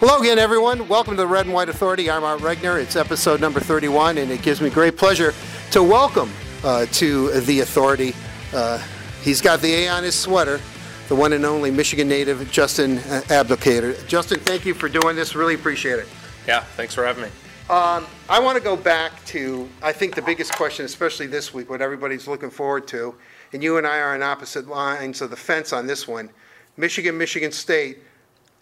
Hello 0.00 0.18
again, 0.18 0.38
everyone. 0.38 0.88
Welcome 0.88 1.16
to 1.16 1.22
the 1.22 1.26
Red 1.26 1.46
and 1.46 1.54
White 1.54 1.68
Authority. 1.68 2.10
I'm 2.10 2.24
Art 2.24 2.40
Regner. 2.40 2.80
It's 2.80 2.96
episode 2.96 3.40
number 3.40 3.60
31, 3.60 4.18
and 4.18 4.30
it 4.30 4.42
gives 4.42 4.60
me 4.60 4.70
great 4.70 4.96
pleasure 4.96 5.34
to 5.72 5.82
welcome 5.82 6.30
uh, 6.64 6.86
to 6.92 7.40
the 7.40 7.60
Authority. 7.60 8.14
Uh, 8.54 8.82
he's 9.22 9.40
got 9.40 9.60
the 9.60 9.72
A 9.74 9.88
on 9.88 10.02
his 10.02 10.14
sweater, 10.14 10.60
the 11.08 11.14
one 11.14 11.34
and 11.34 11.44
only 11.44 11.70
Michigan 11.70 12.08
native, 12.08 12.50
Justin 12.50 12.98
uh, 12.98 13.22
Abdelkader. 13.26 14.06
Justin, 14.06 14.40
thank 14.40 14.64
you 14.64 14.72
for 14.72 14.88
doing 14.88 15.16
this. 15.16 15.34
Really 15.34 15.54
appreciate 15.54 15.98
it. 15.98 16.08
Yeah, 16.46 16.60
thanks 16.60 16.94
for 16.94 17.04
having 17.04 17.24
me. 17.24 17.30
Um, 17.68 18.06
I 18.28 18.40
want 18.40 18.58
to 18.58 18.64
go 18.64 18.76
back 18.76 19.24
to, 19.26 19.68
I 19.80 19.92
think, 19.92 20.16
the 20.16 20.22
biggest 20.22 20.52
question, 20.54 20.84
especially 20.84 21.28
this 21.28 21.54
week, 21.54 21.70
what 21.70 21.80
everybody's 21.80 22.26
looking 22.26 22.50
forward 22.50 22.88
to, 22.88 23.14
and 23.52 23.62
you 23.62 23.78
and 23.78 23.86
I 23.86 23.98
are 23.98 24.14
on 24.14 24.22
opposite 24.22 24.68
lines 24.68 25.20
of 25.20 25.30
the 25.30 25.36
fence 25.36 25.72
on 25.72 25.86
this 25.86 26.06
one. 26.06 26.30
Michigan, 26.76 27.18
Michigan 27.18 27.52
State, 27.52 27.98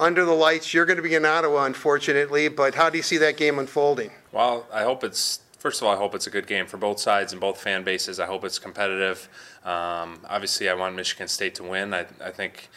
under 0.01 0.25
the 0.25 0.33
lights. 0.33 0.73
You're 0.73 0.87
going 0.87 0.97
to 0.97 1.03
be 1.03 1.15
in 1.15 1.25
Ottawa, 1.25 1.65
unfortunately, 1.65 2.49
but 2.49 2.75
how 2.75 2.91
do 2.91 2.97
you 2.97 3.03
see 3.03 3.19
that 3.19 3.37
game 3.37 3.59
unfolding? 3.59 4.11
Well, 4.33 4.67
I 4.73 4.83
hope 4.83 5.05
it's 5.05 5.41
first 5.59 5.83
of 5.83 5.89
all, 5.89 5.95
I 5.95 5.97
hope 5.97 6.15
it's 6.15 6.27
a 6.27 6.31
good 6.31 6.47
game 6.47 6.67
for 6.67 6.77
both 6.77 7.01
sides 7.01 7.33
and 7.33 7.41
both 7.41 7.61
fan 7.61 7.83
bases. 7.85 8.21
I 8.21 8.27
hope 8.27 8.45
it's 8.45 8.59
competitive. 8.59 9.29
Um, 9.65 10.21
obviously, 10.29 10.69
I 10.69 10.75
want 10.75 10.95
Michigan 10.95 11.29
State 11.29 11.57
to 11.57 11.65
win. 11.65 11.93
I, 11.93 12.07
I, 12.25 12.31
think 12.31 12.69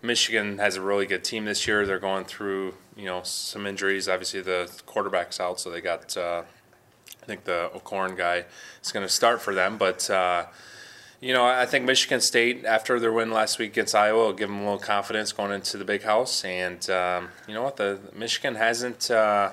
Michigan 0.00 0.58
has 0.58 0.76
a 0.76 0.80
really 0.80 1.06
good 1.06 1.24
team 1.24 1.44
this 1.44 1.66
year. 1.66 1.86
They're 1.86 1.98
going 1.98 2.24
through 2.24 2.74
you 2.96 3.04
know 3.04 3.20
some 3.22 3.66
injuries. 3.66 4.08
Obviously, 4.08 4.40
the 4.40 4.70
quarterback's 4.86 5.40
out, 5.40 5.60
so 5.60 5.70
they 5.70 5.80
got 5.80 6.16
uh, 6.16 6.42
I 7.22 7.26
think 7.26 7.44
the 7.44 7.70
O'Korn 7.74 8.16
guy 8.16 8.46
is 8.82 8.92
going 8.92 9.06
to 9.06 9.12
start 9.12 9.40
for 9.40 9.54
them, 9.54 9.78
but. 9.78 10.08
Uh, 10.10 10.46
you 11.22 11.32
know, 11.32 11.44
I 11.44 11.66
think 11.66 11.84
Michigan 11.84 12.20
State, 12.20 12.64
after 12.64 12.98
their 12.98 13.12
win 13.12 13.30
last 13.30 13.60
week 13.60 13.70
against 13.70 13.94
Iowa, 13.94 14.26
will 14.26 14.32
give 14.32 14.48
them 14.48 14.58
a 14.58 14.62
little 14.62 14.78
confidence 14.78 15.30
going 15.30 15.52
into 15.52 15.78
the 15.78 15.84
big 15.84 16.02
house. 16.02 16.44
And 16.44 16.90
um, 16.90 17.28
you 17.46 17.54
know 17.54 17.62
what? 17.62 17.76
The 17.76 18.00
Michigan 18.12 18.56
hasn't. 18.56 19.08
Uh, 19.08 19.52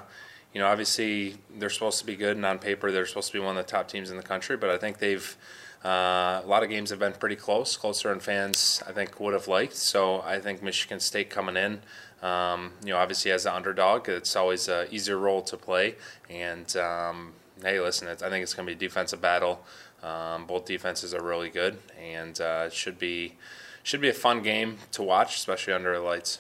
you 0.52 0.60
know, 0.60 0.66
obviously 0.66 1.38
they're 1.60 1.70
supposed 1.70 2.00
to 2.00 2.08
be 2.08 2.16
good, 2.16 2.36
and 2.36 2.44
on 2.44 2.58
paper 2.58 2.92
they're 2.92 3.06
supposed 3.06 3.28
to 3.28 3.34
be 3.34 3.40
one 3.40 3.56
of 3.56 3.64
the 3.64 3.72
top 3.72 3.88
teams 3.88 4.10
in 4.10 4.18
the 4.18 4.24
country. 4.24 4.58
But 4.58 4.72
I 4.72 4.80
think 4.80 4.98
they've 4.98 5.38
uh, 5.86 6.42
a 6.44 6.48
lot 6.48 6.64
of 6.64 6.70
games 6.70 6.90
have 6.90 6.98
been 6.98 7.14
pretty 7.14 7.36
close, 7.36 7.78
closer 7.78 8.10
than 8.10 8.20
fans 8.20 8.82
I 8.88 8.92
think 8.92 9.20
would 9.20 9.36
have 9.36 9.48
liked. 9.48 9.76
So 9.76 10.22
I 10.22 10.40
think 10.40 10.64
Michigan 10.64 11.00
State 11.00 11.30
coming 11.30 11.56
in, 11.56 11.82
um, 12.28 12.72
you 12.84 12.90
know, 12.90 12.98
obviously 12.98 13.30
as 13.30 13.46
an 13.46 13.54
underdog, 13.54 14.10
it's 14.10 14.36
always 14.36 14.68
an 14.68 14.88
easier 14.90 15.20
role 15.20 15.44
to 15.44 15.56
play. 15.56 15.96
And 16.32 16.76
um, 16.78 17.34
hey, 17.62 17.80
listen, 17.80 18.08
I 18.08 18.16
think 18.16 18.42
it's 18.42 18.56
going 18.56 18.68
to 18.68 18.76
be 18.76 18.86
a 18.86 18.90
defensive 18.90 19.22
battle. 19.22 19.64
Um, 20.04 20.46
both 20.46 20.66
defenses 20.66 21.14
are 21.14 21.22
really 21.22 21.50
good, 21.50 21.78
and 22.00 22.40
uh, 22.40 22.66
it 22.68 22.74
should 22.74 22.98
be 22.98 23.36
should 23.84 24.02
be 24.02 24.10
a 24.10 24.14
fun 24.14 24.42
game 24.42 24.78
to 24.92 25.02
watch, 25.02 25.36
especially 25.36 25.74
under 25.74 25.94
the 25.94 26.02
lights. 26.02 26.40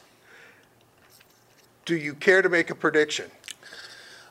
Do 1.85 1.95
you 1.95 2.13
care 2.13 2.41
to 2.41 2.49
make 2.49 2.69
a 2.69 2.75
prediction? 2.75 3.31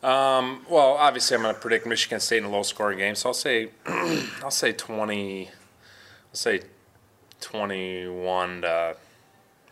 Um, 0.02 0.64
well, 0.70 0.92
obviously, 0.92 1.36
I'm 1.36 1.42
going 1.42 1.54
to 1.54 1.60
predict 1.60 1.86
Michigan 1.86 2.20
State 2.20 2.38
in 2.38 2.44
a 2.44 2.50
low-scoring 2.50 2.98
game, 2.98 3.16
so 3.16 3.30
I'll 3.30 3.34
say 3.34 3.70
I'll 3.86 4.50
say 4.50 4.72
20. 4.72 5.48
I'll 5.48 5.52
say 6.32 6.60
21 7.40 8.62
to 8.62 8.96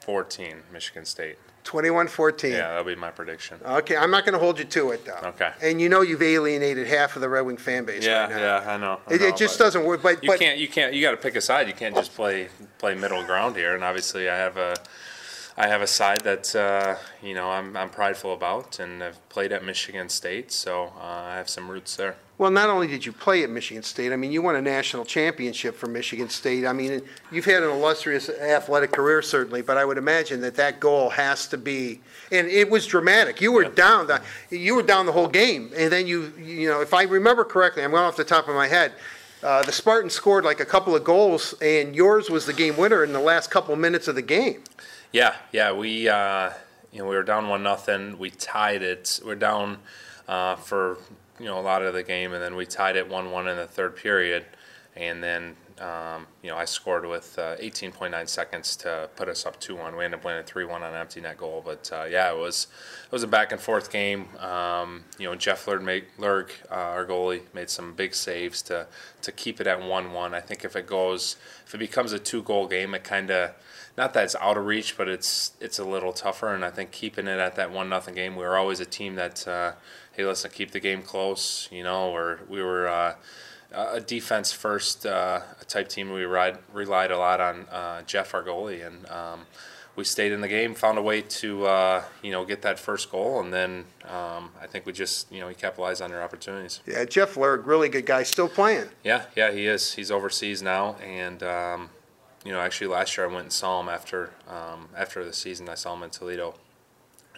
14, 0.01 0.57
Michigan 0.73 1.05
State. 1.05 1.39
21-14. 1.67 2.51
Yeah, 2.51 2.69
that'll 2.69 2.85
be 2.85 2.95
my 2.95 3.11
prediction. 3.11 3.59
Okay, 3.65 3.97
I'm 3.97 4.11
not 4.11 4.25
going 4.25 4.33
to 4.35 4.39
hold 4.39 4.59
you 4.59 4.65
to 4.65 4.91
it, 4.93 5.05
though. 5.05 5.21
Okay. 5.31 5.51
And 5.63 5.81
you 5.81 5.89
know 5.89 6.01
you've 6.03 6.23
alienated 6.23 6.87
half 6.87 7.17
of 7.17 7.23
the 7.23 7.29
Red 7.29 7.43
Wing 7.43 7.57
fan 7.57 7.85
base 7.85 8.05
Yeah, 8.05 8.21
right 8.23 8.31
now. 8.31 8.39
yeah, 8.39 8.71
I 8.73 8.77
know. 8.77 9.01
I 9.07 9.15
It, 9.15 9.21
know, 9.21 9.27
it 9.29 9.37
just 9.37 9.59
but 9.59 9.65
doesn't 9.65 9.85
work. 9.85 10.03
But, 10.03 10.23
You 10.23 10.31
but 10.31 10.39
can't. 10.39 10.59
You 10.59 10.69
can't. 10.69 10.95
You 10.95 11.03
got 11.03 11.11
to 11.11 11.17
pick 11.17 11.37
a 11.37 11.41
side. 11.41 11.67
You 11.69 11.75
can't 11.75 11.95
just 11.95 12.15
play 12.15 12.49
play 12.79 12.95
middle 12.95 13.23
ground 13.25 13.57
here. 13.57 13.75
And 13.75 13.83
obviously, 13.85 14.29
I 14.31 14.37
have 14.37 14.57
a 14.57 14.75
I 15.57 15.67
have 15.69 15.83
a 15.83 15.87
side 15.87 16.21
that 16.23 16.55
uh, 16.55 16.97
you 17.23 17.35
know 17.35 17.51
I'm 17.51 17.77
I'm 17.77 17.91
prideful 17.91 18.33
about, 18.33 18.79
and 18.79 19.03
I've 19.03 19.29
played 19.29 19.53
at 19.53 19.65
Michigan 19.65 20.09
State, 20.09 20.53
so 20.53 20.93
uh, 21.01 21.05
I 21.05 21.37
have 21.37 21.49
some 21.49 21.71
roots 21.71 21.97
there. 21.97 22.17
Well, 22.39 22.51
not 22.51 22.69
only 22.69 22.87
did 22.87 23.07
you 23.07 23.13
play 23.13 23.43
at 23.45 23.51
Michigan 23.51 23.83
State, 23.83 24.13
I 24.13 24.17
mean, 24.17 24.31
you 24.31 24.43
won 24.43 24.57
a 24.57 24.61
national 24.61 25.07
championship 25.07 25.75
for 25.75 25.87
Michigan 25.87 26.29
State. 26.29 26.67
I 26.67 26.73
mean, 26.75 27.01
you've 27.33 27.47
had 27.47 27.63
an 27.63 27.71
illustrious 27.71 28.29
athletic 28.29 28.93
career, 28.93 29.23
certainly, 29.23 29.63
but 29.63 29.79
I 29.79 29.87
would 29.87 29.97
imagine 29.97 30.43
that 30.43 30.55
that 30.57 30.79
goal 30.79 31.09
has 31.11 31.49
to 31.49 31.57
be, 31.57 32.01
and 32.31 32.47
it 32.47 32.69
was 32.69 32.87
dramatic. 32.87 33.41
You 33.41 33.53
were 33.53 33.65
down, 33.65 34.07
the, 34.07 34.21
you 34.51 34.75
were 34.75 34.83
down 34.83 35.07
the 35.07 35.13
whole 35.13 35.29
game, 35.29 35.71
and 35.75 35.91
then 35.91 36.07
you, 36.07 36.31
you 36.39 36.69
know, 36.69 36.83
if 36.83 36.93
I 36.93 37.05
remember 37.05 37.43
correctly, 37.43 37.83
I'm 37.83 37.91
going 37.91 38.03
off 38.03 38.17
the 38.17 38.25
top 38.25 38.49
of 38.49 38.55
my 38.55 38.69
head. 38.69 38.93
Uh, 39.43 39.63
the 39.63 39.73
Spartans 39.73 40.13
scored 40.13 40.45
like 40.45 40.61
a 40.61 40.65
couple 40.67 40.95
of 40.95 41.05
goals, 41.05 41.55
and 41.63 41.97
yours 41.97 42.29
was 42.29 42.45
the 42.45 42.53
game 42.53 42.77
winner 42.77 43.03
in 43.03 43.15
the 43.15 43.21
last 43.21 43.51
couple 43.51 43.73
of 43.73 43.81
minutes 43.81 44.09
of 44.09 44.15
the 44.15 44.23
game. 44.23 44.63
Yeah, 45.11 45.37
yeah. 45.53 45.73
We 45.73 46.09
uh, 46.09 46.51
you 46.93 46.99
know 46.99 47.09
we 47.09 47.17
were 47.17 47.23
down 47.23 47.49
one 47.49 47.63
nothing. 47.63 48.19
We 48.19 48.31
tied 48.31 48.83
it. 48.83 49.21
We're 49.25 49.37
down 49.37 49.79
uh, 50.29 50.57
for 50.57 50.99
you 51.39 51.47
know 51.47 51.59
a 51.59 51.63
lot 51.63 51.83
of 51.83 51.95
the 51.95 52.03
game, 52.03 52.33
and 52.33 52.43
then 52.43 52.57
we 52.57 52.67
tied 52.67 52.97
it 52.97 53.09
one 53.09 53.31
one 53.31 53.49
in 53.49 53.57
the 53.57 53.67
third 53.67 53.97
period, 53.97 54.45
and 54.95 55.23
then. 55.23 55.57
Um, 55.79 56.27
you 56.43 56.49
know, 56.49 56.57
I 56.57 56.65
scored 56.65 57.05
with 57.05 57.39
uh, 57.39 57.57
18.9 57.57 58.27
seconds 58.31 58.77
to 58.77 59.11
put 59.15 59.29
us 59.29 59.45
up 59.45 59.61
2-1. 59.61 59.95
We 59.99 60.07
ended 60.07 60.21
up 60.21 60.25
winning 60.25 60.43
3-1 60.43 60.73
on 60.73 60.83
an 60.83 60.95
empty 60.95 61.21
net 61.21 61.37
goal, 61.37 61.63
but 61.63 61.91
uh, 61.93 62.05
yeah, 62.05 62.33
it 62.33 62.39
was 62.39 62.69
it 63.05 63.13
was 63.13 63.23
a 63.23 63.27
back 63.27 63.53
and 63.53 63.61
forth 63.61 63.93
game. 63.93 64.35
Um, 64.39 65.05
you 65.19 65.27
know, 65.29 65.35
Jeff 65.35 65.67
Lerg, 65.67 65.83
made, 65.83 66.07
Lerg 66.19 66.49
uh, 66.71 66.75
our 66.77 67.05
goalie, 67.05 67.43
made 67.53 67.69
some 67.69 67.93
big 67.93 68.15
saves 68.15 68.63
to 68.63 68.87
to 69.21 69.33
keep 69.33 69.61
it 69.61 69.67
at 69.67 69.81
1-1. 69.81 70.33
I 70.33 70.41
think 70.41 70.65
if 70.65 70.77
it 70.77 70.87
goes, 70.87 71.37
if 71.67 71.75
it 71.75 71.79
becomes 71.79 72.13
a 72.13 72.19
two-goal 72.19 72.69
game, 72.69 72.95
it 72.95 73.05
kind 73.05 73.31
of 73.31 73.53
not 73.97 74.13
that 74.13 74.25
it's 74.25 74.37
out 74.37 74.57
of 74.57 74.67
reach, 74.67 74.97
but 74.97 75.09
it's 75.09 75.53
it's 75.61 75.79
a 75.79 75.85
little 75.85 76.13
tougher. 76.13 76.55
And 76.55 76.65
I 76.65 76.71
think 76.71 76.91
keeping 76.91 77.27
it 77.27 77.39
at 77.39 77.57
that 77.57 77.71
one 77.71 77.89
nothing 77.89 78.15
game, 78.15 78.37
we 78.37 78.45
were 78.45 78.57
always 78.57 78.81
a 78.81 78.85
team 78.85 79.15
that 79.17 79.47
uh, 79.49 79.73
hey, 80.17 80.25
listen, 80.25 80.51
keep 80.51 80.71
the 80.71 80.81
game 80.81 81.03
close, 81.03 81.69
you 81.71 81.83
know, 81.83 82.11
or 82.11 82.41
we 82.49 82.63
were. 82.63 82.89
Uh, 82.89 83.15
a 83.73 84.01
defense 84.01 84.53
first 84.53 85.05
uh, 85.05 85.41
type 85.69 85.89
team. 85.89 86.11
We 86.11 86.25
relied, 86.25 86.59
relied 86.73 87.11
a 87.11 87.19
lot 87.19 87.41
on 87.41 87.67
uh, 87.71 88.03
Jeff, 88.03 88.33
our 88.33 88.43
goalie, 88.43 88.87
and 88.87 89.07
um, 89.11 89.47
we 89.97 90.05
stayed 90.05 90.33
in 90.33 90.41
the 90.41 90.49
game, 90.49 90.75
found 90.75 90.99
a 90.99 91.03
way 91.03 91.23
to 91.23 91.67
uh, 91.67 92.05
you 92.23 92.31
know 92.31 92.45
get 92.45 92.63
that 92.63 92.79
first 92.79 93.11
goal, 93.11 93.41
and 93.41 93.53
then 93.53 93.87
um, 94.05 94.51
I 94.61 94.67
think 94.67 94.87
we 94.87 94.93
just 94.93 95.31
you 95.33 95.41
know 95.41 95.49
he 95.49 95.55
capitalized 95.55 96.03
on 96.03 96.11
their 96.11 96.23
opportunities. 96.23 96.81
Yeah, 96.87 97.05
Jeff 97.05 97.35
Lerg, 97.35 97.67
really 97.67 97.89
good 97.89 98.07
guy, 98.07 98.23
still 98.23 98.49
playing. 98.49 98.89
Yeah, 99.03 99.25
yeah, 99.35 99.51
he 99.51 99.67
is. 99.67 99.95
He's 99.95 100.11
overseas 100.11 100.63
now, 100.63 100.97
and 100.97 101.43
um, 101.43 101.91
you 102.45 102.53
know 102.53 102.61
actually 102.61 102.89
last 102.89 103.17
year 103.17 103.29
I 103.29 103.33
went 103.33 103.45
and 103.45 103.53
saw 103.53 103.81
him 103.81 103.89
after 103.89 104.31
um, 104.49 104.91
after 104.97 105.25
the 105.25 105.33
season. 105.33 105.69
I 105.69 105.75
saw 105.75 105.95
him 105.95 106.03
in 106.03 106.11
Toledo. 106.11 106.55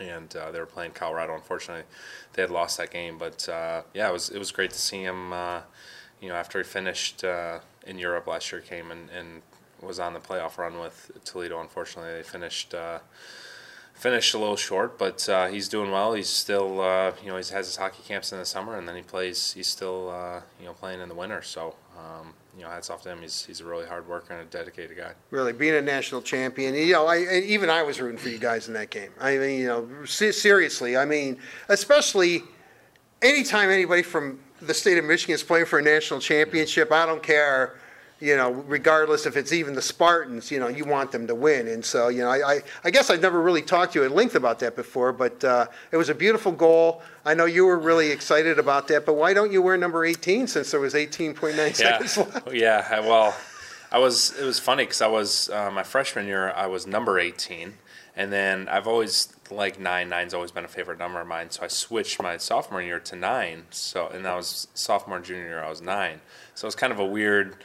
And 0.00 0.34
uh, 0.36 0.50
they 0.50 0.60
were 0.60 0.66
playing 0.66 0.92
Colorado. 0.92 1.34
Unfortunately, 1.34 1.84
they 2.32 2.42
had 2.42 2.50
lost 2.50 2.78
that 2.78 2.90
game. 2.90 3.18
But 3.18 3.48
uh, 3.48 3.82
yeah, 3.94 4.08
it 4.08 4.12
was 4.12 4.30
it 4.30 4.38
was 4.38 4.52
great 4.52 4.70
to 4.70 4.78
see 4.78 5.02
him 5.02 5.32
uh, 5.32 5.62
you 6.20 6.28
know, 6.28 6.34
after 6.34 6.58
he 6.58 6.64
finished 6.64 7.24
uh, 7.24 7.60
in 7.86 7.98
Europe 7.98 8.26
last 8.26 8.50
year, 8.52 8.60
came 8.60 8.90
and, 8.90 9.08
and 9.10 9.42
was 9.80 10.00
on 10.00 10.12
the 10.12 10.20
playoff 10.20 10.58
run 10.58 10.78
with 10.78 11.10
Toledo. 11.24 11.60
Unfortunately, 11.60 12.12
they 12.12 12.22
finished 12.22 12.74
uh, 12.74 12.98
finished 13.94 14.34
a 14.34 14.38
little 14.38 14.56
short, 14.56 14.98
but 14.98 15.28
uh, 15.28 15.48
he's 15.48 15.68
doing 15.68 15.90
well. 15.90 16.14
He's 16.14 16.28
still, 16.28 16.70
you 17.22 17.28
know, 17.28 17.36
he 17.36 17.52
has 17.52 17.66
his 17.66 17.76
hockey 17.76 18.02
camps 18.06 18.32
in 18.32 18.38
the 18.38 18.44
summer, 18.44 18.76
and 18.76 18.88
then 18.88 18.96
he 18.96 19.02
plays. 19.02 19.52
He's 19.52 19.68
still, 19.68 20.42
you 20.60 20.66
know, 20.66 20.72
playing 20.72 21.00
in 21.00 21.08
the 21.08 21.14
winter. 21.14 21.42
So, 21.42 21.74
um, 21.98 22.32
you 22.56 22.62
know, 22.62 22.70
hats 22.70 22.90
off 22.90 23.02
to 23.02 23.10
him. 23.10 23.22
He's 23.22 23.44
he's 23.44 23.60
a 23.60 23.64
really 23.64 23.86
hard 23.86 24.08
worker 24.08 24.34
and 24.34 24.42
a 24.42 24.50
dedicated 24.50 24.96
guy. 24.96 25.12
Really, 25.30 25.52
being 25.52 25.74
a 25.74 25.82
national 25.82 26.22
champion, 26.22 26.74
you 26.74 26.92
know, 26.92 27.06
I, 27.06 27.40
even 27.40 27.70
I 27.70 27.82
was 27.82 28.00
rooting 28.00 28.18
for 28.18 28.28
you 28.28 28.38
guys 28.38 28.68
in 28.68 28.74
that 28.74 28.90
game. 28.90 29.10
I 29.20 29.38
mean, 29.38 29.60
you 29.60 29.66
know, 29.66 30.04
seriously, 30.04 30.96
I 30.96 31.04
mean, 31.04 31.38
especially 31.68 32.42
anytime 33.22 33.70
anybody 33.70 34.02
from 34.02 34.40
the 34.60 34.74
state 34.74 34.98
of 34.98 35.04
Michigan 35.04 35.34
is 35.34 35.42
playing 35.42 35.66
for 35.66 35.78
a 35.78 35.82
national 35.82 36.20
championship, 36.20 36.90
I 36.92 37.06
don't 37.06 37.22
care, 37.22 37.78
you 38.20 38.36
know, 38.36 38.50
regardless 38.50 39.26
if 39.26 39.36
it's 39.36 39.52
even 39.52 39.74
the 39.74 39.82
Spartans, 39.82 40.50
you 40.50 40.58
know, 40.58 40.68
you 40.68 40.84
want 40.84 41.12
them 41.12 41.26
to 41.28 41.34
win. 41.34 41.68
And 41.68 41.84
so, 41.84 42.08
you 42.08 42.22
know, 42.22 42.28
I, 42.30 42.54
I, 42.54 42.60
I 42.84 42.90
guess 42.90 43.10
I've 43.10 43.22
never 43.22 43.40
really 43.40 43.62
talked 43.62 43.92
to 43.92 44.00
you 44.00 44.04
at 44.04 44.10
length 44.10 44.34
about 44.34 44.58
that 44.58 44.74
before, 44.74 45.12
but 45.12 45.42
uh, 45.44 45.66
it 45.92 45.96
was 45.96 46.08
a 46.08 46.14
beautiful 46.14 46.50
goal. 46.50 47.02
I 47.24 47.34
know 47.34 47.44
you 47.44 47.64
were 47.64 47.78
really 47.78 48.10
excited 48.10 48.58
about 48.58 48.88
that, 48.88 49.06
but 49.06 49.14
why 49.14 49.34
don't 49.34 49.52
you 49.52 49.62
wear 49.62 49.76
number 49.76 50.04
18 50.04 50.48
since 50.48 50.70
there 50.70 50.80
was 50.80 50.94
18.9 50.94 51.74
seconds 51.74 52.16
left? 52.16 52.52
yeah. 52.52 53.00
Well, 53.00 53.36
I 53.90 53.98
was. 53.98 54.38
It 54.38 54.44
was 54.44 54.58
funny 54.58 54.84
because 54.84 55.00
I 55.00 55.06
was 55.06 55.48
uh, 55.50 55.70
my 55.70 55.82
freshman 55.82 56.26
year. 56.26 56.52
I 56.52 56.66
was 56.66 56.86
number 56.86 57.18
eighteen, 57.18 57.74
and 58.14 58.32
then 58.32 58.68
I've 58.68 58.86
always 58.86 59.32
liked 59.50 59.78
nine. 59.80 60.10
Nine's 60.10 60.34
always 60.34 60.50
been 60.50 60.64
a 60.64 60.68
favorite 60.68 60.98
number 60.98 61.20
of 61.20 61.26
mine. 61.26 61.50
So 61.50 61.62
I 61.62 61.68
switched 61.68 62.20
my 62.20 62.36
sophomore 62.36 62.82
year 62.82 63.00
to 63.00 63.16
nine. 63.16 63.64
So 63.70 64.08
and 64.08 64.24
that 64.26 64.36
was 64.36 64.68
sophomore 64.74 65.20
junior 65.20 65.46
year. 65.46 65.64
I 65.64 65.70
was 65.70 65.80
nine. 65.80 66.20
So 66.54 66.66
it 66.66 66.68
was 66.68 66.74
kind 66.74 66.92
of 66.92 66.98
a 66.98 67.06
weird 67.06 67.56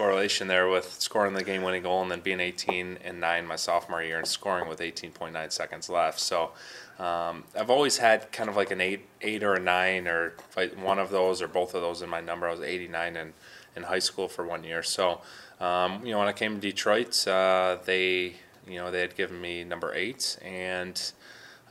correlation 0.00 0.48
there 0.48 0.66
with 0.66 0.98
scoring 0.98 1.34
the 1.34 1.44
game-winning 1.44 1.82
goal 1.82 2.00
and 2.00 2.10
then 2.10 2.20
being 2.20 2.40
18 2.40 2.98
and 3.04 3.20
nine 3.20 3.46
my 3.46 3.56
sophomore 3.56 4.02
year 4.02 4.16
and 4.16 4.26
scoring 4.26 4.66
with 4.66 4.80
18.9 4.80 5.52
seconds 5.52 5.90
left. 5.90 6.18
So 6.18 6.52
um, 6.98 7.44
I've 7.54 7.68
always 7.68 7.98
had 7.98 8.32
kind 8.32 8.48
of 8.48 8.56
like 8.56 8.70
an 8.70 8.80
eight, 8.80 9.06
eight 9.20 9.42
or 9.42 9.54
a 9.54 9.60
nine, 9.60 10.08
or 10.08 10.32
like 10.56 10.72
one 10.82 10.98
of 10.98 11.10
those 11.10 11.42
or 11.42 11.48
both 11.48 11.74
of 11.74 11.82
those 11.82 12.00
in 12.00 12.08
my 12.08 12.22
number. 12.22 12.48
I 12.48 12.52
was 12.52 12.60
89 12.60 13.16
in 13.16 13.32
in 13.76 13.82
high 13.84 13.98
school 13.98 14.26
for 14.26 14.44
one 14.44 14.64
year. 14.64 14.82
So 14.82 15.20
um, 15.60 16.04
you 16.04 16.12
know 16.12 16.18
when 16.18 16.28
I 16.28 16.32
came 16.32 16.54
to 16.54 16.60
Detroit, 16.60 17.28
uh, 17.28 17.76
they 17.84 18.36
you 18.66 18.76
know, 18.76 18.90
they 18.90 19.00
had 19.00 19.16
given 19.16 19.40
me 19.40 19.64
number 19.64 19.92
eight, 19.94 20.38
and 20.42 21.12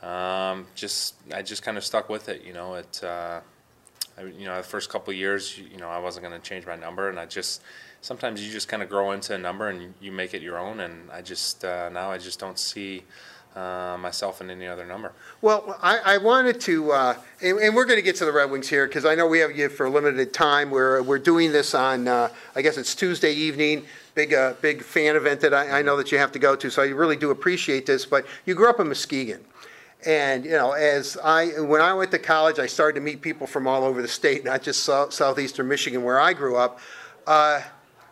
um, 0.02 0.66
just 0.74 1.14
I 1.34 1.42
just 1.42 1.62
kind 1.62 1.76
of 1.76 1.84
stuck 1.84 2.08
with 2.08 2.28
it. 2.28 2.44
You 2.44 2.52
know, 2.52 2.74
it. 2.74 3.02
Uh, 3.02 3.40
you 4.18 4.44
know, 4.44 4.56
the 4.58 4.62
first 4.62 4.90
couple 4.90 5.14
years, 5.14 5.56
you 5.56 5.78
know, 5.78 5.88
I 5.88 5.98
wasn't 5.98 6.26
going 6.26 6.38
to 6.38 6.46
change 6.46 6.66
my 6.66 6.76
number, 6.76 7.08
and 7.08 7.18
I 7.18 7.24
just 7.24 7.62
sometimes 8.00 8.44
you 8.44 8.52
just 8.52 8.68
kind 8.68 8.82
of 8.82 8.88
grow 8.88 9.12
into 9.12 9.34
a 9.34 9.38
number 9.38 9.68
and 9.68 9.94
you 10.00 10.12
make 10.12 10.34
it 10.34 10.42
your 10.42 10.58
own. 10.58 10.80
And 10.80 11.10
I 11.10 11.22
just 11.22 11.64
uh, 11.64 11.88
now 11.88 12.10
I 12.10 12.18
just 12.18 12.38
don't 12.38 12.58
see 12.58 13.04
uh, 13.56 13.96
myself 13.98 14.40
in 14.40 14.50
any 14.50 14.66
other 14.66 14.86
number. 14.86 15.12
Well, 15.42 15.76
I, 15.82 15.98
I 15.98 16.18
wanted 16.18 16.60
to, 16.62 16.92
uh, 16.92 17.14
and, 17.42 17.58
and 17.58 17.74
we're 17.74 17.84
going 17.84 17.98
to 17.98 18.02
get 18.02 18.16
to 18.16 18.24
the 18.24 18.32
Red 18.32 18.50
Wings 18.50 18.68
here 18.68 18.86
because 18.86 19.04
I 19.04 19.14
know 19.14 19.26
we 19.26 19.40
have 19.40 19.56
you 19.56 19.68
for 19.68 19.86
a 19.86 19.90
limited 19.90 20.32
time. 20.32 20.70
We're, 20.70 21.02
we're 21.02 21.18
doing 21.18 21.52
this 21.52 21.74
on, 21.74 22.06
uh, 22.06 22.28
I 22.54 22.62
guess 22.62 22.76
it's 22.76 22.94
Tuesday 22.94 23.32
evening. 23.32 23.84
Big, 24.14 24.34
uh, 24.34 24.54
big 24.60 24.82
fan 24.82 25.16
event 25.16 25.40
that 25.40 25.54
I, 25.54 25.80
I 25.80 25.82
know 25.82 25.96
that 25.96 26.10
you 26.12 26.18
have 26.18 26.32
to 26.32 26.38
go 26.38 26.56
to, 26.56 26.70
so 26.70 26.82
I 26.82 26.86
really 26.86 27.16
do 27.16 27.30
appreciate 27.30 27.86
this. 27.86 28.06
But 28.06 28.26
you 28.44 28.54
grew 28.54 28.68
up 28.68 28.80
in 28.80 28.88
Muskegon. 28.88 29.40
And, 30.06 30.44
you 30.44 30.52
know, 30.52 30.72
as 30.72 31.18
I, 31.22 31.60
when 31.60 31.80
I 31.80 31.92
went 31.92 32.10
to 32.12 32.18
college, 32.18 32.58
I 32.58 32.66
started 32.66 33.00
to 33.00 33.04
meet 33.04 33.20
people 33.20 33.46
from 33.46 33.66
all 33.66 33.84
over 33.84 34.00
the 34.00 34.08
state, 34.08 34.44
not 34.44 34.62
just 34.62 34.84
south, 34.84 35.12
southeastern 35.12 35.68
Michigan 35.68 36.02
where 36.02 36.18
I 36.18 36.32
grew 36.32 36.56
up. 36.56 36.80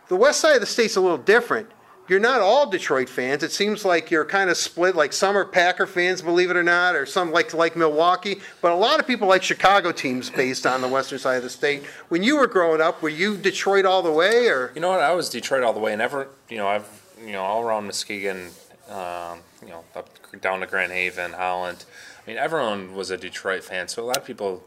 The 0.09 0.15
west 0.15 0.41
side 0.41 0.55
of 0.55 0.61
the 0.61 0.67
state's 0.67 0.95
a 0.95 1.01
little 1.01 1.17
different. 1.17 1.69
You're 2.07 2.19
not 2.19 2.41
all 2.41 2.67
Detroit 2.67 3.07
fans. 3.07 3.43
It 3.43 3.51
seems 3.51 3.85
like 3.85 4.09
you're 4.09 4.25
kind 4.25 4.49
of 4.49 4.57
split. 4.57 4.95
Like 4.95 5.13
some 5.13 5.37
are 5.37 5.45
Packer 5.45 5.85
fans, 5.85 6.23
believe 6.23 6.49
it 6.49 6.57
or 6.57 6.63
not, 6.63 6.95
or 6.95 7.05
some 7.05 7.31
like 7.31 7.53
like 7.53 7.75
Milwaukee. 7.75 8.41
But 8.61 8.71
a 8.71 8.75
lot 8.75 8.99
of 8.99 9.05
people 9.05 9.27
like 9.27 9.43
Chicago 9.43 9.91
teams 9.91 10.31
based 10.31 10.65
on 10.65 10.81
the 10.81 10.87
western 10.87 11.19
side 11.19 11.35
of 11.35 11.43
the 11.43 11.51
state. 11.51 11.85
When 12.09 12.23
you 12.23 12.37
were 12.37 12.47
growing 12.47 12.81
up, 12.81 13.03
were 13.03 13.09
you 13.09 13.37
Detroit 13.37 13.85
all 13.85 14.01
the 14.01 14.11
way, 14.11 14.47
or 14.47 14.71
You 14.73 14.81
know 14.81 14.89
what? 14.89 15.01
I 15.01 15.13
was 15.13 15.29
Detroit 15.29 15.63
all 15.63 15.73
the 15.73 15.79
way. 15.79 15.93
and 15.93 16.01
ever 16.01 16.29
you 16.49 16.57
know, 16.57 16.67
I've, 16.67 16.87
you 17.23 17.31
know, 17.31 17.43
all 17.43 17.61
around 17.61 17.85
Muskegon, 17.85 18.49
um, 18.89 19.41
you 19.61 19.69
know, 19.69 19.83
up 19.95 20.09
down 20.41 20.61
to 20.61 20.65
Grand 20.65 20.91
Haven, 20.91 21.33
Holland. 21.33 21.85
I 22.23 22.27
mean, 22.27 22.37
everyone 22.37 22.95
was 22.95 23.11
a 23.11 23.17
Detroit 23.17 23.63
fan. 23.63 23.87
So 23.87 24.03
a 24.03 24.05
lot 24.05 24.17
of 24.17 24.25
people 24.25 24.63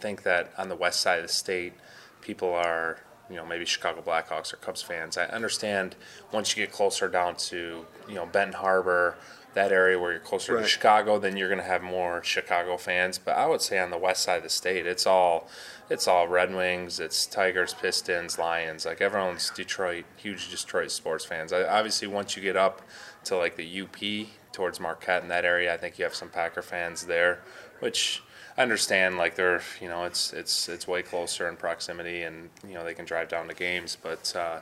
think 0.00 0.24
that 0.24 0.52
on 0.58 0.68
the 0.68 0.76
west 0.76 1.00
side 1.00 1.20
of 1.20 1.26
the 1.26 1.32
state, 1.32 1.72
people 2.20 2.52
are, 2.52 2.98
you 3.30 3.36
know, 3.36 3.46
maybe 3.46 3.64
Chicago 3.64 4.02
Blackhawks 4.02 4.52
or 4.52 4.56
Cubs 4.56 4.82
fans. 4.82 5.16
I 5.16 5.24
understand 5.26 5.96
once 6.32 6.56
you 6.56 6.64
get 6.64 6.72
closer 6.72 7.08
down 7.08 7.36
to, 7.36 7.86
you 8.08 8.14
know, 8.14 8.26
Benton 8.26 8.54
Harbor, 8.60 9.16
that 9.54 9.70
area 9.70 9.96
where 9.98 10.10
you're 10.10 10.20
closer 10.20 10.54
Right. 10.56 10.62
to 10.62 10.68
Chicago, 10.68 11.18
then 11.18 11.36
you're 11.36 11.48
going 11.48 11.60
to 11.60 11.64
have 11.64 11.80
more 11.80 12.22
Chicago 12.24 12.76
fans. 12.76 13.18
But 13.18 13.36
I 13.36 13.46
would 13.46 13.62
say 13.62 13.78
on 13.78 13.90
the 13.90 13.96
west 13.98 14.24
side 14.24 14.38
of 14.38 14.42
the 14.42 14.48
state, 14.50 14.84
it's 14.84 15.06
all, 15.06 15.48
it's 15.88 16.08
all 16.08 16.26
Red 16.26 16.52
Wings, 16.52 16.98
it's 16.98 17.24
Tigers, 17.24 17.72
Pistons, 17.72 18.36
Lions. 18.36 18.84
Like 18.84 19.00
everyone's 19.00 19.50
Detroit, 19.50 20.06
huge 20.16 20.50
Detroit 20.50 20.90
sports 20.90 21.24
fans. 21.24 21.52
I, 21.52 21.62
obviously, 21.62 22.08
once 22.08 22.36
you 22.36 22.42
get 22.42 22.56
up 22.56 22.82
to 23.26 23.36
like 23.36 23.56
the 23.56 23.80
UP 23.82 24.26
towards 24.52 24.80
Marquette 24.80 25.22
in 25.22 25.28
that 25.28 25.44
area, 25.44 25.72
I 25.72 25.76
think 25.76 25.98
you 26.00 26.04
have 26.04 26.16
some 26.16 26.30
Packer 26.30 26.60
fans 26.62 27.06
there, 27.06 27.38
which 27.78 28.23
I 28.56 28.62
understand. 28.62 29.16
Like 29.16 29.34
they're, 29.34 29.62
you 29.80 29.88
know, 29.88 30.04
it's 30.04 30.32
it's 30.32 30.68
it's 30.68 30.86
way 30.86 31.02
closer 31.02 31.48
in 31.48 31.56
proximity, 31.56 32.22
and 32.22 32.50
you 32.66 32.74
know 32.74 32.84
they 32.84 32.94
can 32.94 33.04
drive 33.04 33.28
down 33.28 33.48
to 33.48 33.54
games. 33.54 33.96
But 34.00 34.34
uh, 34.36 34.60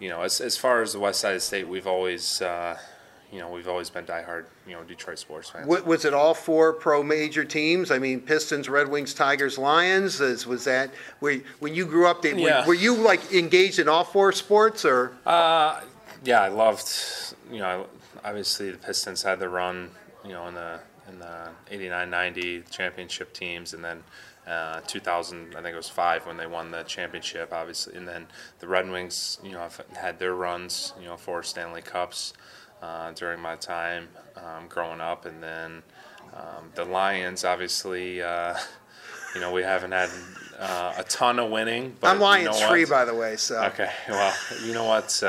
you 0.00 0.08
know, 0.08 0.22
as 0.22 0.40
as 0.40 0.56
far 0.56 0.82
as 0.82 0.92
the 0.92 1.00
west 1.00 1.20
side 1.20 1.30
of 1.30 1.36
the 1.36 1.40
state, 1.40 1.68
we've 1.68 1.86
always. 1.86 2.42
Uh, 2.42 2.78
you 3.32 3.38
know, 3.38 3.48
we've 3.48 3.66
always 3.66 3.88
been 3.88 4.04
diehard, 4.04 4.44
you 4.68 4.74
know, 4.74 4.82
Detroit 4.82 5.18
sports 5.18 5.48
fans. 5.48 5.66
was 5.66 6.04
it 6.04 6.12
all 6.12 6.34
four 6.34 6.74
pro 6.74 7.02
major 7.02 7.46
teams? 7.46 7.90
I 7.90 7.98
mean, 7.98 8.20
Pistons, 8.20 8.68
Red 8.68 8.88
Wings, 8.88 9.14
Tigers, 9.14 9.56
Lions. 9.56 10.20
Is, 10.20 10.46
was 10.46 10.64
that 10.64 10.90
where 11.20 11.40
when 11.58 11.74
you 11.74 11.86
grew 11.86 12.06
up? 12.06 12.20
They, 12.20 12.34
were, 12.34 12.40
Yeah. 12.40 12.66
were 12.66 12.74
you 12.74 12.94
like 12.94 13.32
engaged 13.32 13.78
in 13.78 13.88
all 13.88 14.04
four 14.04 14.32
sports, 14.32 14.84
or 14.84 15.16
Uh, 15.24 15.80
yeah, 16.24 16.42
I 16.42 16.48
loved. 16.48 16.86
You 17.50 17.60
know, 17.60 17.86
obviously 18.22 18.70
the 18.70 18.76
Pistons 18.76 19.22
had 19.22 19.38
the 19.40 19.48
run. 19.48 19.92
You 20.26 20.32
know, 20.32 20.46
in 20.48 20.54
the 20.54 20.80
in 21.08 21.18
the 21.18 21.50
89-90 21.70 22.70
championship 22.70 23.32
teams, 23.32 23.74
and 23.74 23.84
then 23.84 24.02
uh, 24.46 24.80
2000, 24.86 25.54
I 25.56 25.62
think 25.62 25.74
it 25.74 25.76
was 25.76 25.88
five 25.88 26.26
when 26.26 26.36
they 26.36 26.46
won 26.46 26.70
the 26.70 26.82
championship. 26.82 27.52
Obviously, 27.52 27.96
and 27.96 28.06
then 28.08 28.26
the 28.58 28.66
Red 28.66 28.90
Wings. 28.90 29.38
You 29.42 29.52
know, 29.52 29.60
have 29.60 29.82
had 29.96 30.18
their 30.18 30.34
runs. 30.34 30.92
You 31.00 31.06
know, 31.06 31.16
four 31.16 31.42
Stanley 31.42 31.82
Cups 31.82 32.32
uh, 32.82 33.12
during 33.12 33.40
my 33.40 33.56
time 33.56 34.08
um, 34.36 34.66
growing 34.68 35.00
up, 35.00 35.26
and 35.26 35.42
then 35.42 35.82
um, 36.34 36.70
the 36.74 36.84
Lions. 36.84 37.44
Obviously, 37.44 38.20
uh, 38.20 38.56
you 39.34 39.40
know, 39.40 39.52
we 39.52 39.62
haven't 39.62 39.92
had 39.92 40.10
uh, 40.58 40.94
a 40.98 41.04
ton 41.04 41.38
of 41.38 41.50
winning. 41.50 41.96
But 42.00 42.08
I'm 42.08 42.16
you 42.16 42.22
Lions 42.22 42.60
know 42.60 42.68
free, 42.68 42.84
by 42.84 43.04
the 43.04 43.14
way. 43.14 43.36
So 43.36 43.62
Okay, 43.64 43.90
well, 44.08 44.34
you 44.64 44.74
know 44.74 44.84
what? 44.84 45.22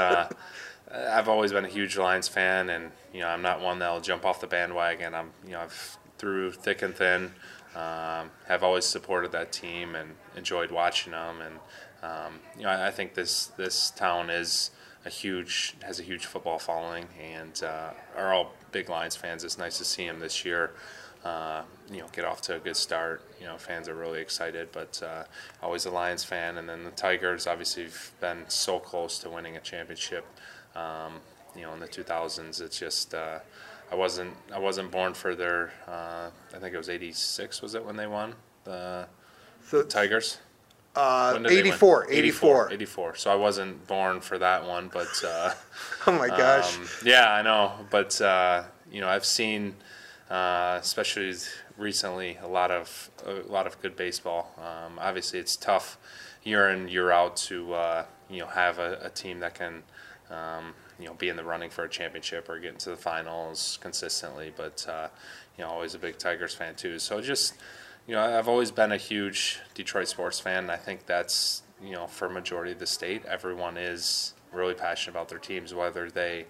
I've 0.93 1.27
always 1.27 1.51
been 1.51 1.65
a 1.65 1.69
huge 1.69 1.97
Lions 1.97 2.27
fan, 2.27 2.69
and 2.69 2.91
you 3.13 3.21
know 3.21 3.27
I'm 3.27 3.41
not 3.41 3.61
one 3.61 3.79
that'll 3.79 4.01
jump 4.01 4.25
off 4.25 4.39
the 4.39 4.47
bandwagon. 4.47 5.13
I'm, 5.15 5.31
you 5.45 5.51
know, 5.53 5.61
I've 5.61 5.97
through 6.17 6.51
thick 6.51 6.81
and 6.81 6.95
thin, 6.95 7.31
um, 7.75 8.31
have 8.47 8.63
always 8.63 8.85
supported 8.85 9.31
that 9.31 9.51
team 9.51 9.95
and 9.95 10.11
enjoyed 10.37 10.71
watching 10.71 11.11
them. 11.11 11.41
And 11.41 11.55
um, 12.01 12.39
you 12.57 12.63
know, 12.63 12.69
I, 12.69 12.87
I 12.87 12.91
think 12.91 13.13
this 13.13 13.47
this 13.47 13.91
town 13.91 14.29
is 14.29 14.71
a 15.05 15.09
huge 15.09 15.75
has 15.81 15.99
a 15.99 16.03
huge 16.03 16.25
football 16.25 16.59
following, 16.59 17.07
and 17.21 17.61
uh, 17.63 17.91
are 18.15 18.33
all 18.33 18.53
big 18.71 18.89
Lions 18.89 19.15
fans. 19.15 19.43
It's 19.43 19.57
nice 19.57 19.77
to 19.79 19.85
see 19.85 20.05
them 20.05 20.19
this 20.19 20.45
year. 20.45 20.71
Uh, 21.25 21.63
you 21.89 21.99
know, 21.99 22.07
get 22.11 22.25
off 22.25 22.41
to 22.41 22.55
a 22.57 22.59
good 22.59 22.75
start. 22.75 23.21
You 23.39 23.45
know, 23.45 23.57
fans 23.57 23.87
are 23.87 23.95
really 23.95 24.19
excited, 24.19 24.69
but 24.73 25.01
uh, 25.01 25.23
always 25.61 25.85
a 25.85 25.89
Lions 25.89 26.23
fan. 26.23 26.57
And 26.57 26.67
then 26.67 26.83
the 26.83 26.91
Tigers, 26.91 27.47
obviously, 27.47 27.83
have 27.83 28.11
been 28.19 28.43
so 28.49 28.77
close 28.77 29.19
to 29.19 29.29
winning 29.29 29.55
a 29.55 29.61
championship. 29.61 30.25
Um, 30.75 31.13
you 31.55 31.61
know, 31.61 31.73
in 31.73 31.79
the 31.79 31.87
2000s, 31.87 32.61
it's 32.61 32.79
just 32.79 33.13
uh, 33.13 33.39
I 33.91 33.95
wasn't 33.95 34.33
I 34.53 34.59
wasn't 34.59 34.91
born 34.91 35.13
for 35.13 35.35
their. 35.35 35.71
Uh, 35.87 36.29
I 36.55 36.59
think 36.59 36.73
it 36.73 36.77
was 36.77 36.89
'86. 36.89 37.61
Was 37.61 37.75
it 37.75 37.85
when 37.85 37.95
they 37.95 38.07
won 38.07 38.33
the 38.63 39.07
So- 39.65 39.83
Tigers? 39.83 40.39
uh, 40.95 41.31
When 41.33 41.43
did 41.43 41.51
they 41.51 41.55
win? 41.57 41.67
84, 41.67 42.07
84. 42.11 42.71
84. 42.71 43.15
So 43.15 43.31
I 43.31 43.35
wasn't 43.35 43.87
born 43.87 44.21
for 44.21 44.37
that 44.39 44.65
one, 44.65 44.89
but. 44.93 45.07
Uh, 45.23 45.53
Oh 46.07 46.11
my 46.11 46.27
gosh. 46.27 46.75
um, 46.77 46.87
yeah, 47.05 47.31
I 47.31 47.41
know, 47.43 47.71
but 47.89 48.19
uh, 48.19 48.63
you 48.91 48.99
know, 49.01 49.07
I've 49.07 49.25
seen, 49.25 49.75
uh, 50.29 50.77
especially 50.81 51.33
recently, 51.77 52.37
a 52.43 52.47
lot 52.47 52.71
of 52.71 53.09
a 53.25 53.33
lot 53.51 53.67
of 53.67 53.79
good 53.81 53.95
baseball. 53.95 54.51
Um, 54.57 54.97
obviously, 54.99 55.39
it's 55.39 55.55
tough 55.55 55.97
year 56.43 56.69
in 56.69 56.87
year 56.89 57.09
out 57.11 57.37
to 57.37 57.73
uh, 57.73 58.05
you 58.29 58.39
know 58.39 58.47
have 58.47 58.79
a, 58.79 58.99
a 59.03 59.09
team 59.09 59.39
that 59.39 59.53
can 59.55 59.83
um, 60.33 60.73
you 60.99 61.05
know 61.05 61.13
be 61.13 61.29
in 61.29 61.35
the 61.35 61.43
running 61.43 61.69
for 61.69 61.83
a 61.83 61.89
championship 61.89 62.49
or 62.49 62.59
get 62.59 62.73
into 62.73 62.89
the 62.89 62.97
finals 62.97 63.77
consistently. 63.81 64.51
But 64.55 64.85
uh, 64.89 65.07
you 65.57 65.63
know, 65.63 65.69
always 65.69 65.95
a 65.95 65.99
big 65.99 66.17
Tigers 66.17 66.53
fan 66.53 66.75
too. 66.75 66.99
So 66.99 67.21
just 67.21 67.55
you 68.07 68.15
know, 68.15 68.21
I've 68.21 68.47
always 68.47 68.71
been 68.71 68.91
a 68.91 68.97
huge 68.97 69.59
Detroit 69.73 70.07
sports 70.07 70.39
fan. 70.39 70.63
And 70.63 70.71
I 70.71 70.77
think 70.77 71.05
that's 71.05 71.63
you 71.83 71.91
know 71.91 72.07
for 72.07 72.29
majority 72.29 72.71
of 72.71 72.79
the 72.79 72.87
state, 72.87 73.25
everyone 73.25 73.77
is 73.77 74.33
really 74.51 74.73
passionate 74.73 75.15
about 75.15 75.29
their 75.29 75.39
teams, 75.39 75.73
whether 75.73 76.09
they 76.09 76.45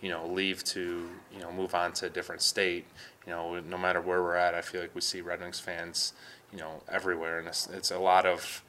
you 0.00 0.10
know 0.10 0.26
leave 0.26 0.64
to 0.64 1.08
you 1.32 1.40
know 1.40 1.52
move 1.52 1.74
on 1.74 1.92
to 1.94 2.06
a 2.06 2.10
different 2.10 2.42
state. 2.42 2.86
You 3.26 3.32
know, 3.32 3.60
no 3.60 3.76
matter 3.76 4.00
where 4.00 4.22
we're 4.22 4.36
at, 4.36 4.54
I 4.54 4.62
feel 4.62 4.80
like 4.80 4.94
we 4.94 5.02
see 5.02 5.20
Red 5.20 5.40
Wings 5.40 5.60
fans 5.60 6.14
you 6.52 6.58
know 6.58 6.82
everywhere, 6.90 7.38
and 7.38 7.48
it's, 7.48 7.66
it's 7.68 7.90
a 7.90 7.98
lot 7.98 8.26
of 8.26 8.62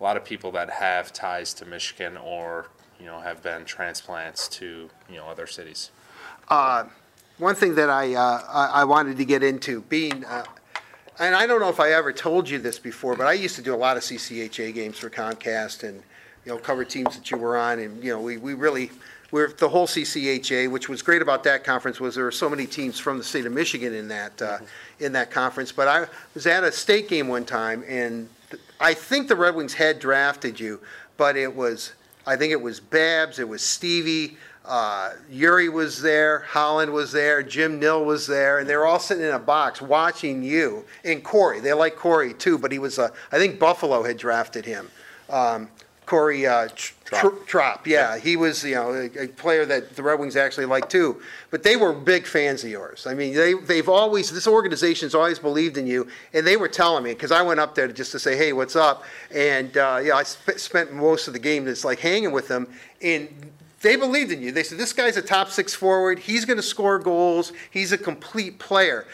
a 0.00 0.02
lot 0.02 0.16
of 0.16 0.24
people 0.24 0.50
that 0.52 0.70
have 0.70 1.12
ties 1.12 1.54
to 1.54 1.64
Michigan 1.64 2.16
or 2.16 2.68
you 2.98 3.06
know 3.06 3.20
have 3.20 3.42
been 3.42 3.64
transplants 3.64 4.48
to 4.48 4.90
you 5.08 5.16
know 5.16 5.26
other 5.26 5.46
cities. 5.46 5.90
One 7.38 7.54
thing 7.54 7.74
that 7.74 7.90
I, 7.90 8.14
uh, 8.14 8.42
I 8.48 8.66
I 8.80 8.84
wanted 8.84 9.18
to 9.18 9.24
get 9.26 9.42
into, 9.42 9.82
being, 9.82 10.24
uh, 10.24 10.44
and 11.18 11.34
I 11.34 11.46
don't 11.46 11.60
know 11.60 11.68
if 11.68 11.80
I 11.80 11.92
ever 11.92 12.10
told 12.10 12.48
you 12.48 12.58
this 12.58 12.78
before, 12.78 13.14
but 13.14 13.26
I 13.26 13.34
used 13.34 13.56
to 13.56 13.62
do 13.62 13.74
a 13.74 13.76
lot 13.76 13.98
of 13.98 14.02
CCHA 14.02 14.72
games 14.72 14.98
for 14.98 15.10
Comcast 15.10 15.86
and, 15.86 16.02
you 16.46 16.52
know, 16.52 16.56
cover 16.56 16.82
teams 16.82 17.14
that 17.14 17.30
you 17.30 17.36
were 17.36 17.58
on, 17.58 17.78
and, 17.78 18.02
you 18.02 18.10
know, 18.10 18.22
we, 18.22 18.38
we 18.38 18.54
really, 18.54 18.90
we're, 19.32 19.52
the 19.52 19.68
whole 19.68 19.86
CCHA, 19.86 20.70
which 20.70 20.88
was 20.88 21.02
great 21.02 21.20
about 21.20 21.44
that 21.44 21.62
conference 21.62 22.00
was 22.00 22.14
there 22.14 22.24
were 22.24 22.30
so 22.30 22.48
many 22.48 22.66
teams 22.66 22.98
from 22.98 23.18
the 23.18 23.24
state 23.24 23.44
of 23.44 23.52
Michigan 23.52 23.92
in 23.92 24.08
that, 24.08 24.40
uh, 24.40 24.58
in 25.00 25.12
that 25.12 25.30
conference. 25.30 25.72
But 25.72 25.88
I 25.88 26.06
was 26.32 26.46
at 26.46 26.64
a 26.64 26.72
state 26.72 27.06
game 27.06 27.28
one 27.28 27.44
time, 27.44 27.84
and 27.86 28.30
I 28.80 28.94
think 28.94 29.28
the 29.28 29.36
Red 29.36 29.54
Wings 29.54 29.74
had 29.74 29.98
drafted 29.98 30.58
you, 30.58 30.80
but 31.18 31.36
it 31.36 31.54
was, 31.54 31.92
I 32.26 32.36
think 32.36 32.52
it 32.52 32.60
was 32.60 32.80
Babs, 32.80 33.38
it 33.38 33.48
was 33.48 33.62
Stevie, 33.62 34.36
uh, 34.64 35.12
Yuri 35.30 35.68
was 35.68 36.02
there, 36.02 36.40
Holland 36.40 36.92
was 36.92 37.12
there, 37.12 37.42
Jim 37.42 37.78
Nill 37.78 38.04
was 38.04 38.26
there, 38.26 38.58
and 38.58 38.68
they 38.68 38.76
were 38.76 38.86
all 38.86 38.98
sitting 38.98 39.24
in 39.24 39.32
a 39.32 39.38
box 39.38 39.80
watching 39.80 40.42
you. 40.42 40.84
And 41.04 41.22
Corey, 41.22 41.60
they 41.60 41.72
like 41.72 41.94
Corey 41.94 42.34
too, 42.34 42.58
but 42.58 42.72
he 42.72 42.80
was, 42.80 42.98
uh, 42.98 43.10
I 43.30 43.38
think 43.38 43.60
Buffalo 43.60 44.02
had 44.02 44.16
drafted 44.16 44.64
him. 44.64 44.90
Um, 45.30 45.68
Corey 46.06 46.46
uh, 46.46 46.68
Tropp. 47.04 47.46
Tropp, 47.46 47.86
yeah, 47.86 48.16
he 48.16 48.36
was, 48.36 48.64
you 48.64 48.76
know, 48.76 48.92
a, 48.92 49.24
a 49.24 49.28
player 49.28 49.66
that 49.66 49.96
the 49.96 50.02
Red 50.02 50.18
Wings 50.20 50.36
actually 50.36 50.66
liked 50.66 50.90
too. 50.90 51.20
But 51.50 51.62
they 51.62 51.76
were 51.76 51.92
big 51.92 52.26
fans 52.26 52.64
of 52.64 52.70
yours. 52.70 53.06
I 53.06 53.14
mean, 53.14 53.34
they 53.34 53.54
they've 53.54 53.88
always 53.88 54.30
this 54.30 54.46
organization's 54.46 55.14
always 55.14 55.38
believed 55.38 55.76
in 55.78 55.86
you, 55.86 56.06
and 56.32 56.46
they 56.46 56.56
were 56.56 56.68
telling 56.68 57.02
me 57.04 57.12
because 57.12 57.32
I 57.32 57.42
went 57.42 57.60
up 57.60 57.74
there 57.74 57.88
just 57.88 58.12
to 58.12 58.18
say, 58.18 58.36
hey, 58.36 58.52
what's 58.52 58.76
up? 58.76 59.02
And 59.34 59.76
uh, 59.76 60.00
yeah, 60.02 60.14
I 60.14 60.22
sp- 60.24 60.58
spent 60.58 60.92
most 60.92 61.26
of 61.28 61.32
the 61.32 61.40
game 61.40 61.64
just 61.64 61.84
like 61.84 61.98
hanging 61.98 62.32
with 62.32 62.48
them, 62.48 62.68
and 63.02 63.28
They 63.82 63.96
believed 63.96 64.32
in 64.32 64.42
you. 64.42 64.52
They 64.52 64.62
said, 64.62 64.78
this 64.78 64.92
guy's 64.92 65.16
a 65.16 65.22
top 65.22 65.48
six 65.50 65.74
forward. 65.74 66.18
He's 66.18 66.44
going 66.44 66.56
to 66.56 66.62
score 66.62 66.98
goals. 66.98 67.52
He's 67.70 67.92
a 67.92 67.98
complete 67.98 68.58
player. 68.58 69.06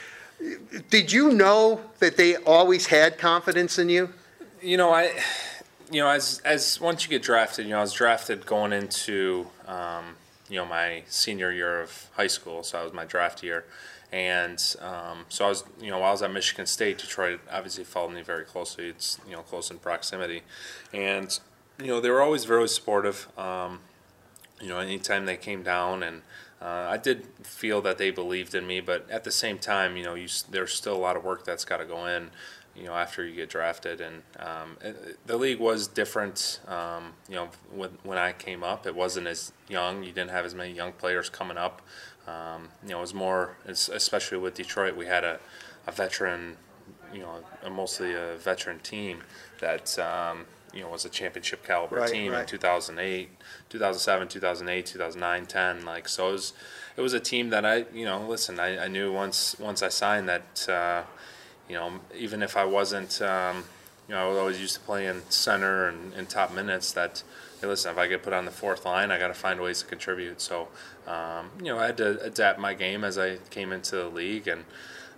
Did 0.88 1.12
you 1.12 1.32
know 1.32 1.80
that 1.98 2.16
they 2.16 2.36
always 2.36 2.86
had 2.86 3.18
confidence 3.18 3.78
in 3.78 3.88
you? 3.88 4.08
You 4.62 4.76
know, 4.76 4.90
I, 4.92 5.12
you 5.92 6.00
know, 6.00 6.08
as 6.08 6.40
as 6.44 6.80
once 6.80 7.04
you 7.04 7.10
get 7.10 7.22
drafted, 7.22 7.66
you 7.66 7.72
know, 7.72 7.78
I 7.78 7.82
was 7.82 7.92
drafted 7.92 8.46
going 8.46 8.72
into, 8.72 9.46
um, 9.66 10.16
you 10.48 10.56
know, 10.56 10.64
my 10.64 11.02
senior 11.06 11.52
year 11.52 11.82
of 11.82 12.08
high 12.14 12.26
school, 12.26 12.62
so 12.62 12.78
that 12.78 12.84
was 12.84 12.94
my 12.94 13.04
draft 13.04 13.42
year, 13.42 13.66
and 14.10 14.58
um, 14.80 15.26
so 15.28 15.44
I 15.44 15.48
was, 15.48 15.64
you 15.80 15.90
know, 15.90 15.98
while 15.98 16.08
I 16.08 16.12
was 16.12 16.22
at 16.22 16.32
Michigan 16.32 16.66
State, 16.66 16.98
Detroit 16.98 17.40
obviously 17.50 17.84
followed 17.84 18.14
me 18.14 18.22
very 18.22 18.44
closely. 18.44 18.88
It's 18.88 19.18
you 19.26 19.32
know 19.32 19.42
close 19.42 19.70
in 19.70 19.78
proximity, 19.78 20.42
and 20.94 21.38
you 21.78 21.88
know 21.88 22.00
they 22.00 22.10
were 22.10 22.22
always 22.22 22.46
very 22.46 22.68
supportive. 22.68 23.28
Um, 23.38 23.80
you 24.60 24.68
know, 24.68 24.78
anytime 24.78 25.26
they 25.26 25.36
came 25.36 25.62
down 25.62 26.02
and. 26.02 26.22
Uh, 26.60 26.86
I 26.90 26.96
did 26.96 27.26
feel 27.42 27.80
that 27.80 27.98
they 27.98 28.12
believed 28.12 28.54
in 28.54 28.68
me, 28.68 28.78
but 28.80 29.10
at 29.10 29.24
the 29.24 29.32
same 29.32 29.58
time, 29.58 29.96
you 29.96 30.04
know, 30.04 30.14
you, 30.14 30.28
there's 30.48 30.72
still 30.72 30.94
a 30.94 30.96
lot 30.96 31.16
of 31.16 31.24
work 31.24 31.44
that's 31.44 31.64
got 31.64 31.78
to 31.78 31.84
go 31.84 32.06
in 32.06 32.30
you 32.74 32.84
know, 32.84 32.94
after 32.94 33.24
you 33.26 33.34
get 33.34 33.50
drafted. 33.50 34.00
And 34.00 34.22
um, 34.38 34.76
it, 34.80 35.26
the 35.26 35.36
league 35.36 35.58
was 35.58 35.86
different. 35.86 36.60
Um, 36.66 37.12
you 37.28 37.36
know, 37.36 37.48
when, 37.74 37.90
when 38.02 38.18
I 38.18 38.32
came 38.32 38.62
up, 38.62 38.86
it 38.86 38.94
wasn't 38.94 39.26
as 39.26 39.52
young. 39.68 40.02
You 40.02 40.12
didn't 40.12 40.30
have 40.30 40.44
as 40.44 40.54
many 40.54 40.72
young 40.72 40.92
players 40.92 41.28
coming 41.28 41.56
up. 41.56 41.82
Um, 42.26 42.68
you 42.82 42.90
know, 42.90 42.98
it 42.98 43.02
was 43.02 43.14
more, 43.14 43.56
especially 43.66 44.38
with 44.38 44.54
Detroit, 44.54 44.96
we 44.96 45.06
had 45.06 45.24
a, 45.24 45.40
a 45.86 45.92
veteran, 45.92 46.56
you 47.12 47.20
know, 47.20 47.40
a 47.64 47.70
mostly 47.70 48.14
a 48.14 48.36
veteran 48.36 48.78
team 48.78 49.22
that, 49.60 49.98
um, 49.98 50.46
you 50.72 50.82
know, 50.82 50.88
was 50.88 51.04
a 51.04 51.08
championship 51.08 51.66
caliber 51.66 51.96
Right, 51.96 52.10
team 52.10 52.32
in 52.32 52.46
2008, 52.46 53.28
2007, 53.68 54.28
2008, 54.28 54.86
2009, 54.86 55.46
10. 55.46 55.84
Like, 55.84 56.08
so 56.08 56.28
it 56.28 56.32
was, 56.32 56.52
it 56.96 57.00
was 57.00 57.12
a 57.12 57.20
team 57.20 57.50
that 57.50 57.66
I, 57.66 57.86
you 57.92 58.04
know, 58.04 58.26
listen, 58.26 58.60
I, 58.60 58.84
I 58.84 58.88
knew 58.88 59.12
once, 59.12 59.56
once 59.58 59.82
I 59.82 59.88
signed 59.88 60.28
that, 60.28 60.68
uh, 60.68 61.02
you 61.72 61.78
know, 61.78 61.90
even 62.14 62.42
if 62.42 62.54
I 62.54 62.66
wasn't, 62.66 63.22
um, 63.22 63.64
you 64.06 64.14
know, 64.14 64.26
I 64.26 64.28
was 64.28 64.36
always 64.36 64.60
used 64.60 64.74
to 64.74 64.80
playing 64.80 65.22
center 65.30 65.88
and, 65.88 66.12
and 66.12 66.28
top 66.28 66.52
minutes. 66.52 66.92
That, 66.92 67.22
hey, 67.62 67.66
listen, 67.66 67.90
if 67.90 67.96
I 67.96 68.08
get 68.08 68.22
put 68.22 68.34
on 68.34 68.44
the 68.44 68.50
fourth 68.50 68.84
line, 68.84 69.10
I 69.10 69.18
got 69.18 69.28
to 69.28 69.34
find 69.34 69.58
ways 69.58 69.80
to 69.80 69.86
contribute. 69.86 70.42
So, 70.42 70.68
um, 71.06 71.48
you 71.58 71.72
know, 71.72 71.78
I 71.78 71.86
had 71.86 71.96
to 71.96 72.22
adapt 72.22 72.58
my 72.58 72.74
game 72.74 73.04
as 73.04 73.16
I 73.16 73.38
came 73.48 73.72
into 73.72 73.96
the 73.96 74.08
league, 74.08 74.48
and 74.48 74.64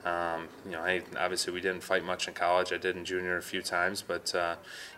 um, 0.04 0.46
you 0.64 0.72
know, 0.72 0.78
I 0.78 1.02
obviously 1.18 1.52
we 1.52 1.60
didn't 1.60 1.82
fight 1.82 2.04
much 2.04 2.28
in 2.28 2.34
college. 2.34 2.72
I 2.72 2.76
did 2.76 2.96
in 2.96 3.04
junior 3.04 3.36
a 3.36 3.42
few 3.42 3.60
times, 3.60 4.00
but 4.00 4.32
uh, 4.32 4.54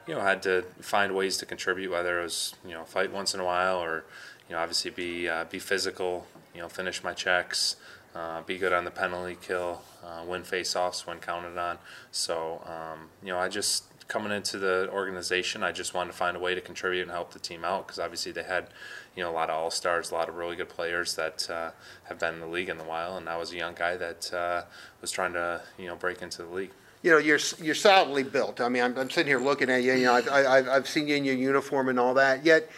you 0.07 0.13
know, 0.13 0.21
I 0.21 0.29
had 0.29 0.43
to 0.43 0.63
find 0.83 1.15
ways 1.15 1.39
to 1.39 1.47
contribute, 1.47 1.91
whether 1.91 2.21
it 2.21 2.25
was 2.25 2.55
you 2.67 2.73
know 2.73 2.85
fight 2.85 3.11
once 3.11 3.33
in 3.33 3.41
a 3.41 3.45
while 3.47 3.79
or 3.79 4.05
you 4.47 4.55
know 4.55 4.61
obviously 4.61 4.91
be 4.91 5.27
uh, 5.27 5.45
be 5.45 5.59
physical, 5.59 6.27
you 6.55 6.61
know, 6.61 6.69
finish 6.69 7.03
my 7.03 7.15
checks 7.15 7.77
uh, 8.17 8.41
be 8.43 8.57
good 8.57 8.73
on 8.73 8.85
the 8.85 8.91
penalty 8.91 9.37
kill, 9.41 9.83
uh, 10.05 10.25
win 10.27 10.43
faceoffs 10.43 11.07
when 11.07 11.19
counted 11.19 11.59
on. 11.59 11.79
So, 12.13 12.63
um, 12.65 13.09
you 13.23 13.29
know, 13.29 13.39
I 13.39 13.49
just 13.49 13.85
coming 14.09 14.33
into 14.33 14.59
the 14.59 14.89
organization, 14.93 15.63
I 15.63 15.73
just 15.73 15.93
wanted 15.93 16.13
to 16.13 16.17
find 16.17 16.37
a 16.37 16.41
way 16.41 16.55
to 16.55 16.61
contribute 16.61 17.03
and 17.03 17.11
help 17.11 17.33
the 17.33 17.39
team 17.39 17.65
out 17.65 17.87
because 17.87 17.99
obviously 17.99 18.33
they 18.33 18.45
had, 18.45 18.69
you 19.17 19.23
know, 19.23 19.31
a 19.31 19.33
lot 19.33 19.51
of 19.51 19.57
all 19.57 19.71
stars, 19.71 20.11
a 20.11 20.15
lot 20.15 20.29
of 20.29 20.37
really 20.37 20.57
good 20.57 20.69
players 20.69 21.15
that 21.17 21.49
uh, 21.51 21.71
have 22.05 22.19
been 22.19 22.35
in 22.35 22.41
the 22.41 22.47
league 22.47 22.69
in 22.69 22.79
a 22.79 22.85
while, 22.85 23.17
and 23.17 23.29
I 23.29 23.37
was 23.37 23.53
a 23.53 23.57
young 23.57 23.75
guy 23.75 23.97
that 23.97 24.33
uh, 24.33 24.63
was 25.01 25.11
trying 25.11 25.33
to, 25.35 25.61
you 25.79 25.87
know, 25.87 25.97
break 25.97 26.23
into 26.23 26.43
the 26.43 26.49
league. 26.49 26.71
You 27.03 27.13
know, 27.13 27.19
you're 27.19 27.41
you're 27.61 27.75
solidly 27.75 28.23
built. 28.23 28.61
I 28.61 28.69
mean, 28.69 28.83
I'm, 28.83 28.97
I'm 28.99 29.11
sitting 29.11 29.29
here 29.29 29.39
looking 29.39 29.71
at 29.71 29.83
you. 29.83 29.93
You 29.93 30.07
know, 30.07 30.15
I've, 30.15 30.29
I've, 30.29 30.69
I've 30.69 30.89
seen 30.89 31.07
you 31.07 31.17
in 31.17 31.25
your 31.25 31.35
uniform 31.35 31.89
and 31.89 32.01
all 32.01 32.15
that. 32.15 32.45
Yet, 32.45 32.71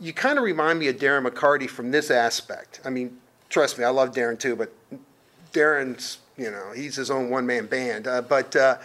you 0.00 0.12
kind 0.12 0.38
of 0.38 0.44
remind 0.44 0.78
me 0.78 0.88
of 0.88 0.96
Darren 0.96 1.28
McCarty 1.28 1.68
from 1.68 1.90
this 1.90 2.10
aspect. 2.10 2.80
I 2.84 2.90
mean, 2.90 3.18
trust 3.48 3.78
me, 3.78 3.84
I 3.84 3.90
love 3.90 4.12
Darren 4.12 4.38
too, 4.38 4.56
but 4.56 4.72
Darren's, 5.52 6.18
you 6.36 6.50
know, 6.50 6.72
he's 6.74 6.96
his 6.96 7.10
own 7.10 7.30
one-man 7.30 7.66
band. 7.66 8.06
Uh, 8.06 8.22
but 8.22 8.54
uh, 8.54 8.78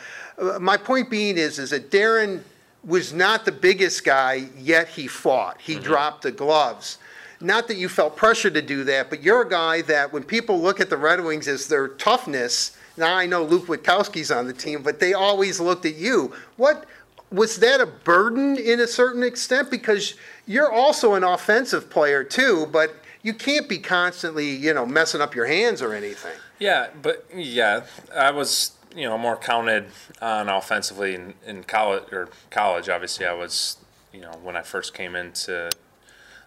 my 0.59 0.77
point 0.77 1.09
being 1.09 1.37
is, 1.37 1.59
is 1.59 1.69
that 1.71 1.91
Darren 1.91 2.41
was 2.83 3.13
not 3.13 3.45
the 3.45 3.51
biggest 3.51 4.03
guy, 4.03 4.47
yet 4.57 4.87
he 4.87 5.07
fought. 5.07 5.59
He 5.61 5.75
dropped 5.75 6.23
the 6.23 6.31
gloves. 6.31 6.97
Not 7.39 7.67
that 7.67 7.75
you 7.75 7.89
felt 7.89 8.15
pressure 8.15 8.49
to 8.49 8.61
do 8.61 8.83
that, 8.85 9.09
but 9.09 9.21
you're 9.21 9.41
a 9.41 9.49
guy 9.49 9.81
that 9.83 10.11
when 10.11 10.23
people 10.23 10.61
look 10.61 10.79
at 10.79 10.89
the 10.89 10.97
Red 10.97 11.23
Wings 11.23 11.47
as 11.47 11.67
their 11.67 11.89
toughness, 11.89 12.77
now 12.97 13.15
I 13.15 13.25
know 13.25 13.43
Luke 13.43 13.67
Witkowski's 13.67 14.31
on 14.31 14.47
the 14.47 14.53
team, 14.53 14.81
but 14.81 14.99
they 14.99 15.13
always 15.13 15.59
looked 15.59 15.85
at 15.85 15.95
you. 15.95 16.33
What 16.57 16.85
was 17.31 17.57
that 17.59 17.81
a 17.81 17.85
burden 17.85 18.57
in 18.57 18.79
a 18.79 18.87
certain 18.87 19.23
extent? 19.23 19.71
Because 19.71 20.13
you're 20.45 20.71
also 20.71 21.15
an 21.15 21.23
offensive 21.23 21.89
player 21.89 22.23
too, 22.23 22.67
but 22.71 22.95
you 23.23 23.33
can't 23.33 23.67
be 23.67 23.79
constantly, 23.79 24.49
you 24.49 24.73
know, 24.73 24.85
messing 24.85 25.21
up 25.21 25.33
your 25.33 25.45
hands 25.45 25.81
or 25.81 25.93
anything. 25.93 26.33
Yeah, 26.59 26.89
but 27.01 27.25
yeah, 27.33 27.85
I 28.13 28.31
was 28.31 28.71
you 28.95 29.07
know 29.07 29.17
more 29.17 29.37
counted 29.37 29.85
on 30.21 30.49
offensively 30.49 31.15
in, 31.15 31.33
in 31.45 31.63
college 31.63 32.11
or 32.11 32.29
college. 32.51 32.89
Obviously, 32.89 33.25
I 33.25 33.33
was 33.33 33.77
you 34.11 34.21
know 34.21 34.33
when 34.43 34.55
I 34.55 34.61
first 34.61 34.93
came 34.93 35.15
into 35.15 35.71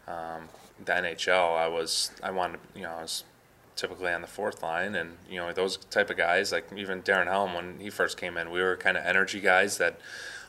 um, 0.06 0.48
the 0.84 0.92
NHL, 0.92 1.56
I 1.58 1.66
was 1.66 2.12
I 2.22 2.30
wanted 2.30 2.60
you 2.74 2.82
know 2.82 2.92
I 2.92 3.02
was 3.02 3.24
typically 3.74 4.12
on 4.12 4.20
the 4.20 4.28
fourth 4.28 4.62
line, 4.62 4.94
and 4.94 5.16
you 5.28 5.38
know 5.38 5.52
those 5.52 5.78
type 5.78 6.10
of 6.10 6.16
guys 6.16 6.52
like 6.52 6.66
even 6.76 7.02
Darren 7.02 7.26
Helm 7.26 7.54
when 7.54 7.80
he 7.80 7.90
first 7.90 8.16
came 8.16 8.36
in, 8.36 8.50
we 8.50 8.62
were 8.62 8.76
kind 8.76 8.96
of 8.96 9.04
energy 9.04 9.40
guys 9.40 9.78
that 9.78 9.98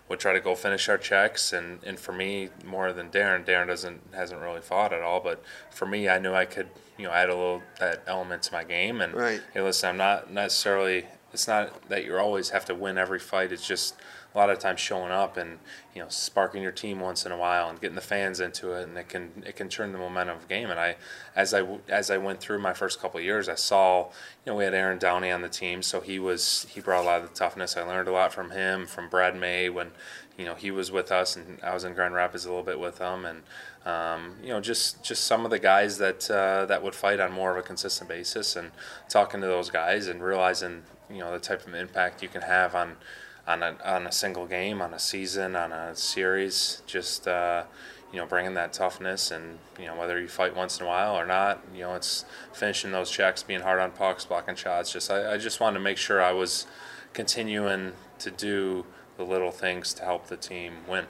would 0.09 0.19
try 0.19 0.33
to 0.33 0.39
go 0.39 0.55
finish 0.55 0.87
our 0.89 0.97
checks 0.97 1.51
and, 1.53 1.83
and 1.83 1.99
for 1.99 2.13
me 2.13 2.49
more 2.65 2.93
than 2.93 3.09
Darren 3.09 3.45
Darren 3.45 3.67
doesn't 3.67 4.01
hasn't 4.13 4.41
really 4.41 4.61
fought 4.61 4.93
at 4.93 5.01
all 5.01 5.19
but 5.19 5.43
for 5.69 5.85
me 5.85 6.07
I 6.07 6.17
knew 6.19 6.33
I 6.33 6.45
could 6.45 6.67
you 6.97 7.05
know 7.05 7.11
add 7.11 7.29
a 7.29 7.35
little 7.35 7.61
that 7.79 8.03
element 8.07 8.43
to 8.43 8.53
my 8.53 8.63
game 8.63 9.01
and 9.01 9.13
Right. 9.13 9.41
hey 9.53 9.61
listen 9.61 9.89
I'm 9.89 9.97
not 9.97 10.31
necessarily 10.31 11.05
it's 11.33 11.47
not 11.47 11.89
that 11.89 12.05
you 12.05 12.17
always 12.17 12.49
have 12.51 12.65
to 12.65 12.75
win 12.75 12.97
every 12.97 13.19
fight 13.19 13.51
it's 13.51 13.67
just 13.67 13.95
a 14.33 14.37
lot 14.37 14.49
of 14.49 14.59
times 14.59 14.79
showing 14.79 15.11
up 15.11 15.37
and 15.37 15.59
you 15.95 16.01
know 16.01 16.07
sparking 16.09 16.61
your 16.61 16.71
team 16.71 16.99
once 16.99 17.25
in 17.25 17.31
a 17.31 17.37
while 17.37 17.69
and 17.69 17.81
getting 17.81 17.95
the 17.95 18.01
fans 18.01 18.39
into 18.39 18.71
it 18.73 18.87
and 18.87 18.97
it 18.97 19.09
can 19.09 19.43
it 19.45 19.55
can 19.55 19.69
turn 19.69 19.91
the 19.91 19.97
momentum 19.97 20.35
of 20.35 20.43
the 20.43 20.47
game. 20.47 20.69
And 20.69 20.79
I 20.79 20.95
as 21.35 21.53
I 21.53 21.65
as 21.89 22.11
I 22.11 22.17
went 22.17 22.39
through 22.39 22.59
my 22.59 22.73
first 22.73 22.99
couple 22.99 23.19
years 23.19 23.49
I 23.49 23.55
saw 23.55 24.05
you 24.45 24.51
know 24.51 24.55
we 24.55 24.63
had 24.63 24.73
Aaron 24.73 24.99
Downey 24.99 25.31
on 25.31 25.41
the 25.41 25.49
team 25.49 25.81
so 25.81 26.01
he 26.01 26.19
was 26.19 26.67
he 26.69 26.81
brought 26.81 27.03
a 27.03 27.05
lot 27.05 27.21
of 27.21 27.29
the 27.29 27.35
toughness. 27.35 27.77
I 27.77 27.81
learned 27.81 28.07
a 28.07 28.11
lot 28.11 28.33
from 28.33 28.51
him 28.51 28.85
from 28.85 29.09
Brad 29.09 29.35
May 29.35 29.69
when 29.69 29.91
you 30.37 30.45
know 30.45 30.55
he 30.55 30.71
was 30.71 30.91
with 30.91 31.11
us 31.11 31.35
and 31.35 31.59
I 31.63 31.73
was 31.73 31.83
in 31.83 31.93
Grand 31.93 32.13
Rapids 32.13 32.45
a 32.45 32.49
little 32.49 32.63
bit 32.63 32.79
with 32.79 32.99
him. 32.99 33.25
And 33.25 33.43
um, 33.85 34.35
you 34.43 34.49
know 34.49 34.59
just 34.59 35.03
just 35.03 35.23
some 35.25 35.45
of 35.45 35.51
the 35.51 35.59
guys 35.59 35.97
that 35.97 36.29
uh, 36.29 36.65
that 36.65 36.83
would 36.83 36.93
fight 36.93 37.19
on 37.19 37.31
more 37.31 37.51
of 37.51 37.57
a 37.57 37.63
consistent 37.63 38.09
basis 38.09 38.55
and 38.55 38.71
talking 39.09 39.41
to 39.41 39.47
those 39.47 39.69
guys 39.69 40.07
and 40.07 40.21
realizing 40.21 40.83
you 41.09 41.19
know 41.19 41.31
the 41.31 41.39
type 41.39 41.65
of 41.65 41.73
impact 41.73 42.21
you 42.21 42.29
can 42.29 42.41
have 42.41 42.75
on 42.75 42.97
on 43.47 43.63
a, 43.63 43.75
on 43.83 44.05
a 44.05 44.11
single 44.11 44.45
game, 44.45 44.81
on 44.81 44.93
a 44.93 44.99
season, 44.99 45.55
on 45.55 45.71
a 45.71 45.95
series. 45.95 46.81
Just 46.85 47.27
uh, 47.27 47.63
you 48.11 48.19
know, 48.19 48.25
bringing 48.25 48.53
that 48.55 48.73
toughness, 48.73 49.31
and 49.31 49.59
you 49.79 49.85
know, 49.85 49.95
whether 49.95 50.19
you 50.19 50.27
fight 50.27 50.55
once 50.55 50.79
in 50.79 50.85
a 50.85 50.89
while 50.89 51.15
or 51.15 51.25
not, 51.25 51.61
you 51.73 51.81
know, 51.81 51.95
it's 51.95 52.25
finishing 52.53 52.91
those 52.91 53.09
checks, 53.09 53.43
being 53.43 53.61
hard 53.61 53.79
on 53.79 53.91
pucks, 53.91 54.25
blocking 54.25 54.55
shots. 54.55 54.91
Just 54.91 55.09
I, 55.09 55.33
I 55.33 55.37
just 55.37 55.59
wanted 55.59 55.75
to 55.79 55.83
make 55.83 55.97
sure 55.97 56.21
I 56.21 56.31
was 56.31 56.67
continuing 57.13 57.93
to 58.19 58.31
do 58.31 58.85
the 59.17 59.23
little 59.23 59.51
things 59.51 59.93
to 59.95 60.03
help 60.03 60.27
the 60.27 60.37
team 60.37 60.73
win. 60.87 61.05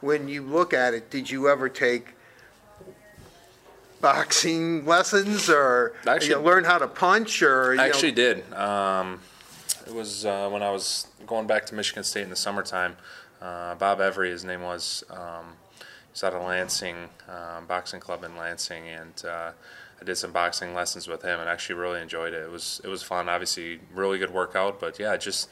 When 0.00 0.28
you 0.28 0.42
look 0.42 0.74
at 0.74 0.92
it, 0.94 1.10
did 1.10 1.30
you 1.30 1.48
ever 1.48 1.68
take 1.68 2.08
boxing 4.00 4.84
lessons 4.86 5.48
or 5.48 5.94
Actually- 6.06 6.30
you 6.30 6.38
learn 6.38 6.64
how 6.64 6.78
to 6.78 6.86
punch 6.86 7.42
or 7.42 7.72
I 7.72 7.76
know, 7.76 7.82
actually 7.84 8.12
did. 8.12 8.52
Um, 8.52 9.20
it 9.86 9.94
was 9.94 10.26
uh, 10.26 10.48
when 10.48 10.62
I 10.62 10.70
was 10.70 11.06
going 11.26 11.46
back 11.46 11.66
to 11.66 11.74
Michigan 11.74 12.04
State 12.04 12.22
in 12.22 12.30
the 12.30 12.36
summertime. 12.36 12.96
Uh, 13.40 13.74
Bob 13.74 14.00
Every, 14.00 14.30
his 14.30 14.44
name 14.44 14.62
was. 14.62 15.04
Um, 15.10 15.54
he's 16.12 16.24
out 16.24 16.34
of 16.34 16.42
Lansing 16.42 17.10
um, 17.28 17.66
Boxing 17.66 18.00
Club 18.00 18.24
in 18.24 18.36
Lansing, 18.36 18.88
and 18.88 19.24
uh, 19.24 19.52
I 20.00 20.04
did 20.04 20.16
some 20.16 20.32
boxing 20.32 20.74
lessons 20.74 21.06
with 21.08 21.22
him, 21.22 21.40
and 21.40 21.48
actually 21.48 21.76
really 21.76 22.00
enjoyed 22.00 22.32
it. 22.32 22.42
It 22.42 22.50
was 22.50 22.80
it 22.84 22.88
was 22.88 23.02
fun. 23.02 23.28
Obviously, 23.28 23.80
really 23.94 24.18
good 24.18 24.32
workout, 24.32 24.80
but 24.80 24.98
yeah, 24.98 25.16
just 25.16 25.48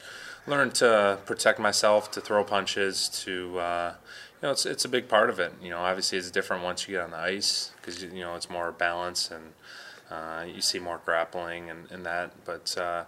learned 0.46 0.74
to 0.76 1.18
protect 1.24 1.58
myself, 1.58 2.10
to 2.12 2.20
throw 2.20 2.44
punches, 2.44 3.08
to 3.24 3.58
uh, 3.58 3.94
you 4.42 4.48
know, 4.48 4.52
it's 4.52 4.66
it's 4.66 4.84
a 4.84 4.88
big 4.88 5.08
part 5.08 5.30
of 5.30 5.38
it. 5.38 5.52
You 5.62 5.70
know, 5.70 5.78
obviously 5.78 6.18
it's 6.18 6.30
different 6.30 6.62
once 6.62 6.88
you 6.88 6.94
get 6.94 7.04
on 7.04 7.10
the 7.10 7.18
ice 7.18 7.72
because 7.76 8.02
you 8.02 8.20
know 8.20 8.34
it's 8.34 8.50
more 8.50 8.72
balance 8.72 9.30
and 9.30 9.52
uh, 10.10 10.44
you 10.44 10.60
see 10.60 10.78
more 10.78 11.00
grappling 11.04 11.70
and, 11.70 11.90
and 11.90 12.04
that. 12.04 12.32
But 12.44 12.76
uh, 12.76 13.04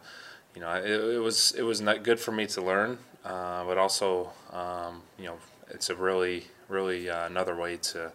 you 0.57 0.63
know, 0.63 0.73
it, 0.73 0.91
it 0.91 1.21
was 1.21 1.53
it 1.57 1.63
was 1.63 1.81
not 1.81 2.03
good 2.03 2.19
for 2.19 2.33
me 2.33 2.47
to 2.47 2.63
learn, 2.63 2.99
uh, 3.25 3.65
but 3.65 3.77
also 3.79 4.31
um, 4.53 5.03
you 5.19 5.27
know, 5.27 5.37
it's 5.69 5.91
a 5.91 5.95
really 5.95 6.47
really 6.69 7.11
uh, 7.11 7.27
another 7.27 7.55
way 7.55 7.77
to 7.77 8.11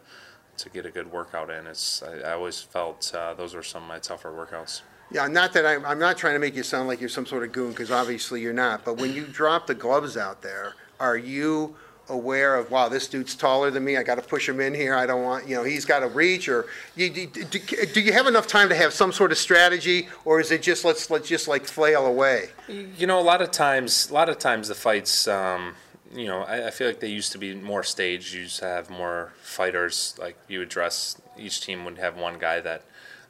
to 0.58 0.70
get 0.70 0.86
a 0.86 0.92
good 0.92 1.10
workout 1.12 1.50
in. 1.52 1.68
It's 1.68 2.02
I, 2.04 2.32
I 2.32 2.34
always 2.34 2.60
felt 2.60 3.14
uh, 3.16 3.36
those 3.36 3.54
were 3.54 3.64
some 3.64 3.84
of 3.84 3.88
my 3.88 4.00
tougher 4.00 4.32
workouts. 4.32 4.82
Yeah, 5.12 5.28
not 5.28 5.54
that 5.54 5.66
I'm, 5.66 5.86
I'm 5.86 6.00
not 6.00 6.18
trying 6.18 6.34
to 6.34 6.40
make 6.40 6.56
you 6.56 6.64
sound 6.64 6.88
like 6.88 7.00
you're 7.00 7.10
some 7.10 7.26
sort 7.26 7.44
of 7.44 7.52
goon, 7.52 7.72
because 7.72 7.92
obviously 7.92 8.42
you're 8.42 8.54
not, 8.54 8.84
but 8.86 8.98
when 8.98 9.14
you 9.14 9.26
drop 9.26 9.68
the 9.68 9.76
gloves 9.76 10.16
out 10.18 10.42
there, 10.42 10.74
are 11.00 11.18
you 11.18 11.76
aware 12.12 12.56
of, 12.56 12.70
wow, 12.70 12.90
this 12.90 13.08
dude's 13.08 13.36
taller 13.36 13.72
than 13.72 13.84
me, 13.84 13.98
I 13.98 14.04
gotta 14.04 14.22
push 14.22 14.48
him 14.48 14.60
in 14.60 14.74
here, 14.74 14.94
I 14.96 15.06
don't 15.06 15.24
want, 15.24 15.48
you 15.48 15.56
know, 15.56 15.64
he's 15.64 15.86
gotta 15.86 16.08
reach, 16.08 16.48
or 16.50 16.68
you, 16.96 17.06
you- 17.08 17.28
do 17.28 17.60
do 17.94 18.02
you 18.02 18.14
have 18.14 18.28
enough 18.28 18.48
time 18.48 18.70
to 18.70 18.76
have 18.76 18.94
some 18.94 19.12
sort 19.12 19.32
of 19.32 19.38
strategy, 19.38 20.08
or 20.26 20.40
is 20.40 20.52
it 20.52 20.62
just, 20.62 20.84
let's, 20.86 21.10
let's 21.10 21.28
just 21.28 21.48
like 21.48 21.66
flail 21.66 22.06
away? 22.06 22.50
You 22.68 23.08
know, 23.08 23.20
a 23.20 23.24
lot 23.24 23.42
of 23.42 23.52
times, 23.52 24.10
a 24.10 24.14
lot 24.14 24.30
of 24.30 24.38
times 24.40 24.68
the 24.68 24.76
fights, 24.76 25.28
um, 25.28 25.74
you 26.14 26.28
know, 26.28 26.42
I, 26.42 26.68
I 26.68 26.72
feel 26.72 26.88
like 26.88 27.00
they 27.00 27.08
used 27.08 27.32
to 27.32 27.38
be 27.38 27.56
more 27.56 27.84
staged. 27.84 28.34
You 28.34 28.42
used 28.42 28.60
to 28.60 28.66
have 28.66 28.90
more 28.90 29.32
fighters. 29.42 30.16
Like 30.20 30.36
you 30.50 30.60
would 30.60 30.68
dress, 30.70 31.20
each 31.38 31.62
team 31.62 31.86
would 31.86 31.98
have 32.00 32.18
one 32.18 32.38
guy 32.38 32.60
that 32.60 32.84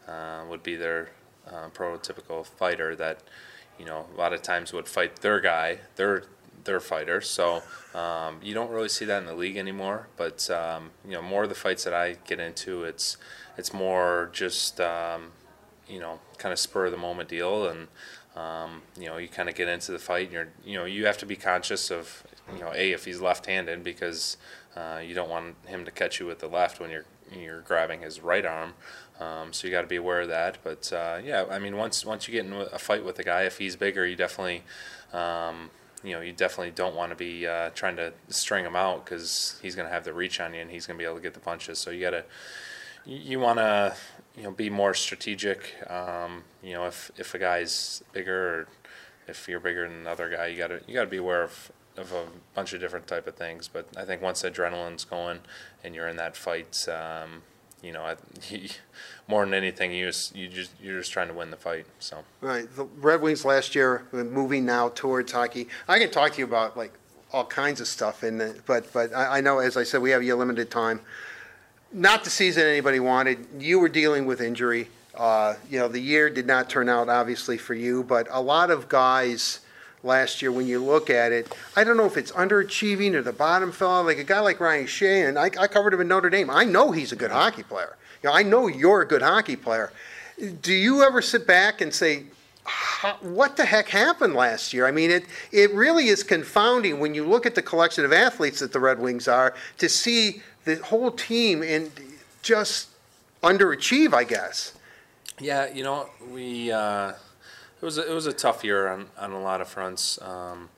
uh, 0.07 0.41
would 0.49 0.63
be 0.63 0.75
their 0.75 1.09
uh, 1.47 1.69
prototypical 1.75 2.43
fighter 2.45 2.95
that, 2.95 3.19
you 3.77 3.85
know, 3.85 4.07
a 4.15 4.17
lot 4.17 4.33
of 4.33 4.41
times 4.41 4.73
would 4.73 4.87
fight 4.87 5.17
their 5.21 5.39
guy, 5.39 5.77
their 5.95 6.23
their 6.63 6.79
fighters. 6.79 7.29
So 7.29 7.61
um, 7.93 8.37
you 8.41 8.53
don't 8.53 8.71
really 8.71 8.89
see 8.89 9.05
that 9.05 9.19
in 9.19 9.25
the 9.25 9.35
league 9.35 9.57
anymore. 9.57 10.07
But 10.17 10.49
um, 10.49 10.91
you 11.05 11.11
know, 11.11 11.21
more 11.21 11.43
of 11.43 11.49
the 11.49 11.55
fights 11.55 11.83
that 11.83 11.93
I 11.93 12.17
get 12.27 12.39
into, 12.39 12.83
it's 12.83 13.17
it's 13.57 13.73
more 13.73 14.29
just 14.33 14.79
um, 14.79 15.31
you 15.87 15.99
know, 15.99 16.19
kind 16.37 16.53
of 16.53 16.59
spur 16.59 16.85
of 16.85 16.91
the 16.91 16.97
moment 16.97 17.29
deal, 17.29 17.67
and 17.67 17.87
um, 18.35 18.81
you 18.97 19.07
know, 19.07 19.17
you 19.17 19.27
kind 19.27 19.49
of 19.49 19.55
get 19.55 19.67
into 19.67 19.91
the 19.91 19.99
fight, 19.99 20.25
and 20.25 20.33
you're, 20.33 20.47
you 20.65 20.77
know, 20.77 20.85
you 20.85 21.05
have 21.05 21.17
to 21.17 21.25
be 21.25 21.35
conscious 21.35 21.91
of, 21.91 22.23
you 22.53 22.61
know, 22.61 22.71
a 22.73 22.91
if 22.91 23.05
he's 23.05 23.19
left-handed 23.19 23.83
because 23.83 24.37
uh, 24.75 25.01
you 25.05 25.13
don't 25.13 25.29
want 25.29 25.55
him 25.65 25.83
to 25.83 25.91
catch 25.91 26.19
you 26.19 26.25
with 26.25 26.39
the 26.39 26.47
left 26.47 26.79
when 26.79 26.89
you're 26.89 27.05
you're 27.37 27.61
grabbing 27.61 28.01
his 28.01 28.19
right 28.21 28.45
arm. 28.45 28.73
Um, 29.19 29.53
so 29.53 29.67
you 29.67 29.71
got 29.71 29.81
to 29.81 29.87
be 29.87 29.97
aware 29.97 30.21
of 30.21 30.29
that. 30.29 30.57
But 30.63 30.91
uh, 30.91 31.19
yeah, 31.23 31.45
I 31.49 31.59
mean, 31.59 31.75
once 31.77 32.05
once 32.05 32.27
you 32.27 32.31
get 32.31 32.45
in 32.45 32.53
a 32.53 32.79
fight 32.79 33.03
with 33.03 33.19
a 33.19 33.23
guy, 33.23 33.43
if 33.43 33.57
he's 33.57 33.75
bigger, 33.75 34.05
you 34.05 34.15
definitely. 34.15 34.63
Um, 35.13 35.71
you 36.03 36.13
know, 36.13 36.21
you 36.21 36.31
definitely 36.31 36.71
don't 36.71 36.95
want 36.95 37.11
to 37.11 37.15
be 37.15 37.45
uh, 37.45 37.69
trying 37.71 37.95
to 37.97 38.13
string 38.29 38.65
him 38.65 38.75
out 38.75 39.05
because 39.05 39.59
he's 39.61 39.75
going 39.75 39.87
to 39.87 39.93
have 39.93 40.03
the 40.03 40.13
reach 40.13 40.39
on 40.39 40.53
you 40.53 40.61
and 40.61 40.71
he's 40.71 40.87
going 40.87 40.97
to 40.97 41.01
be 41.01 41.05
able 41.05 41.17
to 41.17 41.21
get 41.21 41.33
the 41.33 41.39
punches. 41.39 41.79
So 41.79 41.91
you 41.91 42.01
got 42.01 42.11
to, 42.11 42.23
you, 43.05 43.39
want 43.39 43.59
to, 43.59 43.95
you 44.35 44.43
know, 44.43 44.51
be 44.51 44.69
more 44.69 44.93
strategic. 44.93 45.75
Um, 45.89 46.43
you 46.63 46.73
know, 46.73 46.85
if 46.85 47.11
if 47.17 47.33
a 47.33 47.39
guy's 47.39 48.03
bigger 48.13 48.47
or 48.47 48.67
if 49.27 49.47
you're 49.47 49.59
bigger 49.59 49.87
than 49.87 49.99
another 49.99 50.29
guy, 50.29 50.47
you 50.47 50.57
got 50.57 50.67
to 50.67 50.81
you 50.87 50.93
got 50.93 51.03
to 51.03 51.09
be 51.09 51.17
aware 51.17 51.43
of 51.43 51.71
of 51.97 52.11
a 52.13 52.25
bunch 52.55 52.73
of 52.73 52.79
different 52.79 53.07
type 53.07 53.27
of 53.27 53.35
things. 53.35 53.67
But 53.67 53.87
I 53.97 54.05
think 54.05 54.21
once 54.21 54.43
adrenaline's 54.43 55.03
going 55.03 55.39
and 55.83 55.93
you're 55.93 56.07
in 56.07 56.17
that 56.17 56.37
fight, 56.37 56.87
um, 56.87 57.43
you 57.81 57.91
know, 57.91 58.01
I, 58.01 58.15
you, 58.49 58.69
more 59.27 59.45
than 59.45 59.53
anything, 59.53 59.91
you 59.91 60.05
just 60.05 60.35
you 60.35 60.47
just 60.47 60.71
you're 60.81 60.99
just 60.99 61.11
trying 61.11 61.27
to 61.27 61.33
win 61.33 61.51
the 61.51 61.57
fight. 61.57 61.85
So. 61.99 62.23
Right, 62.41 62.73
the 62.75 62.85
Red 62.85 63.21
Wings 63.21 63.45
last 63.45 63.75
year, 63.75 64.05
moving 64.11 64.65
now 64.65 64.89
towards 64.89 65.31
hockey. 65.31 65.67
I 65.87 65.99
can 65.99 66.11
talk 66.11 66.33
to 66.33 66.39
you 66.39 66.45
about 66.45 66.77
like 66.77 66.93
all 67.33 67.45
kinds 67.45 67.81
of 67.81 67.87
stuff, 67.87 68.23
and 68.23 68.41
uh, 68.41 68.49
but 68.65 68.91
but 68.93 69.13
I, 69.13 69.37
I 69.37 69.41
know, 69.41 69.59
as 69.59 69.77
I 69.77 69.83
said, 69.83 70.01
we 70.01 70.11
have 70.11 70.21
a 70.21 70.33
limited 70.33 70.69
time. 70.69 71.01
Not 71.93 72.23
the 72.23 72.29
season 72.29 72.63
anybody 72.65 72.99
wanted. 72.99 73.47
You 73.59 73.79
were 73.79 73.89
dealing 73.89 74.25
with 74.25 74.39
injury. 74.41 74.87
Uh, 75.13 75.55
you 75.69 75.77
know, 75.77 75.89
the 75.89 75.99
year 75.99 76.29
did 76.29 76.47
not 76.47 76.69
turn 76.69 76.87
out 76.87 77.09
obviously 77.09 77.57
for 77.57 77.73
you, 77.73 78.03
but 78.03 78.27
a 78.31 78.41
lot 78.41 78.71
of 78.71 78.87
guys 78.87 79.59
last 80.03 80.41
year, 80.41 80.51
when 80.51 80.67
you 80.67 80.83
look 80.83 81.09
at 81.09 81.31
it, 81.31 81.53
I 81.75 81.83
don't 81.83 81.97
know 81.97 82.05
if 82.05 82.17
it's 82.17 82.31
underachieving 82.31 83.13
or 83.13 83.21
the 83.21 83.33
bottom 83.33 83.71
fell. 83.71 83.99
out. 83.99 84.05
Like 84.05 84.17
a 84.17 84.23
guy 84.23 84.39
like 84.39 84.59
Ryan 84.59 84.87
and 85.01 85.39
I, 85.39 85.45
I 85.59 85.67
covered 85.67 85.93
him 85.93 86.01
in 86.01 86.07
Notre 86.07 86.29
Dame. 86.29 86.49
I 86.49 86.63
know 86.63 86.91
he's 86.91 87.11
a 87.11 87.15
good 87.15 87.31
hockey 87.31 87.63
player. 87.63 87.97
You 88.23 88.29
know, 88.29 88.35
I 88.35 88.43
know 88.43 88.67
you're 88.67 89.01
a 89.01 89.07
good 89.07 89.21
hockey 89.21 89.55
player. 89.55 89.91
Do 90.61 90.73
you 90.73 91.03
ever 91.03 91.21
sit 91.21 91.45
back 91.45 91.81
and 91.81 91.93
say, 91.93 92.25
what 93.21 93.57
the 93.57 93.65
heck 93.65 93.89
happened 93.89 94.35
last 94.35 94.73
year? 94.73 94.85
I 94.85 94.91
mean, 94.91 95.11
it, 95.11 95.25
it 95.51 95.73
really 95.73 96.07
is 96.07 96.23
confounding 96.23 96.99
when 96.99 97.13
you 97.13 97.25
look 97.25 97.45
at 97.45 97.55
the 97.55 97.61
collection 97.61 98.05
of 98.05 98.13
athletes 98.13 98.59
that 98.59 98.71
the 98.71 98.79
Red 98.79 98.99
Wings 98.99 99.27
are 99.27 99.55
to 99.79 99.89
see 99.89 100.41
the 100.65 100.75
whole 100.77 101.11
team 101.11 101.63
and 101.63 101.91
just 102.41 102.89
underachieve, 103.43 104.13
I 104.13 104.23
guess. 104.23 104.73
Yeah, 105.39 105.73
you 105.73 105.83
know, 105.83 106.07
we 106.31 106.71
uh, 106.71 107.13
it 107.81 107.85
was 107.85 107.97
a, 107.97 108.09
it 108.09 108.13
was 108.13 108.27
a 108.27 108.33
tough 108.33 108.63
year 108.63 108.87
on, 108.87 109.07
on 109.17 109.31
a 109.31 109.41
lot 109.41 109.59
of 109.59 109.67
fronts. 109.67 110.21
Um, 110.21 110.69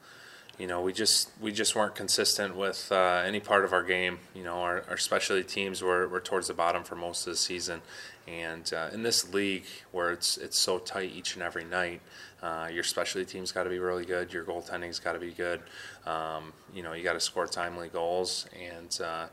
you 0.57 0.67
know, 0.67 0.81
we 0.81 0.93
just 0.93 1.31
we 1.41 1.51
just 1.51 1.75
weren't 1.75 1.95
consistent 1.95 2.55
with 2.55 2.91
uh, 2.91 3.23
any 3.25 3.39
part 3.39 3.65
of 3.65 3.73
our 3.73 3.83
game. 3.83 4.19
You 4.35 4.43
know, 4.43 4.57
our, 4.61 4.83
our 4.87 4.97
specialty 4.97 5.43
teams 5.43 5.81
were, 5.81 6.07
were 6.07 6.19
towards 6.19 6.47
the 6.47 6.53
bottom 6.53 6.83
for 6.83 6.95
most 6.95 7.25
of 7.25 7.33
the 7.33 7.37
season, 7.37 7.81
and 8.27 8.71
uh, 8.71 8.89
in 8.93 9.01
this 9.01 9.33
league 9.33 9.65
where 9.91 10.11
it's 10.11 10.37
it's 10.37 10.57
so 10.57 10.77
tight 10.77 11.11
each 11.13 11.33
and 11.33 11.43
every 11.43 11.65
night, 11.65 12.01
uh, 12.43 12.69
your 12.71 12.83
specialty 12.83 13.25
team's 13.25 13.51
got 13.51 13.63
to 13.63 13.69
be 13.69 13.79
really 13.79 14.05
good. 14.05 14.31
Your 14.31 14.43
goaltending's 14.43 14.99
got 14.99 15.13
to 15.13 15.19
be 15.19 15.31
good. 15.31 15.61
Um, 16.05 16.53
you 16.73 16.83
know, 16.83 16.93
you 16.93 17.03
got 17.03 17.13
to 17.13 17.19
score 17.19 17.47
timely 17.47 17.87
goals, 17.87 18.45
and 18.57 18.99
uh, 19.03 19.25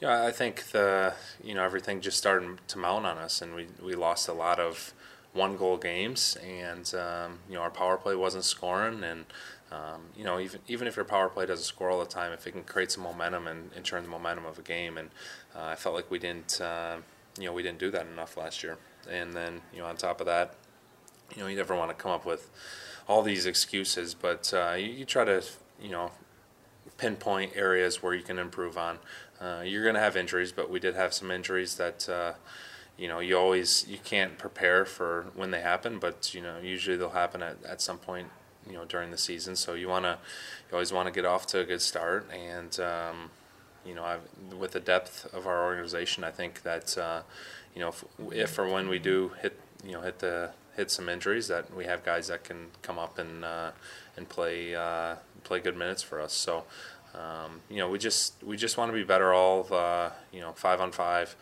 you 0.00 0.08
I 0.08 0.32
think 0.32 0.64
the 0.72 1.14
you 1.42 1.54
know 1.54 1.62
everything 1.62 2.00
just 2.00 2.18
started 2.18 2.58
to 2.66 2.78
mount 2.78 3.06
on 3.06 3.16
us, 3.16 3.40
and 3.40 3.54
we 3.54 3.68
we 3.80 3.94
lost 3.94 4.28
a 4.28 4.34
lot 4.34 4.58
of 4.58 4.92
one 5.34 5.56
goal 5.56 5.76
games, 5.76 6.36
and 6.36 6.94
um, 6.94 7.40
you 7.48 7.54
know 7.54 7.60
our 7.60 7.70
power 7.70 7.96
play 7.96 8.14
wasn't 8.14 8.44
scoring, 8.44 9.02
and 9.04 9.26
um, 9.70 10.02
you 10.16 10.24
know 10.24 10.38
even 10.38 10.60
even 10.68 10.86
if 10.88 10.96
your 10.96 11.04
power 11.04 11.28
play 11.28 11.44
doesn't 11.44 11.64
score 11.64 11.90
all 11.90 12.00
the 12.00 12.06
time, 12.06 12.32
if 12.32 12.46
it 12.46 12.52
can 12.52 12.62
create 12.62 12.90
some 12.90 13.02
momentum 13.02 13.46
and, 13.46 13.70
and 13.74 13.84
turn 13.84 14.02
the 14.02 14.08
momentum 14.08 14.46
of 14.46 14.58
a 14.58 14.62
game, 14.62 14.96
and 14.96 15.10
uh, 15.54 15.64
I 15.64 15.74
felt 15.74 15.94
like 15.94 16.10
we 16.10 16.18
didn't 16.18 16.60
uh, 16.60 16.96
you 17.38 17.46
know 17.46 17.52
we 17.52 17.62
didn't 17.62 17.78
do 17.78 17.90
that 17.90 18.06
enough 18.06 18.36
last 18.36 18.62
year, 18.62 18.78
and 19.10 19.34
then 19.34 19.60
you 19.72 19.80
know 19.80 19.86
on 19.86 19.96
top 19.96 20.20
of 20.20 20.26
that, 20.26 20.54
you 21.34 21.42
know 21.42 21.48
you 21.48 21.56
never 21.56 21.74
want 21.74 21.90
to 21.90 21.96
come 22.00 22.12
up 22.12 22.24
with 22.24 22.50
all 23.08 23.22
these 23.22 23.44
excuses, 23.44 24.14
but 24.14 24.54
uh, 24.54 24.74
you, 24.78 24.86
you 24.86 25.04
try 25.04 25.24
to 25.24 25.44
you 25.82 25.90
know 25.90 26.12
pinpoint 26.96 27.52
areas 27.56 28.02
where 28.02 28.14
you 28.14 28.22
can 28.22 28.38
improve 28.38 28.78
on. 28.78 28.98
Uh, 29.40 29.62
you're 29.64 29.82
going 29.82 29.96
to 29.96 30.00
have 30.00 30.16
injuries, 30.16 30.52
but 30.52 30.70
we 30.70 30.78
did 30.78 30.94
have 30.94 31.12
some 31.12 31.30
injuries 31.30 31.76
that 31.76 32.08
uh, 32.08 32.32
you 32.96 33.08
know 33.08 33.18
you 33.18 33.36
always 33.36 33.86
you 33.88 33.98
can't 33.98 34.38
prepare 34.38 34.84
for 34.84 35.26
when 35.34 35.50
they 35.50 35.60
happen, 35.60 35.98
but 35.98 36.34
you 36.34 36.40
know 36.40 36.58
usually 36.62 36.96
they'll 36.96 37.10
happen 37.10 37.42
at, 37.42 37.62
at 37.64 37.80
some 37.80 37.98
point 37.98 38.28
you 38.66 38.74
know 38.74 38.84
during 38.84 39.10
the 39.10 39.18
season. 39.18 39.56
So 39.56 39.74
you 39.74 39.88
want 39.88 40.04
to 40.04 40.18
you 40.68 40.74
always 40.74 40.92
want 40.92 41.06
to 41.06 41.12
get 41.12 41.24
off 41.24 41.46
to 41.48 41.60
a 41.60 41.64
good 41.64 41.82
start, 41.82 42.28
and 42.32 42.78
um, 42.80 43.30
you 43.84 43.94
know 43.94 44.04
I've, 44.04 44.54
with 44.56 44.72
the 44.72 44.80
depth 44.80 45.32
of 45.34 45.46
our 45.46 45.64
organization, 45.64 46.24
I 46.24 46.30
think 46.30 46.62
that 46.62 46.96
uh, 46.96 47.22
you 47.74 47.80
know 47.80 47.88
if, 47.88 48.04
if 48.32 48.58
or 48.58 48.68
when 48.68 48.88
we 48.88 48.98
do 48.98 49.32
hit 49.42 49.58
you 49.84 49.92
know 49.92 50.02
hit 50.02 50.20
the 50.20 50.50
hit 50.76 50.90
some 50.90 51.08
injuries, 51.08 51.48
that 51.48 51.74
we 51.74 51.84
have 51.84 52.04
guys 52.04 52.28
that 52.28 52.44
can 52.44 52.68
come 52.82 52.98
up 52.98 53.18
and 53.18 53.44
uh, 53.44 53.72
and 54.16 54.28
play 54.28 54.74
uh, 54.74 55.16
play 55.42 55.60
good 55.60 55.76
minutes 55.76 56.02
for 56.02 56.20
us. 56.20 56.32
So. 56.32 56.64
Um, 57.14 57.60
you 57.70 57.76
know, 57.76 57.88
we 57.88 58.00
just 58.00 58.42
we 58.42 58.56
just 58.56 58.76
want 58.76 58.90
to 58.90 58.92
be 58.92 59.04
better 59.04 59.32
all 59.32 59.72
uh, 59.72 60.10
you 60.32 60.40
know 60.40 60.50
five 60.50 60.80
on 60.80 60.90
five 60.90 61.36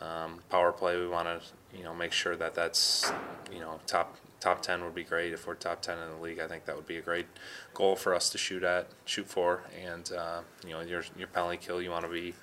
um, 0.00 0.40
power 0.50 0.72
play. 0.72 0.98
We 0.98 1.08
want 1.08 1.26
to 1.26 1.76
you 1.76 1.84
know 1.84 1.94
make 1.94 2.12
sure 2.12 2.36
that 2.36 2.54
that's 2.54 3.10
you 3.52 3.60
know 3.60 3.80
top 3.86 4.16
top 4.40 4.62
ten 4.62 4.84
would 4.84 4.94
be 4.94 5.04
great 5.04 5.32
if 5.32 5.46
we're 5.46 5.54
top 5.54 5.82
ten 5.82 5.98
in 5.98 6.10
the 6.10 6.22
league. 6.22 6.40
I 6.40 6.46
think 6.46 6.64
that 6.66 6.76
would 6.76 6.86
be 6.86 6.96
a 6.96 7.02
great 7.02 7.26
goal 7.74 7.96
for 7.96 8.14
us 8.14 8.30
to 8.30 8.38
shoot 8.38 8.62
at, 8.62 8.88
shoot 9.04 9.26
for, 9.26 9.62
and 9.84 10.10
uh, 10.12 10.40
you 10.64 10.70
know 10.70 10.80
your 10.80 11.04
your 11.16 11.28
penalty 11.28 11.58
kill. 11.58 11.82
You 11.82 11.90
want 11.90 12.04
to 12.04 12.10
be 12.10 12.34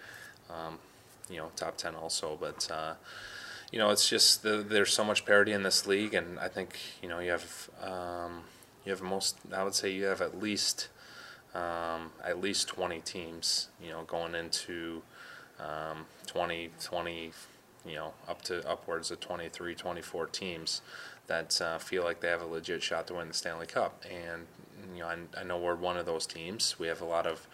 um, 0.49 0.79
you 1.29 1.37
know 1.37 1.51
top 1.55 1.77
ten 1.77 1.95
also, 1.95 2.37
but. 2.39 2.69
Uh, 2.71 2.93
you 3.71 3.79
know, 3.79 3.89
it's 3.89 4.07
just 4.07 4.43
the, 4.43 4.57
there's 4.57 4.93
so 4.93 5.03
much 5.03 5.25
parity 5.25 5.51
in 5.51 5.63
this 5.63 5.87
league, 5.87 6.13
and 6.13 6.39
I 6.39 6.47
think 6.47 6.77
you 7.01 7.09
know 7.09 7.19
you 7.19 7.31
have 7.31 7.69
um, 7.81 8.43
you 8.85 8.91
have 8.91 9.01
most. 9.01 9.37
I 9.51 9.63
would 9.63 9.73
say 9.73 9.89
you 9.89 10.05
have 10.05 10.21
at 10.21 10.39
least 10.39 10.87
um, 11.55 12.11
at 12.23 12.41
least 12.41 12.67
20 12.67 12.99
teams, 12.99 13.69
you 13.81 13.89
know, 13.89 14.03
going 14.03 14.35
into 14.35 15.01
um, 15.59 16.05
20, 16.27 16.69
20, 16.81 17.31
you 17.85 17.95
know, 17.95 18.13
up 18.27 18.41
to 18.43 18.67
upwards 18.67 19.11
of 19.11 19.19
23, 19.19 19.75
24 19.75 20.27
teams 20.27 20.81
that 21.27 21.59
uh, 21.61 21.77
feel 21.77 22.03
like 22.03 22.19
they 22.19 22.27
have 22.27 22.41
a 22.41 22.45
legit 22.45 22.83
shot 22.83 23.07
to 23.07 23.15
win 23.15 23.27
the 23.27 23.33
Stanley 23.33 23.65
Cup. 23.65 24.03
And, 24.09 24.45
you 24.93 25.01
know, 25.01 25.07
I, 25.07 25.17
I 25.39 25.43
know 25.43 25.57
we're 25.57 25.75
one 25.75 25.97
of 25.97 26.05
those 26.05 26.25
teams. 26.25 26.77
We 26.79 26.87
have 26.87 27.01
a 27.01 27.05
lot 27.05 27.25
of 27.25 27.47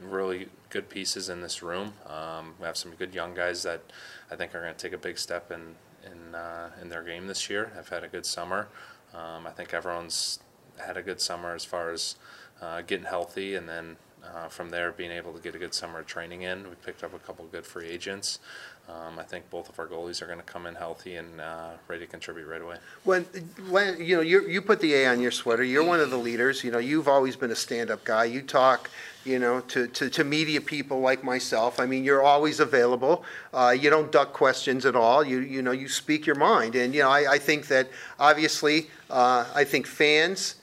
really 0.00 0.48
good 0.70 0.88
pieces 0.88 1.28
in 1.28 1.40
this 1.40 1.62
room. 1.62 1.94
Um, 2.06 2.54
we 2.58 2.66
have 2.66 2.76
some 2.76 2.92
good 2.92 3.14
young 3.14 3.34
guys 3.34 3.62
that 3.64 3.82
I 4.30 4.36
think 4.36 4.54
are 4.54 4.60
going 4.60 4.74
to 4.74 4.78
take 4.78 4.92
a 4.92 4.98
big 4.98 5.18
step 5.18 5.50
in 5.50 5.74
in 6.04 6.34
uh, 6.34 6.70
in 6.80 6.88
their 6.88 7.02
game 7.02 7.26
this 7.26 7.50
year. 7.50 7.72
I've 7.76 7.88
had 7.88 8.04
a 8.04 8.08
good 8.08 8.26
summer. 8.26 8.68
Um, 9.14 9.46
I 9.46 9.50
think 9.50 9.74
everyone's 9.74 10.38
had 10.78 10.96
a 10.96 11.02
good 11.02 11.20
summer 11.20 11.54
as 11.54 11.64
far 11.64 11.90
as 11.90 12.16
uh, 12.60 12.82
getting 12.82 13.06
healthy, 13.06 13.54
and 13.54 13.68
then 13.68 13.96
uh, 14.24 14.48
from 14.48 14.70
there 14.70 14.92
being 14.92 15.10
able 15.10 15.32
to 15.32 15.40
get 15.40 15.54
a 15.54 15.58
good 15.58 15.74
summer 15.74 16.02
training 16.02 16.42
in. 16.42 16.64
We 16.64 16.74
picked 16.84 17.04
up 17.04 17.14
a 17.14 17.18
couple 17.18 17.44
good 17.46 17.66
free 17.66 17.88
agents. 17.88 18.40
Um, 18.88 19.18
I 19.18 19.22
think 19.22 19.50
both 19.50 19.68
of 19.68 19.78
our 19.78 19.86
goalies 19.86 20.22
are 20.22 20.26
going 20.26 20.38
to 20.38 20.44
come 20.44 20.64
in 20.66 20.74
healthy 20.74 21.16
and 21.16 21.42
uh, 21.42 21.72
ready 21.88 22.06
to 22.06 22.10
contribute 22.10 22.46
right 22.46 22.62
away. 22.62 22.76
When, 23.04 23.24
when 23.68 24.02
you 24.02 24.16
know, 24.16 24.22
you 24.22 24.48
you 24.48 24.62
put 24.62 24.80
the 24.80 24.94
A 24.94 25.08
on 25.08 25.20
your 25.20 25.30
sweater. 25.30 25.62
You're 25.62 25.84
one 25.84 26.00
of 26.00 26.08
the 26.10 26.16
leaders. 26.16 26.64
You 26.64 26.70
know, 26.70 26.78
you've 26.78 27.06
always 27.06 27.36
been 27.36 27.50
a 27.50 27.56
stand-up 27.56 28.02
guy. 28.04 28.24
You 28.24 28.40
talk, 28.40 28.88
you 29.26 29.38
know, 29.38 29.60
to, 29.60 29.88
to, 29.88 30.08
to 30.08 30.24
media 30.24 30.62
people 30.62 31.00
like 31.00 31.22
myself. 31.22 31.80
I 31.80 31.84
mean, 31.84 32.02
you're 32.02 32.22
always 32.22 32.60
available. 32.60 33.24
Uh, 33.52 33.76
you 33.78 33.90
don't 33.90 34.10
duck 34.10 34.32
questions 34.32 34.86
at 34.86 34.96
all. 34.96 35.22
You 35.22 35.40
you 35.40 35.60
know, 35.60 35.72
you 35.72 35.88
speak 35.88 36.24
your 36.24 36.36
mind. 36.36 36.74
And 36.74 36.94
you 36.94 37.02
know, 37.02 37.10
I, 37.10 37.32
I 37.32 37.38
think 37.38 37.66
that 37.68 37.90
obviously, 38.18 38.88
uh, 39.10 39.44
I 39.54 39.64
think 39.64 39.86
fans 39.86 40.54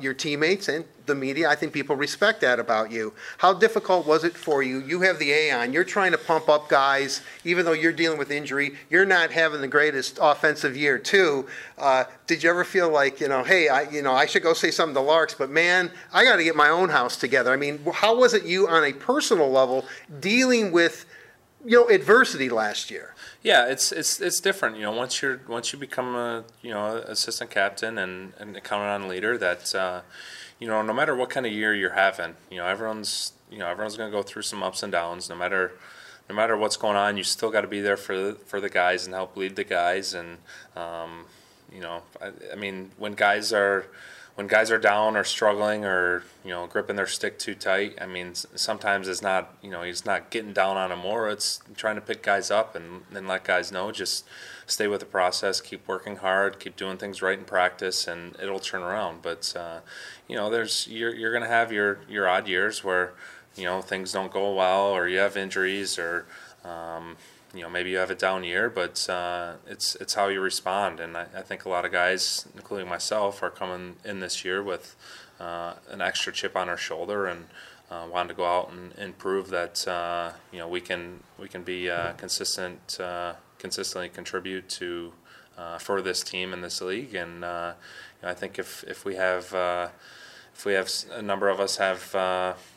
your 0.00 0.14
teammates 0.14 0.68
and 0.68 0.84
the 1.06 1.14
media. 1.14 1.48
I 1.48 1.54
think 1.54 1.72
people 1.72 1.96
respect 1.96 2.40
that 2.40 2.58
about 2.58 2.90
you. 2.90 3.12
How 3.38 3.52
difficult 3.52 4.06
was 4.06 4.24
it 4.24 4.36
for 4.36 4.62
you? 4.62 4.80
You 4.80 5.00
have 5.02 5.18
the 5.18 5.32
A 5.32 5.50
on. 5.52 5.72
You're 5.72 5.84
trying 5.84 6.12
to 6.12 6.18
pump 6.18 6.48
up 6.48 6.68
guys, 6.68 7.22
even 7.44 7.64
though 7.64 7.72
you're 7.72 7.92
dealing 7.92 8.18
with 8.18 8.30
injury. 8.30 8.74
You're 8.90 9.06
not 9.06 9.30
having 9.30 9.60
the 9.60 9.68
greatest 9.68 10.18
offensive 10.20 10.76
year 10.76 10.98
too. 10.98 11.46
Uh, 11.78 12.04
did 12.26 12.42
you 12.42 12.50
ever 12.50 12.64
feel 12.64 12.90
like 12.90 13.20
you 13.20 13.28
know, 13.28 13.44
hey, 13.44 13.68
I 13.68 13.82
you 13.90 14.02
know, 14.02 14.12
I 14.12 14.26
should 14.26 14.42
go 14.42 14.52
say 14.52 14.70
something 14.70 14.94
to 14.94 15.00
Larks, 15.00 15.34
but 15.34 15.50
man, 15.50 15.90
I 16.12 16.24
got 16.24 16.36
to 16.36 16.44
get 16.44 16.56
my 16.56 16.68
own 16.68 16.88
house 16.88 17.16
together. 17.16 17.52
I 17.52 17.56
mean, 17.56 17.80
how 17.92 18.16
was 18.16 18.34
it 18.34 18.44
you 18.44 18.68
on 18.68 18.84
a 18.84 18.92
personal 18.92 19.50
level 19.50 19.84
dealing 20.20 20.72
with 20.72 21.06
you 21.64 21.78
know 21.78 21.88
adversity 21.88 22.48
last 22.48 22.90
year? 22.90 23.14
Yeah, 23.42 23.66
it's 23.66 23.92
it's 23.92 24.20
it's 24.20 24.40
different. 24.40 24.76
You 24.76 24.82
know, 24.82 24.92
once 24.92 25.22
you're 25.22 25.40
once 25.48 25.72
you 25.72 25.78
become 25.78 26.14
a 26.14 26.44
you 26.62 26.70
know 26.70 26.96
assistant 26.96 27.50
captain 27.50 27.98
and 27.98 28.32
and 28.38 28.62
counted 28.64 28.88
on 28.88 29.08
leader, 29.08 29.38
that 29.38 29.74
uh, 29.74 30.00
you 30.58 30.66
know 30.66 30.82
no 30.82 30.92
matter 30.92 31.14
what 31.14 31.30
kind 31.30 31.46
of 31.46 31.52
year 31.52 31.74
you're 31.74 31.90
having, 31.94 32.34
you 32.50 32.58
know 32.58 32.66
everyone's 32.66 33.32
you 33.50 33.58
know 33.58 33.68
everyone's 33.68 33.96
going 33.96 34.10
to 34.10 34.16
go 34.16 34.22
through 34.22 34.42
some 34.42 34.62
ups 34.62 34.82
and 34.82 34.92
downs. 34.92 35.28
No 35.28 35.36
matter 35.36 35.72
no 36.28 36.34
matter 36.34 36.56
what's 36.56 36.76
going 36.76 36.96
on, 36.96 37.16
you 37.16 37.22
still 37.22 37.50
got 37.50 37.60
to 37.60 37.68
be 37.68 37.80
there 37.80 37.96
for 37.96 38.16
the, 38.16 38.34
for 38.46 38.60
the 38.60 38.68
guys 38.68 39.06
and 39.06 39.14
help 39.14 39.36
lead 39.36 39.56
the 39.56 39.64
guys. 39.64 40.12
And 40.14 40.38
um, 40.74 41.26
you 41.72 41.80
know, 41.80 42.02
I, 42.20 42.32
I 42.52 42.56
mean, 42.56 42.90
when 42.96 43.14
guys 43.14 43.52
are 43.52 43.86
when 44.34 44.46
guys 44.46 44.70
are 44.70 44.78
down 44.78 45.16
or 45.16 45.24
struggling 45.24 45.84
or 45.84 46.22
you 46.44 46.50
know 46.50 46.66
gripping 46.66 46.96
their 46.96 47.06
stick 47.06 47.38
too 47.38 47.54
tight, 47.54 47.98
I 48.00 48.06
mean 48.06 48.34
sometimes 48.34 49.08
it's 49.08 49.22
not 49.22 49.54
you 49.62 49.70
know 49.70 49.82
he's 49.82 50.04
not 50.04 50.30
getting 50.30 50.52
down 50.52 50.76
on 50.76 50.90
them 50.90 51.00
more. 51.00 51.28
It's 51.28 51.60
trying 51.76 51.96
to 51.96 52.00
pick 52.00 52.22
guys 52.22 52.50
up 52.50 52.74
and 52.74 53.02
then 53.10 53.26
let 53.26 53.44
guys 53.44 53.70
know 53.70 53.92
just 53.92 54.24
stay 54.66 54.88
with 54.88 55.00
the 55.00 55.06
process, 55.06 55.60
keep 55.60 55.86
working 55.86 56.16
hard, 56.16 56.58
keep 56.58 56.76
doing 56.76 56.96
things 56.96 57.22
right 57.22 57.38
in 57.38 57.44
practice, 57.44 58.06
and 58.06 58.36
it'll 58.42 58.58
turn 58.58 58.82
around. 58.82 59.22
But 59.22 59.54
uh, 59.56 59.80
you 60.28 60.36
know 60.36 60.50
there's 60.50 60.86
you're 60.88 61.14
you're 61.14 61.32
gonna 61.32 61.46
have 61.46 61.72
your 61.72 62.00
your 62.08 62.28
odd 62.28 62.48
years 62.48 62.84
where 62.84 63.14
you 63.56 63.64
know 63.64 63.80
things 63.80 64.12
don't 64.12 64.32
go 64.32 64.54
well 64.54 64.86
or 64.86 65.08
you 65.08 65.18
have 65.18 65.36
injuries 65.36 65.98
or 65.98 66.26
um, 66.64 67.16
you 67.54 67.62
know 67.62 67.70
maybe 67.70 67.90
you 67.90 67.96
have 67.96 68.10
a 68.10 68.14
down 68.14 68.44
year, 68.44 68.68
but 68.68 69.08
uh, 69.08 69.54
it's 69.66 69.94
it's 69.96 70.14
how 70.14 70.28
you 70.28 70.40
respond. 70.40 71.00
And 71.00 71.16
I, 71.16 71.26
I, 71.36 71.42
think 71.42 71.64
a 71.64 71.68
lot 71.68 71.84
of 71.84 71.92
guys, 71.92 72.46
including 72.54 72.88
myself, 72.88 73.42
are 73.42 73.50
coming 73.50 73.96
in 74.04 74.20
this 74.20 74.44
year 74.44 74.62
with 74.62 74.96
uh, 75.40 75.74
an 75.90 76.00
extra 76.00 76.32
chip 76.32 76.56
on 76.56 76.68
our 76.68 76.76
shoulder 76.76 77.26
and 77.26 77.46
uh, 77.90 78.06
wanting 78.10 78.28
to 78.28 78.34
go 78.34 78.44
out 78.44 78.70
and, 78.70 78.92
and 78.98 79.16
prove 79.16 79.48
that 79.50 79.86
uh, 79.86 80.32
you 80.52 80.58
know 80.58 80.68
we 80.68 80.80
can 80.80 81.20
we 81.38 81.48
can 81.48 81.62
be 81.62 81.88
uh, 81.88 82.12
consistent, 82.14 82.98
uh, 83.00 83.34
consistently 83.58 84.08
contribute 84.08 84.68
to 84.68 85.12
for 85.78 86.02
this 86.02 86.22
team 86.22 86.52
in 86.52 86.60
this 86.60 86.80
league. 86.80 87.14
And 87.14 87.34
you 87.36 87.40
know, 87.40 87.74
I 88.22 88.34
think 88.34 88.58
if 88.58 88.84
if 88.84 89.04
we 89.04 89.16
have 89.16 89.54
if 90.54 90.64
we 90.64 90.72
have 90.74 90.90
a 91.12 91.22
number 91.22 91.48
of 91.48 91.60
us 91.60 91.76
have 91.76 92.10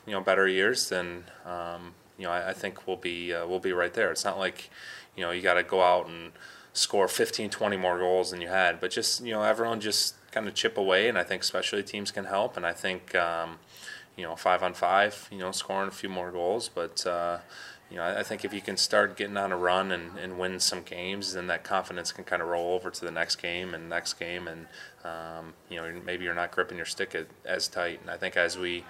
you 0.06 0.13
know 0.13 0.22
better 0.22 0.48
years, 0.48 0.89
then 0.89 1.26
um, 1.46 1.94
you 2.20 2.26
know, 2.26 2.32
I, 2.32 2.50
I 2.50 2.54
think 2.54 2.86
we'll 2.86 2.98
be 2.98 3.34
uh, 3.34 3.48
we'll 3.48 3.60
be 3.60 3.74
right 3.74 3.94
there. 3.94 4.12
It's 4.12 4.26
not 4.26 4.38
like, 4.38 4.70
you 5.15 5.24
know, 5.24 5.32
you 5.32 5.42
got 5.42 5.56
to 5.56 5.63
go 5.63 5.82
out 5.82 6.08
and 6.08 6.34
score 6.74 7.08
15, 7.08 7.50
20 7.50 7.78
more 7.78 7.98
goals 7.98 8.32
than 8.32 8.42
you 8.42 8.50
had, 8.50 8.80
but 8.80 8.92
just 8.92 9.24
you 9.24 9.32
know, 9.32 9.42
everyone 9.42 9.80
just 9.80 10.15
kind 10.32 10.48
of 10.48 10.54
chip 10.54 10.78
away, 10.78 11.08
and 11.08 11.18
I 11.18 11.24
think 11.24 11.44
specialty 11.44 11.84
teams 11.84 12.12
can 12.12 12.26
help, 12.26 12.58
and 12.58 12.65
I 12.65 12.74
think, 12.74 13.15
um, 13.15 13.58
you 14.15 14.24
know, 14.24 14.36
five 14.36 14.62
on 14.62 14.74
five, 14.74 15.28
you 15.32 15.39
know, 15.39 15.52
scoring 15.52 15.88
a 15.88 15.92
few 15.92 16.10
more 16.10 16.32
goals, 16.32 16.70
but. 16.70 17.08
You 17.89 17.97
know, 17.97 18.04
I, 18.04 18.21
think 18.21 18.45
if 18.45 18.54
you 18.54 18.62
can 18.62 18.78
start 18.78 19.17
getting 19.17 19.36
on 19.36 19.52
a 19.52 19.58
run 19.58 19.91
and, 19.91 20.15
and 20.19 20.38
win 20.38 20.60
some 20.60 20.84
games, 20.84 21.34
then 21.34 21.47
that 21.47 21.63
confidence 21.63 22.12
can 22.12 22.23
kind 22.23 22.39
of 22.39 22.47
roll 22.47 22.75
over 22.75 22.91
to 22.91 23.02
the 23.06 23.10
next 23.10 23.38
game 23.38 23.73
and 23.73 23.89
next 23.89 24.13
game, 24.13 24.47
and 24.47 24.67
um, 25.04 25.54
you 25.69 25.78
know, 25.78 25.99
maybe 26.06 26.23
you're 26.23 26.36
not 26.36 26.52
gripping 26.52 26.78
your 26.78 26.86
stick 26.86 27.15
as 27.45 27.67
tight. 27.67 28.02
And 28.02 28.12
I 28.12 28.17
think 28.17 28.38
as 28.38 28.60
we, 28.60 28.75
you 28.75 28.84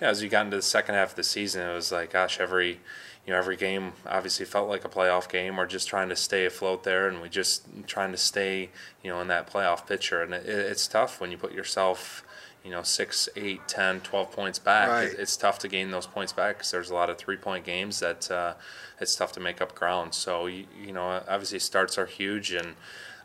know, 0.00 0.08
as 0.08 0.22
we 0.22 0.28
got 0.28 0.46
into 0.46 0.56
the 0.56 0.62
second 0.62 0.94
half 0.94 1.10
of 1.10 1.16
the 1.16 1.22
season, 1.22 1.68
it 1.68 1.74
was 1.74 1.92
like, 1.92 2.12
gosh, 2.12 2.40
every, 2.40 2.80
you 3.26 3.32
know, 3.32 3.36
every 3.36 3.56
game 3.56 3.92
obviously 4.06 4.46
felt 4.46 4.70
like 4.70 4.86
a 4.86 4.88
playoff 4.88 5.28
game. 5.28 5.56
We're 5.56 5.66
just 5.66 5.86
trying 5.86 6.08
to 6.08 6.16
stay 6.16 6.46
afloat 6.46 6.82
there, 6.84 7.08
and 7.08 7.20
we 7.20 7.28
just 7.28 7.66
trying 7.86 8.12
to 8.12 8.18
stay, 8.18 8.70
you 9.02 9.10
know, 9.10 9.20
in 9.20 9.28
that 9.28 9.52
playoff 9.52 9.86
picture. 9.86 10.22
And 10.22 10.32
it, 10.32 10.46
it's 10.46 10.86
tough 10.86 11.20
when 11.20 11.30
you 11.30 11.36
put 11.36 11.52
yourself 11.52 12.24
you 12.66 12.72
know, 12.72 12.82
six, 12.82 13.28
eight, 13.36 13.60
10, 13.68 14.00
12 14.00 14.32
points 14.32 14.58
back, 14.58 14.88
right. 14.88 15.14
it's 15.16 15.36
tough 15.36 15.60
to 15.60 15.68
gain 15.68 15.92
those 15.92 16.08
points 16.08 16.32
back 16.32 16.58
because 16.58 16.72
there's 16.72 16.90
a 16.90 16.94
lot 16.94 17.08
of 17.08 17.16
three 17.16 17.36
point 17.36 17.64
games 17.64 18.00
that 18.00 18.28
uh, 18.28 18.54
it's 19.00 19.14
tough 19.14 19.30
to 19.32 19.40
make 19.40 19.62
up 19.62 19.76
ground. 19.76 20.14
So, 20.14 20.46
you, 20.46 20.66
you, 20.76 20.92
know, 20.92 21.22
obviously 21.28 21.60
starts 21.60 21.96
are 21.96 22.06
huge. 22.06 22.50
And 22.50 22.74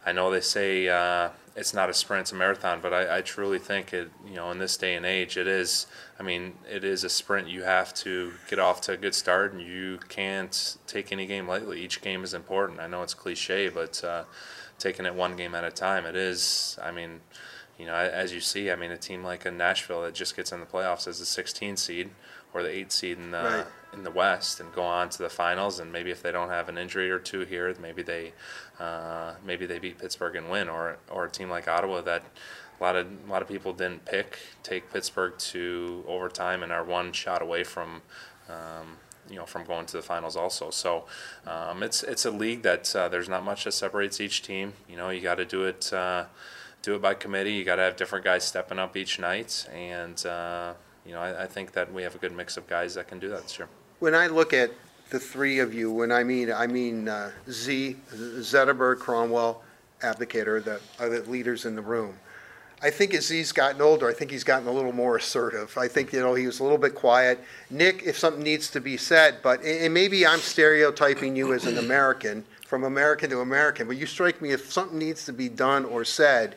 I 0.06 0.12
know 0.12 0.30
they 0.30 0.42
say 0.42 0.88
uh, 0.88 1.30
it's 1.56 1.74
not 1.74 1.90
a 1.90 1.94
sprint, 1.96 2.22
it's 2.22 2.32
a 2.32 2.36
marathon, 2.36 2.82
but 2.82 2.94
I, 2.94 3.18
I, 3.18 3.22
truly 3.22 3.58
think 3.58 3.94
it, 3.94 4.12
you 4.28 4.36
know, 4.36 4.52
in 4.52 4.60
this 4.60 4.78
day 4.78 4.94
and 4.94 5.08
age, 5.08 5.38
it 5.38 5.48
is, 5.48 5.88
I 6.20 6.24
mean, 6.24 6.54
it 6.70 6.84
is 6.84 7.04
a 7.04 7.10
sprint. 7.10 7.48
You 7.48 7.64
have 7.64 7.96
to 7.96 8.34
get 8.48 8.60
off 8.60 8.80
to 8.82 8.92
a 8.92 8.98
good 8.98 9.16
start 9.16 9.54
and 9.54 9.62
you 9.62 9.98
can't 10.08 10.78
take 10.86 11.12
any 11.12 11.26
game 11.26 11.48
lightly. 11.48 11.82
Each 11.82 12.00
game 12.00 12.24
is 12.24 12.36
important. 12.36 12.80
I 12.80 12.86
know 12.86 13.02
it's 13.02 13.16
cliche, 13.16 13.70
but 13.70 14.04
uh, 14.04 14.26
taking 14.78 15.08
it 15.08 15.16
one 15.16 15.36
game 15.36 15.56
at 15.56 15.64
a 15.64 15.72
time, 15.72 16.06
it 16.06 16.16
is, 16.16 16.78
I 16.80 16.92
mean, 16.92 17.22
you 17.82 17.88
know, 17.88 17.96
as 17.96 18.32
you 18.32 18.42
see, 18.42 18.70
I 18.70 18.76
mean, 18.76 18.92
a 18.92 18.98
team 18.98 19.24
like 19.24 19.44
a 19.44 19.50
Nashville 19.50 20.04
that 20.04 20.14
just 20.14 20.36
gets 20.36 20.52
in 20.52 20.60
the 20.60 20.68
playoffs 20.68 21.08
as 21.08 21.18
the 21.18 21.26
16 21.26 21.78
seed 21.78 22.12
or 22.54 22.62
the 22.62 22.70
8 22.70 22.92
seed 22.92 23.18
in 23.18 23.32
the 23.32 23.42
right. 23.42 23.66
in 23.92 24.04
the 24.04 24.12
West 24.12 24.60
and 24.60 24.72
go 24.72 24.84
on 24.84 25.10
to 25.10 25.18
the 25.18 25.32
finals, 25.32 25.80
and 25.80 25.92
maybe 25.92 26.12
if 26.12 26.22
they 26.22 26.32
don't 26.32 26.50
have 26.50 26.70
an 26.70 26.78
injury 26.78 27.10
or 27.10 27.18
two 27.18 27.40
here, 27.40 27.74
maybe 27.82 28.04
they 28.04 28.34
uh, 28.80 29.34
maybe 29.44 29.66
they 29.66 29.80
beat 29.80 29.98
Pittsburgh 29.98 30.36
and 30.36 30.52
win, 30.52 30.70
or 30.70 30.98
or 31.10 31.26
a 31.26 31.30
team 31.30 31.50
like 31.50 31.68
Ottawa 31.68 32.02
that 32.02 32.22
a 32.80 32.84
lot 32.84 32.96
of 32.96 33.08
a 33.08 33.32
lot 33.32 33.42
of 33.42 33.48
people 33.48 33.74
didn't 33.74 34.06
pick 34.06 34.38
take 34.62 34.94
Pittsburgh 34.94 35.36
to 35.40 36.06
overtime 36.08 36.62
and 36.62 36.72
are 36.72 36.84
one 36.84 37.12
shot 37.12 37.42
away 37.42 37.64
from. 37.64 38.04
Um, 38.48 38.98
you 39.30 39.38
know, 39.38 39.46
from 39.46 39.64
going 39.64 39.86
to 39.86 39.94
the 39.96 40.02
finals 40.02 40.36
also. 40.36 40.72
So 40.72 41.06
um, 41.48 41.84
it's 41.84 42.04
it's 42.04 42.26
a 42.26 42.32
league 42.32 42.64
that 42.64 42.94
uh, 42.94 43.08
there's 43.08 43.30
not 43.30 43.46
much 43.46 43.64
that 43.64 43.72
separates 43.72 44.20
each 44.20 44.42
team. 44.42 44.74
You 44.90 44.98
know, 44.98 45.10
you 45.10 45.22
got 45.22 45.36
to 45.36 45.46
do 45.46 45.64
it. 45.64 45.94
Uh, 45.94 46.26
do 46.82 46.96
it 46.96 47.02
by 47.02 47.14
committee. 47.14 47.54
You 47.54 47.64
got 47.64 47.76
to 47.76 47.84
have 47.84 47.96
different 47.96 48.26
guys 48.26 48.44
stepping 48.44 48.80
up 48.80 48.98
each 48.98 49.20
night, 49.20 49.68
and 49.74 50.24
uh, 50.26 50.74
you 51.06 51.14
know 51.14 51.22
I, 51.22 51.44
I, 51.44 51.48
think 51.48 51.74
that 51.74 51.92
we 51.94 52.04
have 52.04 52.16
a 52.16 52.18
good 52.18 52.36
mix 52.36 52.58
of 52.58 52.68
guys 52.68 52.96
that 52.96 53.08
can 53.08 53.20
do 53.20 53.30
that 53.30 53.50
Sure. 53.50 53.68
When 54.00 54.16
I 54.16 54.28
look 54.28 54.54
at 54.54 54.72
the 55.10 55.20
three 55.20 55.60
of 55.60 55.74
you, 55.74 55.92
when 55.92 56.12
I 56.12 56.24
mean 56.24 56.52
I 56.52 56.68
mean 56.68 57.08
uh, 57.08 57.32
Z, 57.50 57.98
Zetterberg, 58.14 58.98
Kronwall, 58.98 59.58
Abdelkader, 60.02 60.64
the 60.64 60.80
other 61.00 61.22
leaders 61.24 61.66
in 61.66 61.76
the 61.76 61.82
room. 61.82 62.18
I 62.84 62.90
think 62.90 63.14
as 63.14 63.30
he's 63.30 63.52
gotten 63.52 63.80
older, 63.80 64.10
I 64.10 64.14
think 64.14 64.32
he's 64.32 64.44
gotten 64.44 64.68
a 64.68 64.72
little 64.72 64.92
more 64.92 65.18
assertive. 65.18 65.78
I 65.78 65.88
think 65.88 66.12
you 66.14 66.20
know 66.20 66.34
he 66.34 66.48
was 66.48 66.60
a 66.60 66.64
little 66.64 66.80
bit 66.80 66.96
quiet. 66.96 67.40
Nick, 67.70 68.02
if 68.04 68.18
something 68.18 68.42
needs 68.42 68.72
to 68.72 68.82
be 68.82 68.98
said, 68.98 69.38
but 69.44 69.64
and 69.64 69.94
maybe 69.94 70.26
I'm 70.26 70.40
stereotyping 70.40 71.36
you 71.36 71.54
as 71.54 71.68
an 71.68 71.78
American, 71.78 72.44
from 72.66 72.84
American 72.84 73.30
to 73.30 73.42
American, 73.42 73.86
but 73.86 73.98
you 73.98 74.08
strike 74.08 74.42
me 74.42 74.52
if 74.52 74.72
something 74.72 74.98
needs 74.98 75.26
to 75.26 75.34
be 75.34 75.48
done 75.48 75.86
or 75.86 76.04
said, 76.04 76.56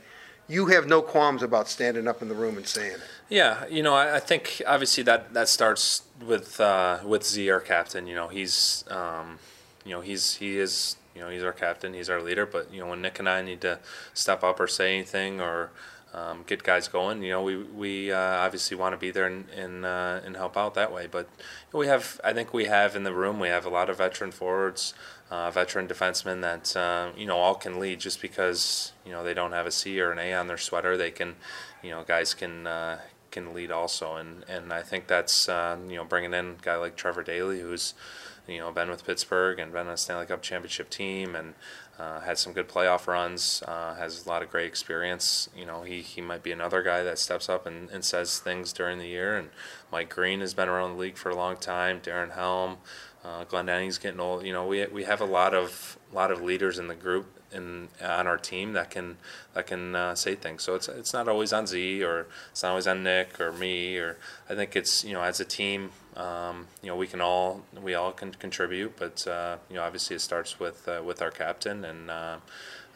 you 0.49 0.67
have 0.67 0.87
no 0.87 1.03
qualms 1.03 1.43
about 1.43 1.69
standing 1.69 2.07
up 2.07 2.23
in 2.23 2.29
the 2.29 2.35
room 2.35 2.57
and 2.57 2.67
saying 2.67 2.93
it. 2.93 3.01
Yeah, 3.29 3.67
you 3.69 3.83
know, 3.83 3.95
I, 3.95 4.17
I 4.17 4.21
think 4.21 4.63
obviously 4.67 5.03
that 5.05 5.33
that 5.35 5.49
starts 5.49 6.03
with 6.25 6.61
uh, 6.61 7.01
with 7.05 7.25
Z, 7.25 7.51
our 7.51 7.61
captain. 7.61 8.07
You 8.07 8.15
know, 8.15 8.29
he's 8.29 8.85
um, 8.89 9.39
you 9.85 9.93
know 9.93 10.01
he's 10.01 10.35
he 10.37 10.59
is 10.59 10.97
you 11.15 11.21
know 11.21 11.31
he's 11.31 11.43
our 11.43 11.53
captain, 11.53 11.95
he's 11.95 12.11
our 12.11 12.21
leader. 12.21 12.45
But 12.47 12.73
you 12.73 12.81
know, 12.81 12.89
when 12.89 13.01
Nick 13.01 13.19
and 13.19 13.29
I 13.29 13.43
need 13.43 13.61
to 13.63 13.79
step 14.13 14.45
up 14.45 14.61
or 14.61 14.67
say 14.67 14.95
anything 14.95 15.41
or 15.41 15.71
um, 16.13 16.45
get 16.47 16.63
guys 16.63 16.87
going, 16.87 17.23
you 17.23 17.31
know, 17.31 17.43
we 17.43 17.57
we 17.57 18.13
uh, 18.13 18.19
obviously 18.19 18.77
want 18.77 18.93
to 18.93 18.99
be 18.99 19.11
there 19.11 19.27
and 19.27 19.49
and, 19.51 19.87
uh, 19.87 20.21
and 20.25 20.37
help 20.37 20.57
out 20.57 20.75
that 20.75 20.93
way. 20.93 21.09
But 21.11 21.29
we 21.73 21.87
have, 21.87 22.21
I 22.23 22.33
think 22.35 22.53
we 22.53 22.67
have 22.67 22.95
in 22.95 23.05
the 23.05 23.13
room, 23.13 23.41
we 23.41 23.49
have 23.49 23.65
a 23.65 23.71
lot 23.71 23.89
of 23.89 23.99
veteran 23.99 24.31
forwards 24.31 24.95
uh, 25.35 25.51
veteran 25.51 25.89
defensemen 25.89 26.43
that 26.43 26.77
uh, 26.77 27.11
you 27.17 27.27
know 27.27 27.37
all 27.37 27.57
can 27.57 27.81
lead 27.81 27.99
just 27.99 28.23
because 28.23 28.93
you 29.05 29.11
know 29.11 29.25
they 29.25 29.35
don't 29.35 29.51
have 29.51 29.67
a 29.67 29.71
C 29.73 30.01
or 30.01 30.13
an 30.13 30.19
A 30.21 30.33
on 30.33 30.47
their 30.47 30.57
sweater. 30.57 30.97
They 30.97 31.11
can, 31.11 31.35
you 31.83 31.91
know, 31.91 32.05
guys 32.05 32.35
can 32.35 32.69
uh, 32.69 33.01
can 33.33 33.53
lead 33.53 33.73
also, 33.73 34.15
and 34.15 34.45
and 34.49 34.73
I 34.73 34.83
think 34.83 35.09
that's 35.09 35.49
uh, 35.49 35.77
you 35.89 35.97
know 35.97 36.05
bringing 36.05 36.35
in 36.35 36.51
a 36.51 36.63
guy 36.63 36.77
like 36.77 36.95
Trevor 36.95 37.25
Daley 37.25 37.61
who's 37.61 37.95
you 38.47 38.61
know 38.61 38.71
been 38.71 38.89
with 38.89 39.05
Pittsburgh 39.05 39.59
and 39.59 39.73
been 39.73 39.89
on 39.89 39.95
a 39.95 39.97
Stanley 39.97 40.27
Cup 40.27 40.41
championship 40.41 40.89
team 40.89 41.35
and 41.35 41.55
uh, 41.99 42.21
had 42.21 42.39
some 42.39 42.53
good 42.53 42.69
playoff 42.69 43.07
runs, 43.07 43.63
uh, 43.69 43.95
has 43.95 44.27
a 44.27 44.29
lot 44.29 44.43
of 44.43 44.51
great 44.51 44.67
experience. 44.67 45.49
You 45.57 45.65
know, 45.65 45.83
he, 45.83 46.01
he 46.01 46.21
might 46.21 46.43
be 46.43 46.51
another 46.51 46.83
guy 46.83 47.05
that 47.05 47.19
steps 47.19 47.49
up 47.49 47.67
and, 47.67 47.89
and 47.91 48.05
says 48.05 48.41
things 48.41 48.73
during 48.73 48.99
the 48.99 49.07
year. 49.07 49.37
And 49.37 49.51
Mike 49.93 50.11
Green 50.13 50.41
has 50.41 50.55
been 50.55 50.69
around 50.69 50.95
the 50.95 50.99
league 50.99 51.17
for 51.17 51.31
a 51.31 51.37
long 51.37 51.57
time. 51.57 52.01
Darren 52.01 52.35
Helm, 52.35 52.79
uh, 53.25 53.45
Denning's 53.45 53.99
getting 53.99 54.21
old. 54.21 54.45
You 54.45 54.53
know, 54.53 54.67
we 54.67 54.87
we 54.87 55.05
have 55.05 55.21
a 55.21 55.27
lot 55.27 55.55
of 55.55 55.99
lot 56.13 56.31
of 56.31 56.43
leaders 56.43 56.79
in 56.79 56.89
the 56.89 56.95
group 56.95 57.27
and 57.53 57.89
on 58.03 58.27
our 58.27 58.37
team 58.37 58.73
that 58.73 58.91
can 58.91 59.17
that 59.55 59.67
can 59.67 59.95
uh, 59.95 60.15
say 60.15 60.35
things. 60.35 60.63
So 60.63 60.75
it's 60.75 60.89
it's 60.89 61.13
not 61.13 61.29
always 61.29 61.53
on 61.53 61.67
Z 61.67 62.03
or 62.03 62.27
it's 62.51 62.63
not 62.63 62.71
always 62.71 62.87
on 62.87 63.03
Nick 63.03 63.41
or 63.41 63.53
me 63.53 63.97
or 63.97 64.19
I 64.49 64.55
think 64.55 64.77
it's 64.77 65.05
you 65.05 65.13
know 65.13 65.23
as 65.23 65.41
a 65.41 65.45
team, 65.45 65.91
um, 66.17 66.69
you 66.83 66.89
know 66.89 66.97
we 66.97 67.07
can 67.07 67.21
all 67.21 67.63
we 67.83 67.95
all 67.95 68.13
can 68.13 68.33
contribute, 68.33 68.97
but 68.97 69.27
uh, 69.27 69.57
you 69.69 69.77
know 69.77 69.83
obviously 69.83 70.17
it 70.17 70.21
starts 70.21 70.61
with 70.61 70.89
uh, 70.89 71.03
with 71.05 71.23
our 71.23 71.31
captain 71.31 71.85
and 71.85 72.11
uh, 72.11 72.37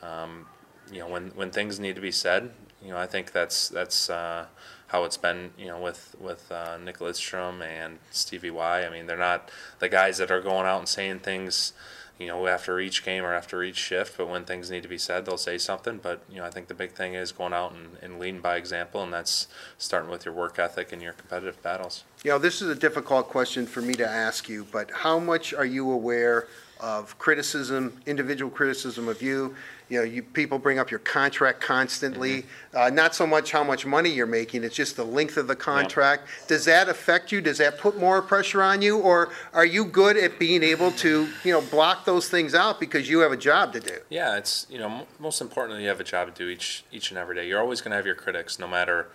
um, 0.03 0.47
you 0.93 1.01
know, 1.01 1.09
when 1.09 1.29
when 1.31 1.51
things 1.51 1.79
need 1.79 1.95
to 1.97 2.01
be 2.01 2.13
said, 2.13 2.51
you 2.83 2.91
know, 2.91 2.97
I 2.97 3.07
think 3.07 3.33
that's 3.33 3.69
that's 3.69 4.11
uh, 4.11 4.47
how 4.89 5.05
it's 5.05 5.17
been, 5.17 5.53
you 5.57 5.67
know, 5.67 5.79
with 5.79 6.17
with 6.21 6.51
uh, 6.51 6.77
Nick 6.79 6.99
Lidstrom 6.99 7.63
and 7.63 7.99
Stevie 8.11 8.51
Y. 8.51 8.85
I 8.85 8.91
mean, 8.91 9.07
they're 9.07 9.17
not 9.17 9.51
the 9.79 9.89
guys 9.89 10.19
that 10.19 10.31
are 10.31 10.41
going 10.41 10.67
out 10.67 10.79
and 10.79 10.89
saying 10.89 11.21
things, 11.21 11.73
you 12.19 12.27
know, 12.27 12.47
after 12.47 12.81
each 12.81 13.05
game 13.05 13.23
or 13.23 13.35
after 13.35 13.63
each 13.63 13.77
shift. 13.77 14.17
But 14.17 14.29
when 14.29 14.45
things 14.45 14.71
need 14.71 14.83
to 14.83 14.89
be 14.89 14.99
said, 14.99 15.27
they'll 15.27 15.37
say 15.39 15.59
something. 15.59 15.99
But 16.03 16.23
you 16.31 16.39
know, 16.39 16.45
I 16.45 16.51
think 16.51 16.69
the 16.69 16.75
big 16.75 16.93
thing 16.93 17.15
is 17.15 17.33
going 17.33 17.53
out 17.53 17.73
and, 17.73 17.99
and 18.03 18.19
leading 18.19 18.41
by 18.41 18.57
example, 18.57 19.03
and 19.03 19.13
that's 19.13 19.47
starting 19.77 20.11
with 20.11 20.25
your 20.25 20.35
work 20.35 20.59
ethic 20.59 20.91
and 20.93 21.03
your 21.03 21.13
competitive 21.13 21.63
battles. 21.63 22.05
You 22.25 22.33
know, 22.33 22.39
this 22.39 22.63
is 22.63 22.69
a 22.69 22.75
difficult 22.75 23.29
question 23.29 23.67
for 23.67 23.83
me 23.83 23.95
to 23.95 24.09
ask 24.09 24.49
you, 24.49 24.67
but 24.73 24.91
how 24.91 25.19
much 25.19 25.53
are 25.53 25.67
you 25.67 25.91
aware 25.91 26.49
of 26.81 27.19
criticism, 27.19 28.01
individual 28.07 28.51
criticism 28.51 29.09
of 29.09 29.21
you? 29.23 29.55
You 29.89 29.99
know, 29.99 30.05
you, 30.05 30.23
people 30.23 30.59
bring 30.59 30.79
up 30.79 30.91
your 30.91 31.01
contract 31.01 31.63
constantly, 31.63 32.45
uh, 32.75 32.91
not 32.91 33.15
so 33.15 33.27
much 33.27 33.51
how 33.51 33.65
much 33.65 33.87
money 33.87 34.11
you're 34.11 34.27
making, 34.27 34.63
it's 34.63 34.77
just 34.77 34.97
the 34.97 35.05
length 35.05 35.39
of 35.39 35.47
the 35.47 35.57
contract. 35.57 36.29
Does 36.47 36.67
that 36.67 36.91
affect 36.91 37.33
you? 37.33 37.41
Does 37.41 37.57
that 37.59 37.79
put 37.79 37.99
more 37.99 38.21
pressure 38.21 38.63
on 38.63 38.83
you? 38.83 38.99
Or 38.99 39.31
are 39.55 39.65
you 39.65 39.87
good 39.87 40.19
at 40.19 40.39
being 40.39 40.63
able 40.63 40.93
to, 40.93 41.29
you 41.43 41.53
know, 41.53 41.63
block 41.63 42.05
those 42.05 42.29
things 42.29 42.55
out 42.55 42.79
because 42.81 43.09
you 43.09 43.21
have 43.21 43.33
a 43.33 43.37
job 43.37 43.73
to 43.73 43.81
do? 43.81 43.99
Yeah, 44.11 44.37
it's 44.37 44.67
you 44.69 44.79
know 44.79 44.91
m- 44.91 45.07
most 45.19 45.41
importantly 45.41 45.83
you 45.83 45.89
have 45.89 46.01
a 46.01 46.05
job 46.05 46.35
to 46.35 46.45
do 46.45 46.51
each 46.51 46.85
each 46.93 47.11
and 47.11 47.19
every 47.19 47.35
day. 47.35 47.49
You're 47.49 47.61
always 47.61 47.81
going 47.81 47.91
to 47.93 47.97
have 47.97 48.07
your 48.07 48.15
critics, 48.15 48.59
no 48.59 48.69
matter 48.69 49.09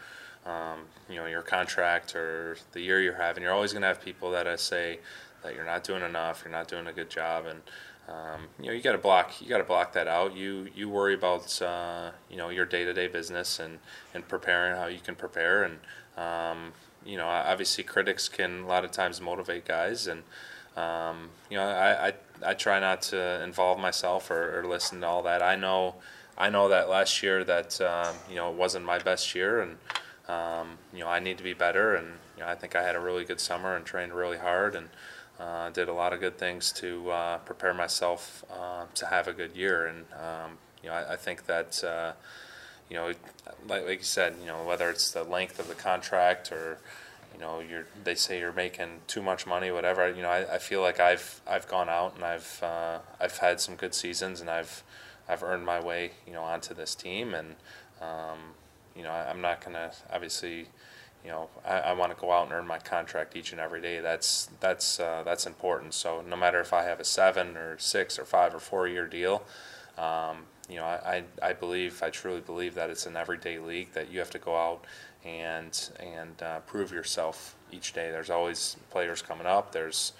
um, 0.46 0.80
you 1.10 1.16
know 1.16 1.26
your 1.26 1.42
contract 1.42 2.16
or 2.16 2.58
the 2.72 2.82
year 2.82 3.02
you're 3.02 3.16
having. 3.16 3.44
You're 3.44 3.54
always 3.54 3.74
going 3.74 3.82
to 3.82 3.88
have 3.88 4.02
people 4.02 4.32
that 4.32 4.48
uh, 4.48 4.58
say 4.58 5.00
that 5.44 5.56
you're 5.56 5.66
not 5.66 5.84
doing 5.84 6.04
enough, 6.04 6.42
you're 6.44 6.52
not 6.52 6.68
doing 6.68 6.88
a 6.88 6.94
good 6.94 7.10
job, 7.10 7.46
and 7.46 7.62
um, 8.08 8.48
you 8.60 8.68
know 8.68 8.74
you 8.74 8.82
got 8.82 8.94
to 8.94 8.98
block 8.98 9.42
you 9.42 9.48
got 9.48 9.60
to 9.60 9.64
block 9.64 9.94
that 9.94 10.08
out. 10.08 10.36
You 10.36 10.68
you 10.76 10.90
worry 10.90 11.14
about 11.14 11.62
uh, 11.62 12.12
you 12.30 12.38
know 12.38 12.50
your 12.50 12.66
day 12.66 12.84
to 12.84 12.94
day 12.94 13.08
business 13.08 13.60
and 13.60 13.80
and 14.14 14.28
preparing 14.28 14.76
how 14.76 14.88
you 14.88 15.00
can 15.00 15.16
prepare 15.16 15.64
and 15.64 15.80
um, 16.18 16.74
you 17.06 17.18
know 17.18 17.28
obviously 17.28 17.84
critics 17.84 18.28
can 18.28 18.62
a 18.62 18.68
lot 18.68 18.84
of 18.84 18.92
times 18.92 19.22
motivate 19.22 19.66
guys 19.66 20.08
and 20.08 20.24
um, 20.76 21.30
you 21.50 21.58
know 21.58 21.64
I, 21.64 22.08
I 22.08 22.14
I 22.46 22.54
try 22.54 22.80
not 22.80 23.02
to 23.04 23.42
involve 23.44 23.80
myself 23.80 24.30
or, 24.30 24.60
or 24.60 24.68
listen 24.68 25.02
to 25.02 25.08
all 25.08 25.24
that. 25.24 25.42
I 25.42 25.56
know 25.56 25.96
I 26.38 26.50
know 26.50 26.70
that 26.70 26.90
last 26.90 27.24
year 27.24 27.44
that 27.44 27.80
um, 27.80 28.16
you 28.30 28.36
know 28.36 28.52
it 28.52 28.58
wasn't 28.58 28.86
my 28.86 29.00
best 29.00 29.34
year 29.36 29.62
and 29.62 29.78
um, 30.28 30.78
you 30.94 31.00
know 31.00 31.08
I 31.08 31.20
need 31.20 31.38
to 31.38 31.44
be 31.44 31.54
better 31.54 31.96
and 31.96 32.08
you 32.36 32.44
know 32.44 32.50
I 32.50 32.56
think 32.56 32.76
I 32.76 32.84
had 32.84 32.96
a 32.96 33.00
really 33.00 33.24
good 33.24 33.40
summer 33.40 33.76
and 33.76 33.86
trained 33.86 34.14
really 34.14 34.38
hard 34.38 34.76
and 34.76 34.90
uh, 35.40 35.70
did 35.72 35.90
a 35.90 35.94
lot 35.94 36.14
of 36.14 36.20
good 36.20 36.38
things 36.38 36.72
to 36.74 37.10
uh, 37.10 37.38
prepare 37.40 37.74
myself 37.74 38.46
uh, 38.52 38.86
to 38.96 39.06
have 39.08 39.28
a 39.28 39.34
good 39.34 39.56
year. 39.56 39.88
And 39.88 40.06
um, 40.14 40.58
you 40.82 40.90
know, 40.90 40.96
I, 40.96 41.14
I 41.14 41.16
think 41.16 41.46
that 41.48 41.84
uh, 41.84 42.14
you 42.90 42.96
know, 42.96 43.14
like, 43.68 43.86
like 43.86 44.00
you 44.00 44.06
said, 44.06 44.36
you 44.40 44.48
know, 44.48 44.64
whether 44.64 44.90
it's 44.90 45.12
the 45.12 45.24
length 45.24 45.60
of 45.60 45.68
the 45.68 45.76
contract 45.76 46.52
or 46.52 46.78
you 47.34 47.40
know, 47.40 47.60
you're 47.60 47.88
they 48.04 48.16
say 48.16 48.40
you're 48.40 48.54
making 48.54 49.02
too 49.08 49.22
much 49.22 49.48
money, 49.48 49.72
whatever. 49.72 50.12
You 50.12 50.22
know, 50.22 50.30
I, 50.30 50.56
I 50.56 50.58
feel 50.60 50.82
like 50.82 51.00
I've 51.00 51.42
I've 51.48 51.68
gone 51.68 51.90
out 51.90 52.16
and 52.16 52.24
I've 52.24 52.62
uh, 52.62 53.00
I've 53.20 53.38
had 53.38 53.60
some 53.60 53.76
good 53.76 53.96
seasons 53.96 54.40
and 54.40 54.50
I've 54.50 54.84
I've 55.28 55.42
earned 55.42 55.66
my 55.66 55.80
way, 55.80 56.12
you 56.28 56.34
know, 56.34 56.44
onto 56.44 56.74
this 56.74 56.94
team 56.94 57.34
and 57.34 57.56
um, 58.02 58.40
you 58.96 59.04
know, 59.04 59.10
I, 59.10 59.30
I'm 59.30 59.42
not 59.42 59.64
gonna 59.64 59.92
obviously 60.12 60.68
you 61.24 61.32
know, 61.32 61.50
I, 61.66 61.80
I 61.80 61.94
want 61.94 62.14
to 62.14 62.20
go 62.20 62.32
out 62.32 62.46
and 62.46 62.54
earn 62.54 62.68
my 62.68 62.80
contract 62.80 63.36
each 63.36 63.52
and 63.52 63.62
every 63.62 63.82
day. 63.82 64.00
That's 64.02 64.50
that's 64.60 65.00
uh, 65.00 65.24
that's 65.24 65.46
important. 65.46 65.94
So 65.94 66.22
no 66.28 66.36
matter 66.36 66.60
if 66.60 66.74
I 66.74 66.84
have 66.84 67.00
a 67.00 67.06
seven 67.06 67.56
or 67.56 67.78
six 67.80 68.20
or 68.20 68.26
five 68.26 68.54
or 68.54 68.60
four 68.60 68.88
year 68.88 69.08
deal, 69.08 69.44
um, 69.98 70.46
you 70.70 70.76
know, 70.76 70.86
I, 70.86 71.24
I, 71.42 71.50
I 71.50 71.54
believe 71.54 72.02
I 72.04 72.10
truly 72.10 72.42
believe 72.42 72.76
that 72.76 72.90
it's 72.90 73.06
an 73.06 73.16
everyday 73.16 73.60
league 73.60 73.94
that 73.94 74.12
you 74.12 74.20
have 74.20 74.32
to 74.32 74.40
go 74.40 74.56
out 74.56 74.86
and 75.24 75.90
and 76.00 76.42
uh, 76.42 76.60
prove 76.62 76.92
yourself 76.92 77.56
each 77.72 77.94
day. 77.94 78.12
There's 78.12 78.30
always 78.30 78.76
players 78.92 79.22
coming 79.22 79.48
up. 79.48 79.72
There's, 79.72 80.14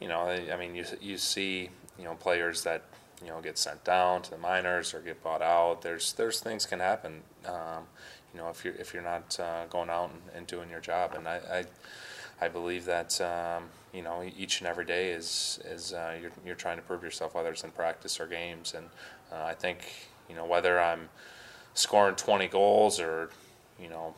you 0.00 0.08
know, 0.08 0.20
I, 0.20 0.52
I 0.52 0.56
mean, 0.56 0.74
you 0.74 0.84
you 1.00 1.16
see 1.16 1.70
you 1.98 2.04
know 2.04 2.14
players 2.14 2.64
that 2.64 2.82
you 3.22 3.28
know 3.28 3.40
get 3.40 3.58
sent 3.58 3.84
down 3.84 4.22
to 4.22 4.30
the 4.30 4.38
minors 4.38 4.94
or 4.94 5.00
get 5.00 5.22
bought 5.22 5.42
out. 5.42 5.82
There's 5.82 6.12
there's 6.14 6.40
things 6.40 6.66
can 6.66 6.80
happen. 6.80 7.22
Um, 7.46 7.84
you 8.32 8.40
know, 8.40 8.48
if 8.48 8.64
you're 8.64 8.74
if 8.74 8.94
you're 8.94 9.02
not 9.02 9.38
uh, 9.40 9.66
going 9.66 9.90
out 9.90 10.10
and, 10.10 10.36
and 10.36 10.46
doing 10.46 10.70
your 10.70 10.80
job. 10.80 11.14
And 11.14 11.26
I, 11.26 11.64
I, 12.40 12.44
I 12.44 12.48
believe 12.48 12.84
that 12.84 13.20
um, 13.20 13.64
you 13.92 14.02
know 14.02 14.22
each 14.36 14.60
and 14.60 14.68
every 14.68 14.84
day 14.84 15.10
is 15.12 15.60
is 15.64 15.92
uh, 15.92 16.16
you're 16.20 16.30
you're 16.44 16.54
trying 16.54 16.76
to 16.76 16.82
prove 16.82 17.02
yourself, 17.02 17.34
whether 17.34 17.50
it's 17.50 17.64
in 17.64 17.70
practice 17.70 18.20
or 18.20 18.26
games. 18.26 18.74
And 18.74 18.86
uh, 19.32 19.44
I 19.44 19.54
think 19.54 19.78
you 20.28 20.34
know 20.34 20.44
whether 20.44 20.80
I'm 20.80 21.08
scoring 21.74 22.16
20 22.16 22.48
goals 22.48 23.00
or 23.00 23.30
you 23.80 23.88
know 23.88 24.14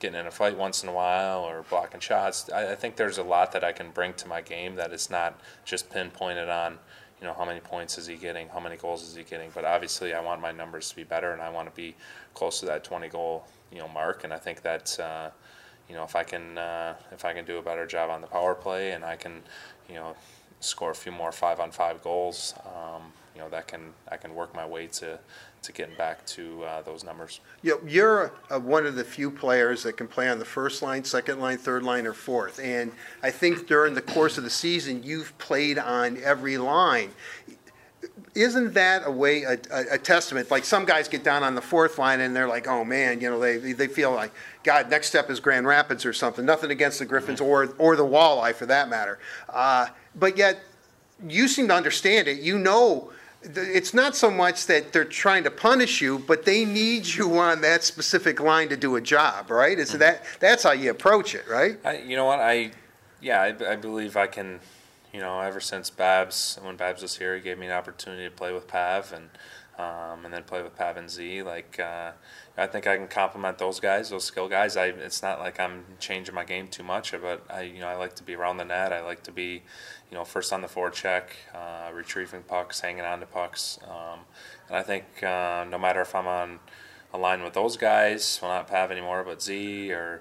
getting 0.00 0.18
in 0.18 0.26
a 0.26 0.30
fight 0.30 0.56
once 0.58 0.82
in 0.82 0.88
a 0.88 0.92
while 0.92 1.40
or 1.40 1.64
blocking 1.70 2.00
shots. 2.00 2.50
I, 2.50 2.72
I 2.72 2.74
think 2.74 2.96
there's 2.96 3.18
a 3.18 3.22
lot 3.22 3.52
that 3.52 3.62
I 3.62 3.70
can 3.70 3.90
bring 3.90 4.14
to 4.14 4.26
my 4.26 4.40
game 4.40 4.74
that 4.76 4.92
is 4.92 5.08
not 5.08 5.38
just 5.64 5.90
pinpointed 5.90 6.48
on 6.48 6.78
you 7.22 7.28
know, 7.28 7.34
how 7.34 7.44
many 7.44 7.60
points 7.60 7.98
is 7.98 8.08
he 8.08 8.16
getting? 8.16 8.48
How 8.48 8.58
many 8.58 8.76
goals 8.76 9.08
is 9.08 9.14
he 9.14 9.22
getting? 9.22 9.50
But 9.54 9.64
obviously, 9.64 10.12
I 10.12 10.20
want 10.20 10.40
my 10.40 10.50
numbers 10.50 10.90
to 10.90 10.96
be 10.96 11.04
better, 11.04 11.30
and 11.32 11.40
I 11.40 11.50
want 11.50 11.68
to 11.68 11.74
be 11.74 11.94
close 12.34 12.58
to 12.60 12.66
that 12.66 12.82
20 12.82 13.08
goal, 13.08 13.46
you 13.70 13.78
know, 13.78 13.86
mark. 13.86 14.24
And 14.24 14.32
I 14.32 14.38
think 14.38 14.62
that, 14.62 14.98
uh, 14.98 15.30
you 15.88 15.94
know, 15.94 16.02
if 16.02 16.16
I 16.16 16.24
can, 16.24 16.58
uh, 16.58 16.96
if 17.12 17.24
I 17.24 17.32
can 17.32 17.44
do 17.44 17.58
a 17.58 17.62
better 17.62 17.86
job 17.86 18.10
on 18.10 18.22
the 18.22 18.26
power 18.26 18.56
play, 18.56 18.90
and 18.90 19.04
I 19.04 19.14
can, 19.14 19.40
you 19.88 19.94
know, 19.94 20.16
score 20.58 20.90
a 20.90 20.96
few 20.96 21.12
more 21.12 21.30
five-on-five 21.30 22.02
goals, 22.02 22.54
um, 22.66 23.12
you 23.34 23.40
know, 23.40 23.48
that 23.48 23.66
can 23.66 23.92
I 24.10 24.16
can 24.16 24.34
work 24.34 24.54
my 24.54 24.66
way 24.66 24.86
to 24.88 25.18
to 25.62 25.72
getting 25.72 25.94
back 25.96 26.24
to 26.26 26.64
uh, 26.64 26.82
those 26.82 27.04
numbers. 27.04 27.40
You 27.62 27.72
know, 27.72 27.88
you're 27.88 28.32
uh, 28.50 28.58
one 28.58 28.84
of 28.84 28.96
the 28.96 29.04
few 29.04 29.30
players 29.30 29.82
that 29.84 29.96
can 29.96 30.08
play 30.08 30.28
on 30.28 30.38
the 30.38 30.44
first 30.44 30.82
line, 30.82 31.04
second 31.04 31.40
line, 31.40 31.58
third 31.58 31.82
line, 31.82 32.06
or 32.06 32.12
fourth. 32.12 32.58
And 32.58 32.92
I 33.22 33.30
think 33.30 33.66
during 33.68 33.94
the 33.94 34.02
course 34.02 34.38
of 34.38 34.44
the 34.44 34.50
season, 34.50 35.02
you've 35.02 35.36
played 35.38 35.78
on 35.78 36.18
every 36.22 36.58
line. 36.58 37.10
Isn't 38.34 38.74
that 38.74 39.02
a 39.06 39.10
way, 39.10 39.42
a, 39.42 39.58
a, 39.70 39.84
a 39.92 39.98
testament? 39.98 40.50
Like 40.50 40.64
some 40.64 40.84
guys 40.84 41.06
get 41.06 41.22
down 41.22 41.42
on 41.42 41.54
the 41.54 41.60
fourth 41.60 41.98
line 41.98 42.20
and 42.20 42.34
they're 42.34 42.48
like, 42.48 42.66
oh 42.66 42.84
man, 42.84 43.20
you 43.20 43.30
know, 43.30 43.38
they, 43.38 43.72
they 43.72 43.86
feel 43.86 44.12
like, 44.12 44.32
God, 44.64 44.90
next 44.90 45.08
step 45.08 45.30
is 45.30 45.38
Grand 45.38 45.66
Rapids 45.66 46.04
or 46.04 46.12
something. 46.12 46.44
Nothing 46.44 46.70
against 46.70 46.98
the 46.98 47.04
Griffins 47.04 47.40
or, 47.40 47.74
or 47.78 47.94
the 47.94 48.04
Walleye 48.04 48.54
for 48.54 48.66
that 48.66 48.88
matter. 48.88 49.18
Uh, 49.48 49.86
but 50.16 50.36
yet, 50.36 50.60
you 51.28 51.46
seem 51.46 51.68
to 51.68 51.74
understand 51.74 52.26
it. 52.26 52.40
You 52.40 52.58
know 52.58 53.12
it's 53.44 53.92
not 53.92 54.16
so 54.16 54.30
much 54.30 54.66
that 54.66 54.92
they're 54.92 55.04
trying 55.04 55.44
to 55.44 55.50
punish 55.50 56.00
you, 56.00 56.18
but 56.20 56.44
they 56.44 56.64
need 56.64 57.06
you 57.06 57.38
on 57.38 57.60
that 57.62 57.82
specific 57.82 58.40
line 58.40 58.68
to 58.68 58.76
do 58.76 58.96
a 58.96 59.00
job, 59.00 59.50
right? 59.50 59.78
Is 59.78 59.92
that 59.92 60.24
that's 60.40 60.62
how 60.62 60.72
you 60.72 60.90
approach 60.90 61.34
it, 61.34 61.44
right? 61.48 61.78
I, 61.84 61.98
you 61.98 62.16
know 62.16 62.24
what 62.24 62.40
I, 62.40 62.70
yeah, 63.20 63.40
I, 63.40 63.72
I 63.72 63.76
believe 63.76 64.16
I 64.16 64.26
can, 64.26 64.60
you 65.12 65.20
know, 65.20 65.40
ever 65.40 65.60
since 65.60 65.90
Babs 65.90 66.58
when 66.62 66.76
Babs 66.76 67.02
was 67.02 67.18
here, 67.18 67.34
he 67.34 67.40
gave 67.40 67.58
me 67.58 67.66
an 67.66 67.72
opportunity 67.72 68.24
to 68.24 68.30
play 68.30 68.52
with 68.52 68.68
Pav 68.68 69.12
and 69.12 69.28
um, 69.78 70.24
and 70.24 70.32
then 70.32 70.42
play 70.44 70.62
with 70.62 70.76
Pav 70.76 70.96
and 70.96 71.10
Z. 71.10 71.42
Like 71.42 71.80
uh, 71.80 72.12
I 72.56 72.66
think 72.66 72.86
I 72.86 72.96
can 72.96 73.08
complement 73.08 73.58
those 73.58 73.80
guys, 73.80 74.10
those 74.10 74.24
skill 74.24 74.48
guys. 74.48 74.76
I 74.76 74.86
it's 74.86 75.22
not 75.22 75.40
like 75.40 75.58
I'm 75.58 75.84
changing 75.98 76.34
my 76.34 76.44
game 76.44 76.68
too 76.68 76.82
much, 76.82 77.12
but 77.12 77.44
I 77.50 77.62
you 77.62 77.80
know 77.80 77.88
I 77.88 77.96
like 77.96 78.14
to 78.16 78.22
be 78.22 78.34
around 78.34 78.58
the 78.58 78.64
net. 78.64 78.92
I 78.92 79.02
like 79.02 79.22
to 79.24 79.32
be, 79.32 79.62
you 80.12 80.18
know, 80.18 80.24
first 80.26 80.52
on 80.52 80.60
the 80.60 80.68
forecheck, 80.68 81.22
uh, 81.54 81.90
retrieving 81.90 82.42
pucks, 82.42 82.82
hanging 82.82 83.00
on 83.00 83.20
to 83.20 83.26
pucks, 83.26 83.78
um, 83.88 84.20
and 84.68 84.76
I 84.76 84.82
think 84.82 85.04
uh, 85.22 85.64
no 85.68 85.78
matter 85.78 86.02
if 86.02 86.14
I'm 86.14 86.26
on 86.26 86.60
a 87.14 87.18
line 87.18 87.42
with 87.42 87.54
those 87.54 87.78
guys, 87.78 88.38
well 88.42 88.50
not 88.50 88.68
Pav 88.68 88.90
anymore, 88.90 89.24
but 89.24 89.42
Z 89.42 89.90
or 89.90 90.20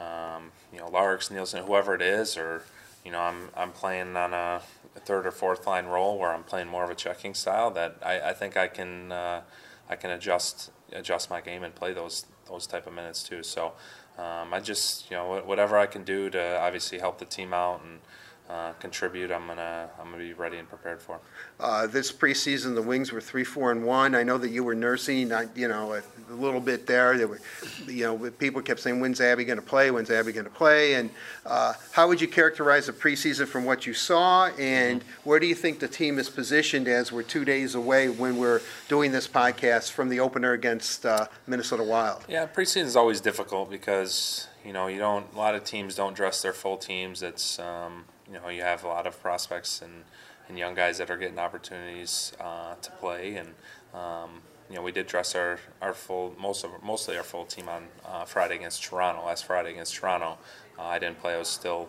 um, 0.00 0.52
you 0.72 0.78
know 0.78 0.88
Larks, 0.88 1.30
Nielsen, 1.30 1.66
whoever 1.66 1.94
it 1.94 2.00
is, 2.00 2.38
or 2.38 2.62
you 3.04 3.12
know 3.12 3.20
I'm 3.20 3.50
I'm 3.54 3.72
playing 3.72 4.16
on 4.16 4.32
a 4.32 4.62
a 4.96 5.00
third 5.00 5.26
or 5.26 5.30
fourth 5.30 5.66
line 5.66 5.84
role 5.84 6.18
where 6.18 6.32
I'm 6.32 6.42
playing 6.42 6.68
more 6.68 6.84
of 6.84 6.88
a 6.88 6.94
checking 6.94 7.34
style, 7.34 7.70
that 7.72 7.98
I, 8.02 8.30
I 8.30 8.32
think 8.32 8.56
I 8.56 8.68
can 8.68 9.12
uh, 9.12 9.42
I 9.86 9.96
can 9.96 10.10
adjust 10.10 10.70
adjust 10.92 11.28
my 11.28 11.42
game 11.42 11.62
and 11.62 11.74
play 11.74 11.92
those 11.92 12.24
those 12.48 12.66
type 12.66 12.86
of 12.86 12.94
minutes 12.94 13.22
too. 13.22 13.42
So 13.42 13.74
um, 14.16 14.54
I 14.54 14.60
just 14.60 15.10
you 15.10 15.16
know 15.18 15.42
whatever 15.44 15.76
I 15.76 15.84
can 15.84 16.04
do 16.04 16.30
to 16.30 16.58
obviously 16.58 17.00
help 17.00 17.18
the 17.18 17.26
team 17.26 17.52
out 17.52 17.82
and 17.82 18.00
uh, 18.48 18.72
contribute, 18.74 19.32
I'm 19.32 19.46
gonna 19.46 19.90
I'm 19.98 20.10
gonna 20.10 20.22
be 20.22 20.32
ready 20.32 20.58
and 20.58 20.68
prepared 20.68 21.02
for. 21.02 21.18
Uh, 21.58 21.86
this 21.88 22.12
preseason, 22.12 22.76
the 22.76 22.82
Wings 22.82 23.10
were 23.10 23.20
three, 23.20 23.42
four, 23.42 23.72
and 23.72 23.84
one. 23.84 24.14
I 24.14 24.22
know 24.22 24.38
that 24.38 24.50
you 24.50 24.62
were 24.62 24.74
nursing, 24.74 25.32
you 25.56 25.66
know, 25.66 25.94
a, 25.94 26.02
a 26.30 26.34
little 26.34 26.60
bit 26.60 26.86
there. 26.86 27.18
There 27.18 27.26
were, 27.26 27.40
you 27.88 28.04
know, 28.04 28.30
people 28.30 28.62
kept 28.62 28.78
saying, 28.78 29.00
"When's 29.00 29.20
Abby 29.20 29.44
going 29.44 29.58
to 29.58 29.64
play? 29.64 29.90
When's 29.90 30.10
Abby 30.10 30.30
going 30.30 30.44
to 30.44 30.50
play?" 30.50 30.94
And 30.94 31.10
uh, 31.44 31.72
how 31.90 32.06
would 32.06 32.20
you 32.20 32.28
characterize 32.28 32.86
the 32.86 32.92
preseason 32.92 33.48
from 33.48 33.64
what 33.64 33.84
you 33.84 33.94
saw? 33.94 34.46
And 34.58 35.02
where 35.24 35.40
do 35.40 35.46
you 35.46 35.54
think 35.56 35.80
the 35.80 35.88
team 35.88 36.18
is 36.18 36.28
positioned 36.30 36.86
as 36.86 37.10
we're 37.10 37.24
two 37.24 37.44
days 37.44 37.74
away 37.74 38.08
when 38.08 38.36
we're 38.36 38.60
doing 38.88 39.10
this 39.10 39.26
podcast 39.26 39.90
from 39.90 40.08
the 40.08 40.20
opener 40.20 40.52
against 40.52 41.04
uh, 41.04 41.26
Minnesota 41.48 41.82
Wild? 41.82 42.24
Yeah, 42.28 42.46
preseason 42.46 42.84
is 42.84 42.94
always 42.94 43.20
difficult 43.20 43.70
because 43.70 44.46
you 44.64 44.72
know 44.72 44.86
you 44.86 44.98
don't. 44.98 45.26
A 45.34 45.36
lot 45.36 45.56
of 45.56 45.64
teams 45.64 45.96
don't 45.96 46.14
dress 46.14 46.42
their 46.42 46.52
full 46.52 46.76
teams. 46.76 47.24
It's 47.24 47.58
um, 47.58 48.04
you 48.26 48.34
know 48.34 48.48
you 48.48 48.62
have 48.62 48.84
a 48.84 48.88
lot 48.88 49.06
of 49.06 49.20
prospects 49.20 49.82
and, 49.82 50.04
and 50.48 50.58
young 50.58 50.74
guys 50.74 50.98
that 50.98 51.10
are 51.10 51.16
getting 51.16 51.38
opportunities 51.38 52.32
uh, 52.40 52.74
to 52.82 52.90
play 52.92 53.36
and 53.36 53.54
um, 53.94 54.42
you 54.68 54.76
know, 54.76 54.82
we 54.82 54.92
did 54.92 55.06
dress 55.06 55.34
our, 55.34 55.58
our 55.80 55.94
full, 55.94 56.34
most 56.38 56.64
of, 56.64 56.70
mostly 56.82 57.16
our 57.16 57.22
full 57.22 57.44
team 57.44 57.68
on 57.68 57.86
uh, 58.04 58.24
Friday 58.24 58.56
against 58.56 58.82
Toronto, 58.82 59.24
last 59.24 59.44
Friday 59.44 59.70
against 59.72 59.94
Toronto. 59.94 60.38
Uh, 60.78 60.82
I 60.82 60.98
didn't 60.98 61.20
play, 61.20 61.34
I 61.34 61.38
was 61.38 61.48
still, 61.48 61.88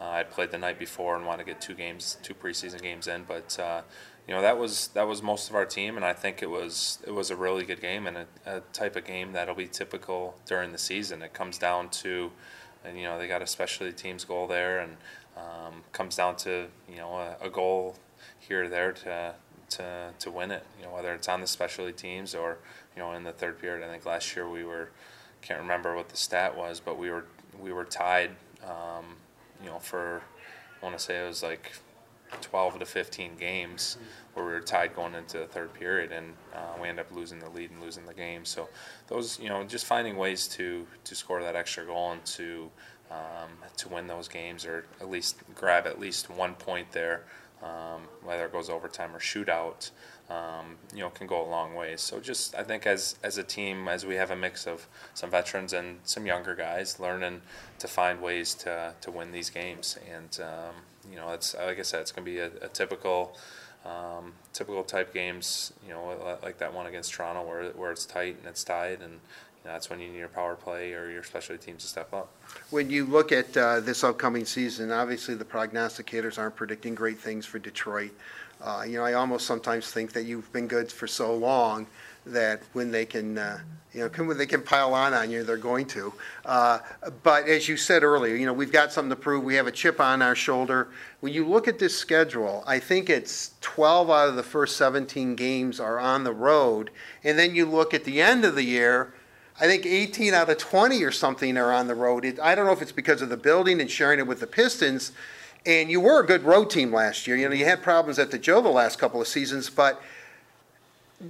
uh, 0.00 0.08
I 0.08 0.24
played 0.24 0.50
the 0.50 0.58
night 0.58 0.78
before 0.78 1.16
and 1.16 1.24
wanted 1.24 1.44
to 1.44 1.52
get 1.52 1.60
two 1.60 1.74
games, 1.74 2.18
two 2.22 2.34
preseason 2.34 2.82
games 2.82 3.06
in, 3.06 3.24
but, 3.24 3.58
uh, 3.58 3.82
you 4.26 4.34
know, 4.34 4.42
that 4.42 4.58
was, 4.58 4.88
that 4.88 5.06
was 5.06 5.22
most 5.22 5.48
of 5.48 5.54
our 5.54 5.64
team, 5.64 5.96
and 5.96 6.04
I 6.04 6.12
think 6.12 6.42
it 6.42 6.50
was, 6.50 6.98
it 7.06 7.12
was 7.12 7.30
a 7.30 7.36
really 7.36 7.64
good 7.64 7.80
game 7.80 8.08
and 8.08 8.16
a, 8.18 8.26
a 8.44 8.60
type 8.72 8.96
of 8.96 9.04
game 9.04 9.32
that'll 9.32 9.54
be 9.54 9.68
typical 9.68 10.36
during 10.46 10.72
the 10.72 10.78
season. 10.78 11.22
It 11.22 11.32
comes 11.32 11.58
down 11.58 11.90
to, 11.90 12.32
and, 12.84 12.96
you 12.96 13.04
know, 13.04 13.18
they 13.18 13.28
got 13.28 13.42
a 13.42 13.46
specialty 13.46 13.92
teams 13.92 14.24
goal 14.24 14.46
there, 14.46 14.80
and 14.80 14.96
um, 15.36 15.82
comes 15.92 16.16
down 16.16 16.36
to, 16.36 16.66
you 16.88 16.96
know, 16.96 17.16
a, 17.16 17.46
a 17.46 17.50
goal 17.50 17.96
here 18.38 18.64
or 18.64 18.68
there 18.68 18.92
to, 18.92 19.34
to, 19.70 20.10
to 20.18 20.30
win 20.30 20.50
it. 20.50 20.64
You 20.78 20.86
know, 20.86 20.92
whether 20.92 21.12
it's 21.14 21.28
on 21.28 21.40
the 21.40 21.46
specialty 21.46 21.92
teams 21.92 22.34
or 22.34 22.58
you 22.96 23.02
know 23.02 23.12
in 23.12 23.24
the 23.24 23.32
third 23.32 23.60
period. 23.60 23.86
I 23.86 23.90
think 23.90 24.06
last 24.06 24.34
year 24.34 24.48
we 24.48 24.64
were 24.64 24.90
can't 25.42 25.60
remember 25.60 25.94
what 25.94 26.08
the 26.08 26.16
stat 26.16 26.56
was, 26.56 26.80
but 26.80 26.98
we 26.98 27.10
were 27.10 27.24
we 27.60 27.72
were 27.72 27.84
tied. 27.84 28.30
Um, 28.64 29.16
you 29.62 29.68
know, 29.68 29.78
for 29.78 30.22
I 30.80 30.84
want 30.84 30.98
to 30.98 31.04
say 31.04 31.22
it 31.22 31.28
was 31.28 31.42
like 31.42 31.72
12 32.40 32.80
to 32.80 32.86
15 32.86 33.36
games 33.36 33.98
where 34.34 34.44
we 34.44 34.52
were 34.52 34.60
tied 34.60 34.94
going 34.94 35.14
into 35.14 35.38
the 35.38 35.46
third 35.46 35.72
period, 35.72 36.12
and 36.12 36.34
uh, 36.54 36.74
we 36.80 36.88
ended 36.88 37.06
up 37.06 37.12
losing 37.12 37.38
the 37.38 37.48
lead 37.48 37.70
and 37.70 37.80
losing 37.80 38.04
the 38.04 38.14
game. 38.14 38.44
So 38.44 38.68
those, 39.08 39.38
you 39.40 39.48
know, 39.48 39.64
just 39.64 39.86
finding 39.86 40.16
ways 40.16 40.46
to 40.48 40.86
to 41.04 41.14
score 41.14 41.42
that 41.42 41.56
extra 41.56 41.84
goal 41.84 42.12
and 42.12 42.24
to 42.26 42.70
um, 43.10 43.50
to 43.76 43.88
win 43.88 44.06
those 44.06 44.28
games, 44.28 44.66
or 44.66 44.84
at 45.00 45.08
least 45.08 45.42
grab 45.54 45.86
at 45.86 45.98
least 45.98 46.28
one 46.28 46.54
point 46.54 46.92
there 46.92 47.24
um, 47.62 48.02
whether 48.22 48.44
it 48.44 48.52
goes 48.52 48.68
overtime 48.68 49.14
or 49.14 49.18
shootout, 49.18 49.90
um, 50.28 50.76
you 50.92 51.00
know, 51.00 51.10
can 51.10 51.26
go 51.26 51.44
a 51.44 51.48
long 51.48 51.74
way. 51.74 51.96
So 51.96 52.20
just 52.20 52.54
I 52.54 52.62
think 52.62 52.86
as 52.86 53.16
as 53.22 53.38
a 53.38 53.42
team, 53.42 53.88
as 53.88 54.04
we 54.04 54.16
have 54.16 54.30
a 54.30 54.36
mix 54.36 54.66
of 54.66 54.86
some 55.14 55.30
veterans 55.30 55.72
and 55.72 55.98
some 56.04 56.26
younger 56.26 56.54
guys, 56.54 57.00
learning 57.00 57.42
to 57.78 57.88
find 57.88 58.20
ways 58.20 58.54
to 58.56 58.94
to 59.00 59.10
win 59.10 59.32
these 59.32 59.50
games, 59.50 59.98
and 60.12 60.38
um, 60.42 60.74
you 61.10 61.16
know, 61.16 61.30
it's 61.30 61.54
like 61.54 61.78
I 61.78 61.82
said, 61.82 62.00
it's 62.00 62.12
going 62.12 62.24
to 62.24 62.30
be 62.30 62.38
a, 62.38 62.50
a 62.62 62.68
typical. 62.68 63.36
Um, 63.84 64.32
typical 64.52 64.82
type 64.82 65.14
games, 65.14 65.72
you 65.86 65.92
know, 65.92 66.38
like 66.42 66.58
that 66.58 66.74
one 66.74 66.86
against 66.86 67.12
Toronto, 67.12 67.46
where 67.46 67.70
where 67.70 67.92
it's 67.92 68.04
tight 68.04 68.36
and 68.40 68.48
it's 68.48 68.64
tied, 68.64 69.00
and 69.00 69.20
that's 69.62 69.88
when 69.88 70.00
you 70.00 70.08
need 70.08 70.18
your 70.18 70.26
power 70.26 70.56
play 70.56 70.92
or 70.92 71.08
your 71.08 71.22
specialty 71.22 71.64
teams 71.64 71.82
to 71.82 71.88
step 71.88 72.12
up. 72.12 72.32
When 72.70 72.90
you 72.90 73.04
look 73.04 73.30
at 73.30 73.56
uh, 73.56 73.78
this 73.78 74.02
upcoming 74.02 74.44
season, 74.44 74.90
obviously 74.90 75.36
the 75.36 75.44
prognosticators 75.44 76.36
aren't 76.36 76.56
predicting 76.56 76.96
great 76.96 77.20
things 77.20 77.46
for 77.46 77.60
Detroit. 77.60 78.10
Uh, 78.60 78.84
You 78.88 78.96
know, 78.96 79.04
I 79.04 79.12
almost 79.12 79.46
sometimes 79.46 79.88
think 79.92 80.12
that 80.14 80.24
you've 80.24 80.52
been 80.52 80.66
good 80.66 80.90
for 80.90 81.06
so 81.06 81.32
long 81.32 81.86
that 82.26 82.62
when 82.72 82.90
they 82.90 83.06
can, 83.06 83.38
uh, 83.38 83.60
you 83.92 84.00
know, 84.00 84.24
when 84.24 84.36
they 84.36 84.46
can 84.46 84.62
pile 84.62 84.92
on 84.92 85.14
on 85.14 85.30
you, 85.30 85.42
they're 85.42 85.56
going 85.56 85.86
to. 85.86 86.12
Uh, 86.44 86.80
But 87.22 87.48
as 87.48 87.68
you 87.68 87.76
said 87.76 88.02
earlier, 88.02 88.34
you 88.34 88.44
know, 88.44 88.52
we've 88.52 88.72
got 88.72 88.92
something 88.92 89.10
to 89.10 89.16
prove. 89.16 89.44
We 89.44 89.54
have 89.54 89.66
a 89.66 89.72
chip 89.72 90.00
on 90.00 90.20
our 90.20 90.34
shoulder. 90.34 90.88
When 91.20 91.32
you 91.32 91.46
look 91.46 91.66
at 91.66 91.78
this 91.78 91.96
schedule, 91.96 92.62
I 92.66 92.78
think 92.78 93.08
it's 93.08 93.52
12 93.60 94.10
out 94.10 94.28
of 94.28 94.36
the 94.36 94.42
first 94.42 94.76
17 94.76 95.34
games 95.34 95.80
are 95.80 95.98
on 95.98 96.24
the 96.24 96.32
road. 96.32 96.90
And 97.24 97.38
then 97.38 97.54
you 97.54 97.64
look 97.64 97.94
at 97.94 98.04
the 98.04 98.20
end 98.20 98.44
of 98.44 98.54
the 98.54 98.64
year, 98.64 99.14
I 99.58 99.66
think 99.66 99.86
18 99.86 100.34
out 100.34 100.50
of 100.50 100.58
20 100.58 101.02
or 101.02 101.10
something 101.10 101.56
are 101.56 101.72
on 101.72 101.86
the 101.86 101.94
road. 101.94 102.26
It, 102.26 102.38
I 102.40 102.54
don't 102.54 102.66
know 102.66 102.72
if 102.72 102.82
it's 102.82 102.92
because 102.92 103.22
of 103.22 103.30
the 103.30 103.38
building 103.38 103.80
and 103.80 103.90
sharing 103.90 104.18
it 104.18 104.26
with 104.26 104.40
the 104.40 104.46
Pistons. 104.46 105.12
And 105.64 105.90
you 105.90 106.00
were 106.00 106.20
a 106.20 106.26
good 106.26 106.44
road 106.44 106.70
team 106.70 106.92
last 106.92 107.26
year. 107.26 107.36
You 107.36 107.48
know, 107.48 107.54
you 107.54 107.64
had 107.64 107.82
problems 107.82 108.18
at 108.18 108.30
the 108.30 108.38
Joe 108.38 108.60
the 108.60 108.68
last 108.68 108.98
couple 108.98 109.20
of 109.20 109.26
seasons, 109.26 109.70
but 109.70 110.02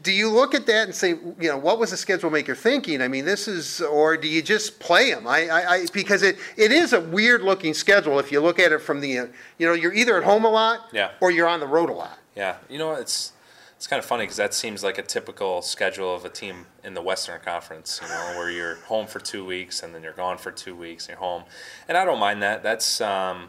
do 0.03 0.11
you 0.13 0.29
look 0.31 0.55
at 0.55 0.67
that 0.67 0.87
and 0.87 0.95
say, 0.95 1.11
you 1.11 1.49
know, 1.49 1.57
what 1.57 1.79
was 1.79 1.93
the 1.93 1.97
schedule 1.97 2.29
maker 2.31 2.55
thinking? 2.57 3.01
I 3.01 3.09
mean, 3.09 3.25
this 3.25 3.47
is, 3.47 3.81
or 3.81 4.17
do 4.17 4.27
you 4.27 4.43
just 4.43 4.81
play 4.81 5.13
them? 5.13 5.27
I, 5.27 5.47
I, 5.49 5.73
I 5.75 5.87
because 5.93 6.23
it, 6.23 6.39
it 6.57 6.73
is 6.73 6.93
a 6.93 7.01
weird 7.01 7.43
looking 7.43 7.73
schedule 7.73 8.19
if 8.19 8.33
you 8.33 8.41
look 8.41 8.59
at 8.59 8.73
it 8.73 8.81
from 8.81 9.01
the, 9.01 9.09
you 9.09 9.29
know, 9.61 9.75
you're 9.75 9.95
either 9.95 10.17
at 10.17 10.25
home 10.25 10.45
a 10.45 10.51
lot, 10.51 10.89
Yeah. 10.93 11.13
or 11.21 11.31
you're 11.31 11.47
on 11.49 11.61
the 11.61 11.67
road 11.69 11.89
a 11.89 11.93
lot. 11.93 12.19
Yeah, 12.35 12.57
you 12.69 12.79
know 12.79 12.93
it's 12.93 13.33
it's 13.77 13.87
kind 13.87 13.99
of 13.99 14.05
funny 14.07 14.25
because 14.25 14.37
that 14.37 14.53
seems 14.55 14.83
like 14.85 14.99
a 14.99 15.03
typical 15.03 15.63
schedule 15.63 16.15
of 16.15 16.25
a 16.25 16.29
team 16.31 16.67
in 16.85 16.93
the 16.95 17.01
Western 17.01 17.41
Conference. 17.41 18.01
You 18.03 18.09
know, 18.09 18.39
where 18.39 18.51
you're 18.51 18.75
home 18.87 19.07
for 19.07 19.21
two 19.21 19.45
weeks 19.45 19.83
and 19.83 19.95
then 19.95 20.03
you're 20.03 20.13
gone 20.13 20.37
for 20.37 20.51
two 20.51 20.75
weeks 20.75 21.05
and 21.05 21.11
you're 21.15 21.19
home, 21.21 21.45
and 21.89 21.97
I 21.97 22.05
don't 22.05 22.19
mind 22.21 22.43
that. 22.43 22.63
That's 22.63 23.01
um, 23.01 23.49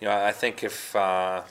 you 0.00 0.06
know 0.06 0.14
I 0.16 0.30
think 0.32 0.62
if 0.62 0.94
uh, 0.94 1.42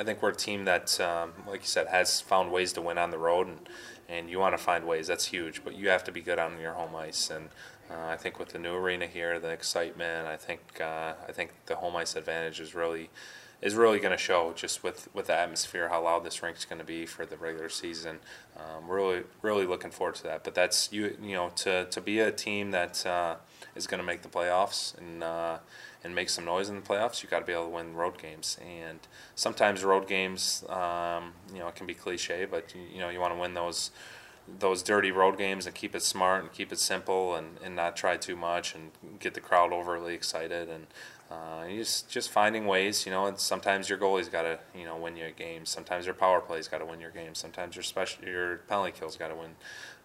I 0.00 0.04
think 0.04 0.22
we're 0.22 0.30
a 0.30 0.34
team 0.34 0.64
that, 0.64 0.98
um, 1.00 1.32
like 1.46 1.60
you 1.60 1.66
said, 1.66 1.86
has 1.88 2.20
found 2.20 2.50
ways 2.50 2.72
to 2.72 2.80
win 2.80 2.98
on 2.98 3.10
the 3.10 3.18
road 3.18 3.46
and. 3.46 3.68
And 4.12 4.28
you 4.28 4.40
want 4.40 4.58
to 4.58 4.58
find 4.58 4.88
ways. 4.88 5.06
That's 5.06 5.26
huge, 5.26 5.62
but 5.62 5.76
you 5.76 5.88
have 5.88 6.02
to 6.02 6.10
be 6.10 6.20
good 6.20 6.40
on 6.40 6.58
your 6.58 6.72
home 6.72 6.96
ice. 6.96 7.30
And 7.30 7.48
uh, 7.88 8.08
I 8.08 8.16
think 8.16 8.40
with 8.40 8.48
the 8.48 8.58
new 8.58 8.74
arena 8.74 9.06
here, 9.06 9.38
the 9.38 9.50
excitement, 9.50 10.26
I 10.26 10.36
think 10.36 10.62
uh, 10.80 11.12
I 11.28 11.30
think 11.30 11.52
the 11.66 11.76
home 11.76 11.94
ice 11.94 12.16
advantage 12.16 12.58
is 12.58 12.74
really 12.74 13.10
is 13.62 13.76
really 13.76 14.00
going 14.00 14.10
to 14.10 14.18
show 14.18 14.52
just 14.52 14.82
with, 14.82 15.08
with 15.14 15.26
the 15.26 15.34
atmosphere, 15.34 15.90
how 15.90 16.02
loud 16.02 16.24
this 16.24 16.42
rink's 16.42 16.64
going 16.64 16.80
to 16.80 16.84
be 16.84 17.06
for 17.06 17.24
the 17.24 17.36
regular 17.36 17.68
season. 17.68 18.18
Um, 18.56 18.90
really, 18.90 19.22
really 19.42 19.66
looking 19.66 19.92
forward 19.92 20.16
to 20.16 20.22
that. 20.24 20.42
But 20.42 20.54
that's 20.54 20.92
you, 20.92 21.16
you 21.22 21.36
know, 21.36 21.50
to, 21.56 21.84
to 21.84 22.00
be 22.00 22.18
a 22.18 22.32
team 22.32 22.72
that 22.72 23.06
uh, 23.06 23.36
is 23.74 23.86
going 23.86 24.00
to 24.00 24.06
make 24.06 24.22
the 24.22 24.28
playoffs 24.28 24.96
and 24.98 25.22
uh, 25.22 25.58
and 26.02 26.14
make 26.14 26.28
some 26.30 26.44
noise 26.44 26.68
in 26.68 26.76
the 26.76 26.82
playoffs, 26.82 27.22
you 27.22 27.28
got 27.28 27.40
to 27.40 27.44
be 27.44 27.52
able 27.52 27.64
to 27.64 27.70
win 27.70 27.94
road 27.94 28.18
games. 28.18 28.58
And 28.66 29.00
sometimes 29.34 29.84
road 29.84 30.08
games, 30.08 30.64
um, 30.68 31.32
you 31.52 31.58
know, 31.58 31.68
it 31.68 31.74
can 31.74 31.86
be 31.86 31.94
cliche, 31.94 32.46
but 32.46 32.74
you, 32.74 32.80
you 32.94 33.00
know, 33.00 33.10
you 33.10 33.20
want 33.20 33.34
to 33.34 33.40
win 33.40 33.54
those 33.54 33.90
those 34.58 34.82
dirty 34.82 35.12
road 35.12 35.38
games 35.38 35.66
and 35.66 35.74
keep 35.74 35.94
it 35.94 36.02
smart 36.02 36.42
and 36.42 36.52
keep 36.52 36.72
it 36.72 36.78
simple 36.78 37.36
and, 37.36 37.58
and 37.62 37.76
not 37.76 37.96
try 37.96 38.16
too 38.16 38.34
much 38.34 38.74
and 38.74 38.90
get 39.20 39.34
the 39.34 39.40
crowd 39.40 39.72
overly 39.72 40.12
excited 40.12 40.68
and 40.68 40.86
uh, 41.30 41.68
just 41.68 42.08
just 42.08 42.30
finding 42.30 42.66
ways, 42.66 43.06
you 43.06 43.12
know. 43.12 43.26
And 43.26 43.38
sometimes 43.38 43.88
your 43.88 43.98
goalie's 43.98 44.28
got 44.28 44.42
to, 44.42 44.58
you 44.74 44.84
know, 44.84 44.96
win 44.96 45.16
your 45.16 45.30
game. 45.30 45.64
Sometimes 45.66 46.06
your 46.06 46.14
power 46.14 46.40
play's 46.40 46.66
got 46.66 46.78
to 46.78 46.86
win 46.86 47.00
your 47.00 47.10
game. 47.10 47.34
Sometimes 47.34 47.76
your 47.76 47.84
special 47.84 48.24
your 48.24 48.56
penalty 48.68 48.92
kills 48.98 49.16
got 49.16 49.28
to 49.28 49.36
win 49.36 49.50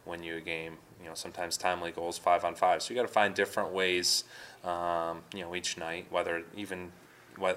win 0.05 0.23
you 0.23 0.37
a 0.37 0.41
game. 0.41 0.77
You 1.01 1.09
know, 1.09 1.15
sometimes 1.15 1.57
timely 1.57 1.91
goals 1.91 2.17
five 2.17 2.43
on 2.43 2.55
five. 2.55 2.81
So 2.81 2.93
you 2.93 2.99
got 2.99 3.07
to 3.07 3.13
find 3.13 3.33
different 3.33 3.71
ways, 3.71 4.23
um, 4.63 5.21
you 5.33 5.41
know, 5.41 5.55
each 5.55 5.77
night. 5.77 6.07
Whether 6.09 6.43
even 6.55 6.91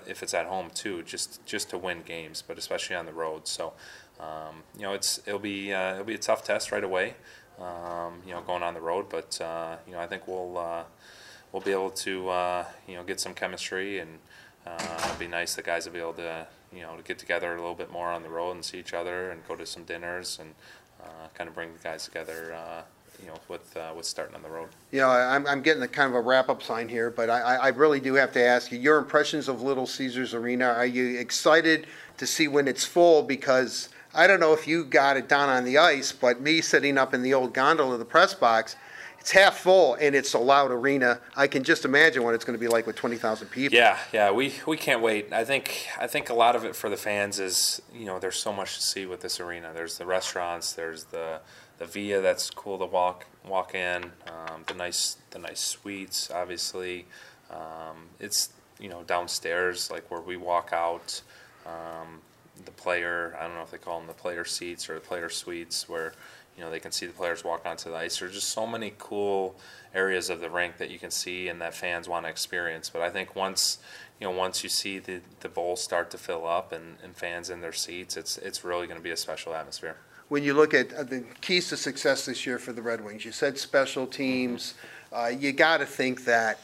if 0.06 0.22
it's 0.22 0.34
at 0.34 0.46
home 0.46 0.70
too, 0.74 1.02
just 1.02 1.44
just 1.46 1.70
to 1.70 1.78
win 1.78 2.02
games, 2.02 2.42
but 2.46 2.58
especially 2.58 2.96
on 2.96 3.06
the 3.06 3.12
road. 3.12 3.46
So, 3.46 3.72
um, 4.20 4.62
you 4.76 4.82
know, 4.82 4.92
it's 4.92 5.20
it'll 5.26 5.38
be 5.38 5.72
uh, 5.72 5.94
it'll 5.94 6.04
be 6.04 6.14
a 6.14 6.18
tough 6.18 6.44
test 6.44 6.72
right 6.72 6.84
away. 6.84 7.14
Um, 7.58 8.22
you 8.24 8.32
know, 8.32 8.40
going 8.40 8.62
on 8.62 8.74
the 8.74 8.80
road, 8.80 9.06
but 9.08 9.40
uh, 9.40 9.76
you 9.86 9.92
know, 9.92 9.98
I 9.98 10.06
think 10.06 10.28
we'll 10.28 10.58
uh, 10.58 10.84
we'll 11.52 11.62
be 11.62 11.72
able 11.72 11.90
to 11.90 12.28
uh, 12.28 12.64
you 12.86 12.94
know 12.94 13.02
get 13.02 13.20
some 13.20 13.34
chemistry 13.34 13.98
and 13.98 14.18
uh, 14.66 15.00
it'll 15.04 15.16
be 15.18 15.28
nice 15.28 15.54
the 15.54 15.62
guys 15.62 15.86
will 15.86 15.92
be 15.92 16.00
able 16.00 16.12
to 16.14 16.46
you 16.72 16.82
know 16.82 16.96
to 16.96 17.02
get 17.02 17.18
together 17.18 17.52
a 17.52 17.56
little 17.56 17.74
bit 17.74 17.90
more 17.90 18.08
on 18.08 18.22
the 18.22 18.28
road 18.28 18.52
and 18.52 18.64
see 18.64 18.78
each 18.78 18.92
other 18.92 19.30
and 19.30 19.46
go 19.46 19.56
to 19.56 19.64
some 19.64 19.84
dinners 19.84 20.38
and 20.40 20.54
uh, 21.08 21.28
kind 21.34 21.48
of 21.48 21.54
bring 21.54 21.72
the 21.72 21.78
guys 21.82 22.04
together 22.04 22.54
uh, 22.54 22.82
you 23.20 23.28
know 23.28 23.38
with 23.48 23.76
uh, 23.76 23.92
with 23.96 24.06
starting 24.06 24.34
on 24.34 24.42
the 24.42 24.48
road. 24.48 24.68
Know, 24.92 25.08
I'm, 25.08 25.46
I'm 25.46 25.62
getting 25.62 25.82
a 25.82 25.88
kind 25.88 26.08
of 26.08 26.14
a 26.14 26.20
wrap-up 26.20 26.62
sign 26.62 26.88
here, 26.88 27.10
but 27.10 27.30
I, 27.30 27.56
I 27.56 27.68
really 27.68 28.00
do 28.00 28.14
have 28.14 28.32
to 28.32 28.42
ask 28.42 28.72
you, 28.72 28.78
your 28.78 28.98
impressions 28.98 29.48
of 29.48 29.62
Little 29.62 29.86
Caesars 29.86 30.34
Arena, 30.34 30.66
are 30.66 30.86
you 30.86 31.18
excited 31.18 31.86
to 32.16 32.26
see 32.26 32.48
when 32.48 32.68
it's 32.68 32.84
full? 32.84 33.22
Because 33.22 33.88
I 34.14 34.26
don't 34.26 34.40
know 34.40 34.52
if 34.52 34.66
you 34.66 34.84
got 34.84 35.16
it 35.16 35.28
down 35.28 35.48
on 35.48 35.64
the 35.64 35.78
ice, 35.78 36.12
but 36.12 36.40
me 36.40 36.60
sitting 36.60 36.96
up 36.96 37.12
in 37.12 37.22
the 37.22 37.34
old 37.34 37.52
gondola 37.52 37.98
the 37.98 38.04
press 38.04 38.34
box, 38.34 38.76
it's 39.28 39.36
half 39.36 39.58
full 39.58 39.94
and 40.00 40.14
it's 40.14 40.32
a 40.32 40.38
loud 40.38 40.70
arena. 40.70 41.20
I 41.36 41.48
can 41.48 41.62
just 41.62 41.84
imagine 41.84 42.22
what 42.22 42.34
it's 42.34 42.46
gonna 42.46 42.56
be 42.56 42.66
like 42.66 42.86
with 42.86 42.96
twenty 42.96 43.16
thousand 43.16 43.48
people. 43.48 43.76
Yeah, 43.76 43.98
yeah, 44.10 44.30
we, 44.30 44.54
we 44.66 44.78
can't 44.78 45.02
wait. 45.02 45.34
I 45.34 45.44
think 45.44 45.86
I 46.00 46.06
think 46.06 46.30
a 46.30 46.34
lot 46.34 46.56
of 46.56 46.64
it 46.64 46.74
for 46.74 46.88
the 46.88 46.96
fans 46.96 47.38
is 47.38 47.82
you 47.92 48.06
know 48.06 48.18
there's 48.18 48.38
so 48.38 48.54
much 48.54 48.76
to 48.76 48.82
see 48.82 49.04
with 49.04 49.20
this 49.20 49.38
arena. 49.38 49.72
There's 49.74 49.98
the 49.98 50.06
restaurants, 50.06 50.72
there's 50.72 51.04
the 51.04 51.40
the 51.76 51.84
via 51.84 52.22
that's 52.22 52.48
cool 52.48 52.78
to 52.78 52.86
walk 52.86 53.26
walk 53.46 53.74
in, 53.74 54.04
um, 54.26 54.64
the 54.66 54.74
nice 54.74 55.18
the 55.30 55.38
nice 55.38 55.60
suites, 55.60 56.30
obviously. 56.30 57.04
Um, 57.50 58.08
it's 58.18 58.48
you 58.80 58.88
know 58.88 59.02
downstairs 59.02 59.90
like 59.90 60.10
where 60.10 60.22
we 60.22 60.38
walk 60.38 60.70
out. 60.72 61.20
Um, 61.66 62.22
the 62.64 62.70
player, 62.72 63.36
I 63.38 63.44
don't 63.46 63.54
know 63.54 63.62
if 63.62 63.70
they 63.70 63.78
call 63.78 63.98
them 63.98 64.08
the 64.08 64.14
player 64.14 64.44
seats 64.44 64.90
or 64.90 64.94
the 64.94 65.00
player 65.00 65.28
suites, 65.28 65.88
where 65.88 66.12
you 66.58 66.64
know 66.64 66.70
they 66.70 66.80
can 66.80 66.90
see 66.90 67.06
the 67.06 67.12
players 67.12 67.44
walk 67.44 67.64
onto 67.64 67.88
the 67.90 67.96
ice. 67.96 68.18
There's 68.18 68.34
just 68.34 68.48
so 68.48 68.66
many 68.66 68.92
cool 68.98 69.54
areas 69.94 70.28
of 70.28 70.40
the 70.40 70.50
rink 70.50 70.76
that 70.78 70.90
you 70.90 70.98
can 70.98 71.12
see 71.12 71.48
and 71.48 71.60
that 71.60 71.72
fans 71.72 72.08
want 72.08 72.26
to 72.26 72.30
experience. 72.30 72.90
But 72.90 73.02
I 73.02 73.10
think 73.10 73.36
once 73.36 73.78
you 74.20 74.26
know 74.26 74.32
once 74.32 74.64
you 74.64 74.68
see 74.68 74.98
the 74.98 75.20
the 75.38 75.48
bowl 75.48 75.76
start 75.76 76.10
to 76.10 76.18
fill 76.18 76.46
up 76.46 76.72
and, 76.72 76.96
and 77.02 77.16
fans 77.16 77.48
in 77.48 77.60
their 77.60 77.72
seats, 77.72 78.16
it's 78.16 78.38
it's 78.38 78.64
really 78.64 78.88
going 78.88 78.98
to 78.98 79.04
be 79.04 79.12
a 79.12 79.16
special 79.16 79.54
atmosphere. 79.54 79.98
When 80.28 80.42
you 80.42 80.52
look 80.52 80.74
at 80.74 80.92
uh, 80.92 81.04
the 81.04 81.24
keys 81.40 81.68
to 81.68 81.76
success 81.76 82.26
this 82.26 82.44
year 82.44 82.58
for 82.58 82.72
the 82.72 82.82
Red 82.82 83.04
Wings, 83.04 83.24
you 83.24 83.32
said 83.32 83.56
special 83.56 84.06
teams. 84.06 84.74
Uh, 85.12 85.28
you 85.28 85.52
gotta 85.52 85.86
think 85.86 86.24
that 86.24 86.58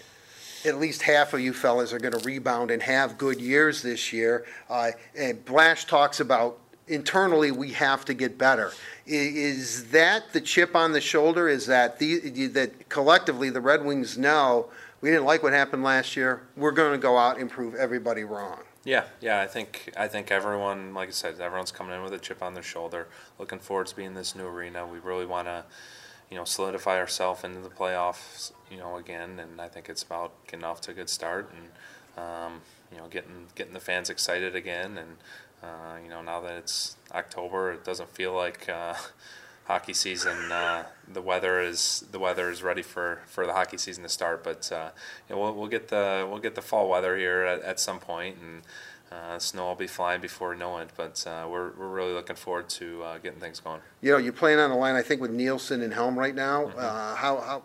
at 0.66 0.78
least 0.78 1.02
half 1.02 1.32
of 1.34 1.40
you 1.40 1.52
fellas 1.52 1.92
are 1.92 2.00
gonna 2.00 2.18
rebound 2.24 2.72
and 2.72 2.82
have 2.82 3.16
good 3.16 3.40
years 3.40 3.80
this 3.80 4.12
year. 4.12 4.44
Uh, 4.68 4.90
and 5.16 5.42
Blash 5.44 5.84
talks 5.84 6.18
about 6.18 6.58
internally, 6.88 7.50
we 7.50 7.72
have 7.72 8.04
to 8.06 8.14
get 8.14 8.38
better. 8.38 8.72
Is 9.06 9.90
that 9.90 10.32
the 10.32 10.40
chip 10.40 10.74
on 10.74 10.92
the 10.92 11.00
shoulder? 11.00 11.48
Is 11.48 11.66
that 11.66 11.98
the, 11.98 12.46
that 12.48 12.88
collectively, 12.88 13.50
the 13.50 13.60
Red 13.60 13.84
Wings 13.84 14.18
know, 14.18 14.70
we 15.00 15.10
didn't 15.10 15.24
like 15.24 15.42
what 15.42 15.52
happened 15.52 15.82
last 15.82 16.16
year, 16.16 16.42
we're 16.56 16.72
gonna 16.72 16.98
go 16.98 17.18
out 17.18 17.38
and 17.38 17.50
prove 17.50 17.74
everybody 17.74 18.24
wrong? 18.24 18.60
Yeah, 18.84 19.04
yeah. 19.20 19.40
I 19.40 19.46
think 19.46 19.92
I 19.96 20.08
think 20.08 20.30
everyone, 20.30 20.92
like 20.92 21.08
I 21.08 21.12
said, 21.12 21.40
everyone's 21.40 21.72
coming 21.72 21.94
in 21.94 22.02
with 22.02 22.12
a 22.12 22.18
chip 22.18 22.42
on 22.42 22.52
their 22.52 22.62
shoulder, 22.62 23.08
looking 23.38 23.58
forward 23.58 23.86
to 23.88 23.96
being 23.96 24.08
in 24.08 24.14
this 24.14 24.34
new 24.34 24.46
arena. 24.46 24.86
We 24.86 24.98
really 24.98 25.24
want 25.24 25.46
to, 25.48 25.64
you 26.30 26.36
know, 26.36 26.44
solidify 26.44 26.98
ourselves 26.98 27.44
into 27.44 27.60
the 27.60 27.70
playoffs, 27.70 28.52
you 28.70 28.76
know, 28.76 28.96
again. 28.96 29.38
And 29.38 29.58
I 29.60 29.68
think 29.68 29.88
it's 29.88 30.02
about 30.02 30.32
getting 30.46 30.64
off 30.64 30.82
to 30.82 30.90
a 30.90 30.94
good 30.94 31.08
start 31.08 31.50
and, 31.56 32.22
um, 32.22 32.60
you 32.92 32.98
know, 32.98 33.06
getting 33.08 33.46
getting 33.54 33.72
the 33.72 33.80
fans 33.80 34.10
excited 34.10 34.54
again. 34.54 34.98
And 34.98 35.16
uh, 35.64 35.98
you 36.02 36.08
know, 36.08 36.22
now 36.22 36.40
that 36.40 36.56
it's 36.58 36.96
October, 37.12 37.72
it 37.72 37.84
doesn't 37.84 38.10
feel 38.10 38.34
like. 38.34 38.68
Uh, 38.68 38.94
hockey 39.64 39.94
season. 39.94 40.52
Uh, 40.52 40.84
the 41.08 41.22
weather 41.22 41.60
is 41.60 42.04
the 42.10 42.18
weather 42.18 42.50
is 42.50 42.62
ready 42.62 42.82
for, 42.82 43.20
for 43.26 43.46
the 43.46 43.52
hockey 43.52 43.78
season 43.78 44.02
to 44.02 44.08
start, 44.08 44.44
but 44.44 44.70
uh, 44.72 44.90
you 45.28 45.34
know, 45.34 45.42
we'll, 45.42 45.54
we'll 45.54 45.68
get 45.68 45.88
the 45.88 46.26
we'll 46.28 46.38
get 46.38 46.54
the 46.54 46.62
fall 46.62 46.88
weather 46.88 47.16
here 47.16 47.42
at, 47.42 47.62
at 47.62 47.80
some 47.80 47.98
point, 47.98 48.36
and 48.40 48.62
uh, 49.12 49.38
snow 49.38 49.66
will 49.66 49.74
be 49.74 49.86
flying 49.86 50.20
before 50.20 50.50
we 50.50 50.56
know 50.56 50.78
it. 50.78 50.90
But 50.96 51.24
uh, 51.26 51.46
we're 51.48 51.70
we're 51.72 51.88
really 51.88 52.12
looking 52.12 52.36
forward 52.36 52.68
to 52.70 53.02
uh, 53.02 53.18
getting 53.18 53.40
things 53.40 53.60
going. 53.60 53.80
You 54.00 54.12
know, 54.12 54.18
you're 54.18 54.32
playing 54.32 54.58
on 54.58 54.70
the 54.70 54.76
line, 54.76 54.96
I 54.96 55.02
think, 55.02 55.20
with 55.20 55.30
Nielsen 55.30 55.82
and 55.82 55.92
Helm 55.92 56.18
right 56.18 56.34
now. 56.34 56.66
Uh, 56.68 57.14
how, 57.14 57.40
how, 57.40 57.62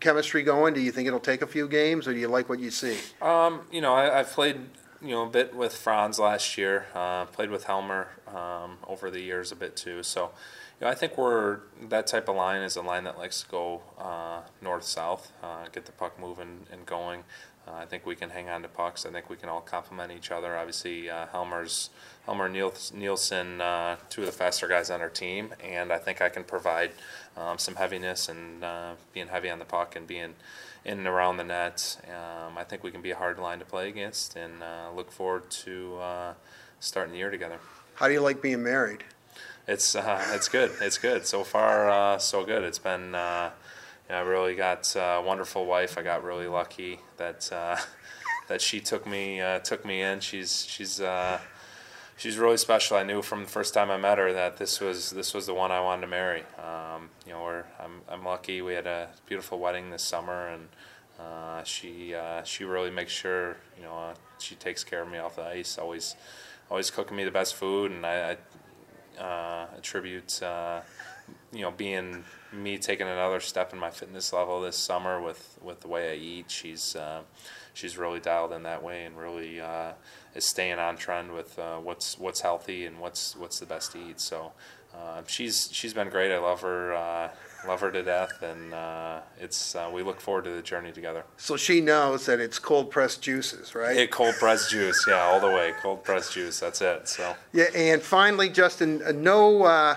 chemistry 0.00 0.42
going? 0.42 0.74
Do 0.74 0.80
you 0.80 0.92
think 0.92 1.06
it'll 1.06 1.20
take 1.20 1.42
a 1.42 1.46
few 1.46 1.68
games, 1.68 2.08
or 2.08 2.12
do 2.12 2.18
you 2.18 2.28
like 2.28 2.48
what 2.48 2.58
you 2.58 2.70
see? 2.70 2.96
Um, 3.22 3.62
you 3.70 3.80
know, 3.80 3.94
I, 3.94 4.20
I've 4.20 4.30
played 4.30 4.58
you 5.00 5.10
know 5.10 5.24
a 5.24 5.28
bit 5.28 5.54
with 5.54 5.76
Frans 5.76 6.18
last 6.18 6.58
year. 6.58 6.86
Uh, 6.94 7.26
played 7.26 7.50
with 7.50 7.64
Helmer 7.64 8.08
um, 8.26 8.78
over 8.86 9.10
the 9.10 9.20
years 9.20 9.52
a 9.52 9.56
bit 9.56 9.76
too. 9.76 10.02
So, 10.02 10.30
you 10.80 10.84
know, 10.84 10.90
I 10.90 10.94
think 10.94 11.16
we're 11.16 11.60
that 11.88 12.06
type 12.06 12.28
of 12.28 12.36
line 12.36 12.62
is 12.62 12.76
a 12.76 12.82
line 12.82 13.04
that 13.04 13.18
likes 13.18 13.42
to 13.42 13.48
go 13.48 13.82
uh, 13.98 14.40
north 14.60 14.84
south, 14.84 15.32
uh, 15.42 15.66
get 15.72 15.86
the 15.86 15.92
puck 15.92 16.18
moving 16.18 16.66
and 16.72 16.84
going. 16.84 17.24
Uh, 17.66 17.82
I 17.82 17.84
think 17.84 18.06
we 18.06 18.16
can 18.16 18.30
hang 18.30 18.48
on 18.48 18.62
to 18.62 18.68
pucks. 18.68 19.04
I 19.04 19.10
think 19.10 19.28
we 19.28 19.36
can 19.36 19.50
all 19.50 19.60
complement 19.60 20.10
each 20.10 20.30
other. 20.30 20.56
Obviously, 20.56 21.10
uh, 21.10 21.26
Helmer's 21.26 21.90
Helmer 22.24 22.48
Nielsen, 22.48 23.60
uh, 23.60 23.96
two 24.08 24.22
of 24.22 24.26
the 24.26 24.32
faster 24.32 24.66
guys 24.66 24.90
on 24.90 25.02
our 25.02 25.10
team, 25.10 25.52
and 25.62 25.92
I 25.92 25.98
think 25.98 26.22
I 26.22 26.30
can 26.30 26.44
provide 26.44 26.92
um, 27.36 27.58
some 27.58 27.74
heaviness 27.74 28.28
and 28.28 28.64
being 29.12 29.28
heavy 29.28 29.50
on 29.50 29.58
the 29.58 29.66
puck 29.66 29.96
and 29.96 30.06
being 30.06 30.34
in 30.84 30.98
and 30.98 31.06
around 31.06 31.36
the 31.36 31.44
net. 31.44 31.98
Um, 32.06 32.56
I 32.56 32.64
think 32.64 32.82
we 32.82 32.90
can 32.90 33.02
be 33.02 33.10
a 33.10 33.16
hard 33.16 33.38
line 33.38 33.58
to 33.58 33.64
play 33.64 33.88
against, 33.88 34.36
and 34.36 34.62
uh, 34.62 34.90
look 34.94 35.10
forward 35.10 35.50
to 35.50 35.96
uh, 35.96 36.34
starting 36.80 37.12
the 37.12 37.18
year 37.18 37.30
together. 37.30 37.58
How 37.94 38.06
do 38.06 38.14
you 38.14 38.20
like 38.20 38.40
being 38.40 38.62
married? 38.62 39.04
It's 39.66 39.94
uh, 39.94 40.24
it's 40.32 40.48
good. 40.48 40.72
It's 40.80 40.98
good 40.98 41.26
so 41.26 41.44
far. 41.44 41.90
Uh, 41.90 42.18
so 42.18 42.44
good. 42.44 42.64
It's 42.64 42.78
been. 42.78 43.14
Uh, 43.14 43.50
you 44.08 44.14
know, 44.14 44.20
I 44.22 44.24
really 44.24 44.54
got 44.54 44.94
a 44.96 45.22
wonderful 45.24 45.66
wife. 45.66 45.98
I 45.98 46.02
got 46.02 46.24
really 46.24 46.46
lucky 46.46 47.00
that 47.18 47.50
uh, 47.52 47.76
that 48.48 48.62
she 48.62 48.80
took 48.80 49.06
me 49.06 49.40
uh, 49.40 49.58
took 49.58 49.84
me 49.84 50.00
in. 50.00 50.20
She's 50.20 50.64
she's 50.66 51.00
uh, 51.00 51.38
she's 52.18 52.36
really 52.36 52.58
special. 52.58 52.98
I 52.98 53.04
knew 53.04 53.22
from 53.22 53.44
the 53.44 53.48
first 53.48 53.72
time 53.72 53.90
I 53.90 53.96
met 53.96 54.18
her 54.18 54.32
that 54.34 54.58
this 54.58 54.80
was 54.80 55.10
this 55.10 55.32
was 55.32 55.46
the 55.46 55.54
one 55.54 55.70
I 55.70 55.80
wanted 55.80 56.02
to 56.02 56.08
marry. 56.08 56.42
Um, 56.58 57.08
you 57.26 57.32
know, 57.32 57.42
we're, 57.42 57.64
I'm 57.80 58.02
I'm 58.08 58.24
lucky. 58.24 58.60
We 58.60 58.74
had 58.74 58.86
a 58.86 59.08
beautiful 59.26 59.58
wedding 59.58 59.90
this 59.90 60.02
summer, 60.02 60.48
and 60.48 60.68
uh, 61.18 61.62
she 61.62 62.14
uh, 62.14 62.42
she 62.42 62.64
really 62.64 62.90
makes 62.90 63.12
sure 63.12 63.56
you 63.78 63.84
know 63.84 63.96
uh, 63.96 64.14
she 64.38 64.54
takes 64.56 64.84
care 64.84 65.02
of 65.02 65.10
me 65.10 65.18
off 65.18 65.36
the 65.36 65.46
ice. 65.46 65.78
Always 65.78 66.16
always 66.70 66.90
cooking 66.90 67.16
me 67.16 67.24
the 67.24 67.30
best 67.30 67.54
food, 67.54 67.92
and 67.92 68.04
I, 68.04 68.36
I 69.18 69.22
uh, 69.22 69.66
attribute 69.78 70.42
uh, 70.42 70.80
you 71.52 71.62
know 71.62 71.70
being 71.70 72.24
me 72.52 72.78
taking 72.78 73.06
another 73.06 73.40
step 73.40 73.72
in 73.72 73.78
my 73.78 73.90
fitness 73.90 74.32
level 74.32 74.60
this 74.60 74.76
summer 74.76 75.20
with 75.20 75.58
with 75.62 75.80
the 75.80 75.88
way 75.88 76.12
I 76.12 76.16
eat. 76.16 76.50
She's 76.50 76.96
uh, 76.96 77.22
she's 77.74 77.96
really 77.98 78.20
dialed 78.20 78.52
in 78.52 78.62
that 78.64 78.82
way 78.82 79.04
and 79.04 79.16
really 79.16 79.60
uh, 79.60 79.92
is 80.34 80.44
staying 80.44 80.78
on 80.78 80.96
trend 80.96 81.32
with 81.32 81.58
uh, 81.58 81.78
what's 81.78 82.18
what's 82.18 82.40
healthy 82.40 82.86
and 82.86 82.98
what's 82.98 83.36
what's 83.36 83.58
the 83.58 83.66
best 83.66 83.92
to 83.92 83.98
eat. 83.98 84.20
So 84.20 84.52
uh, 84.96 85.22
she's 85.26 85.68
she's 85.72 85.94
been 85.94 86.08
great. 86.08 86.32
I 86.32 86.38
love 86.38 86.62
her. 86.62 86.94
Uh, 86.94 87.28
Love 87.66 87.80
her 87.80 87.90
to 87.90 88.04
death, 88.04 88.40
and 88.40 88.72
uh, 88.72 89.18
it's 89.40 89.74
uh, 89.74 89.90
we 89.92 90.04
look 90.04 90.20
forward 90.20 90.44
to 90.44 90.50
the 90.50 90.62
journey 90.62 90.92
together. 90.92 91.24
So 91.38 91.56
she 91.56 91.80
knows 91.80 92.24
that 92.26 92.38
it's 92.38 92.56
cold 92.60 92.88
pressed 92.88 93.20
juices, 93.20 93.74
right? 93.74 93.96
Hey, 93.96 94.06
cold 94.06 94.36
pressed 94.36 94.70
juice, 94.70 95.04
yeah, 95.08 95.22
all 95.22 95.40
the 95.40 95.48
way. 95.48 95.72
Cold 95.82 96.04
pressed 96.04 96.34
juice, 96.34 96.60
that's 96.60 96.80
it. 96.80 97.08
So 97.08 97.34
Yeah, 97.52 97.64
and 97.74 98.00
finally, 98.00 98.48
Justin, 98.48 99.02
uh, 99.04 99.10
no, 99.10 99.64
uh, 99.64 99.96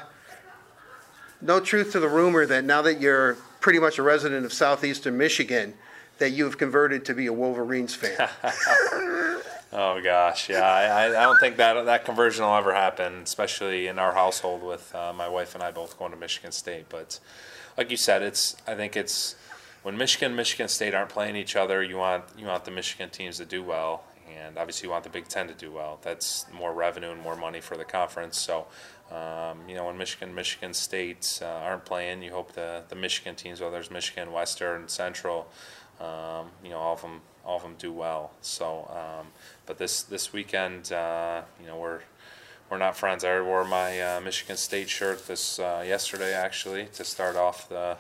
no 1.40 1.60
truth 1.60 1.92
to 1.92 2.00
the 2.00 2.08
rumor 2.10 2.48
that 2.48 2.64
now 2.64 2.82
that 2.82 3.00
you're 3.00 3.36
pretty 3.60 3.78
much 3.78 4.00
a 4.00 4.04
resident 4.04 4.44
of 4.44 4.52
southeastern 4.52 5.16
Michigan, 5.20 5.76
that 6.22 6.32
you 6.32 6.46
have 6.46 6.58
converted 6.58 7.04
to 7.06 7.14
be 7.14 7.26
a 7.28 7.34
Wolverines 7.34 7.94
fan. 7.96 8.30
Oh 9.74 10.02
gosh, 10.02 10.50
yeah. 10.50 10.66
I, 10.66 11.08
I 11.08 11.24
don't 11.24 11.40
think 11.40 11.56
that 11.56 11.86
that 11.86 12.04
conversion 12.04 12.44
will 12.44 12.56
ever 12.56 12.74
happen, 12.74 13.22
especially 13.24 13.88
in 13.88 14.00
our 14.00 14.12
household 14.12 14.62
with 14.64 14.94
uh, 14.94 15.14
my 15.14 15.30
wife 15.30 15.56
and 15.56 15.64
I 15.64 15.72
both 15.72 15.98
going 15.98 16.12
to 16.12 16.18
Michigan 16.18 16.52
State. 16.52 16.88
But 16.90 17.22
like 17.78 17.90
you 17.90 17.96
said, 17.96 18.22
it's 18.22 18.58
I 18.68 18.76
think 18.76 18.98
it's 18.98 19.36
when 19.84 19.96
Michigan 19.96 20.32
and 20.32 20.36
Michigan 20.36 20.68
State 20.68 20.94
aren't 20.94 21.10
playing 21.10 21.38
each 21.38 21.56
other, 21.56 21.82
you 21.82 21.96
want 21.96 22.26
you 22.38 22.48
want 22.48 22.66
the 22.66 22.72
Michigan 22.72 23.10
teams 23.12 23.38
to 23.38 23.46
do 23.46 23.64
well, 23.64 24.04
and 24.38 24.58
obviously 24.58 24.88
you 24.88 24.92
want 24.92 25.06
the 25.06 25.10
Big 25.10 25.30
Ten 25.30 25.48
to 25.48 25.54
do 25.54 25.72
well. 25.72 26.00
That's 26.02 26.46
more 26.52 26.74
revenue 26.74 27.12
and 27.12 27.22
more 27.22 27.38
money 27.38 27.62
for 27.62 27.78
the 27.78 27.86
conference. 27.86 28.38
So. 28.38 28.68
Um, 29.12 29.68
you 29.68 29.76
know, 29.76 29.88
when 29.88 29.98
Michigan, 29.98 30.34
Michigan 30.34 30.74
State 30.74 31.42
uh, 31.42 31.46
aren't 31.46 31.84
playing, 31.84 32.24
you 32.24 32.32
hope 32.32 32.54
the, 32.54 32.84
the 32.88 32.96
Michigan 32.96 33.36
teams, 33.36 33.60
whether 33.60 33.78
it's 33.78 33.92
Michigan, 33.92 34.32
Western, 34.32 34.88
Central, 34.88 35.50
um, 36.02 36.48
you 36.64 36.70
know, 36.70 36.78
all 36.78 36.94
of 36.94 37.02
them, 37.02 37.22
all 37.46 37.58
of 37.58 37.64
them 37.64 37.76
do 37.78 37.92
well. 37.92 38.32
So, 38.42 38.90
um, 38.90 39.28
but 39.66 39.78
this 39.78 40.04
this 40.04 40.34
weekend, 40.34 40.92
uh, 40.92 41.42
you 41.60 41.68
know, 41.68 41.78
we're 41.78 42.02
we're 42.70 42.78
not 42.78 42.96
friends. 42.96 43.24
I 43.24 43.40
wore 43.42 43.66
my 43.66 44.02
uh, 44.02 44.22
Michigan 44.22 44.58
State 44.58 44.90
shirt 44.90 45.28
this 45.28 45.60
uh, 45.60 45.84
yesterday 45.86 46.34
actually 46.34 46.86
to 46.94 47.04
start 47.04 47.36
off 47.36 47.68
the 47.70 47.98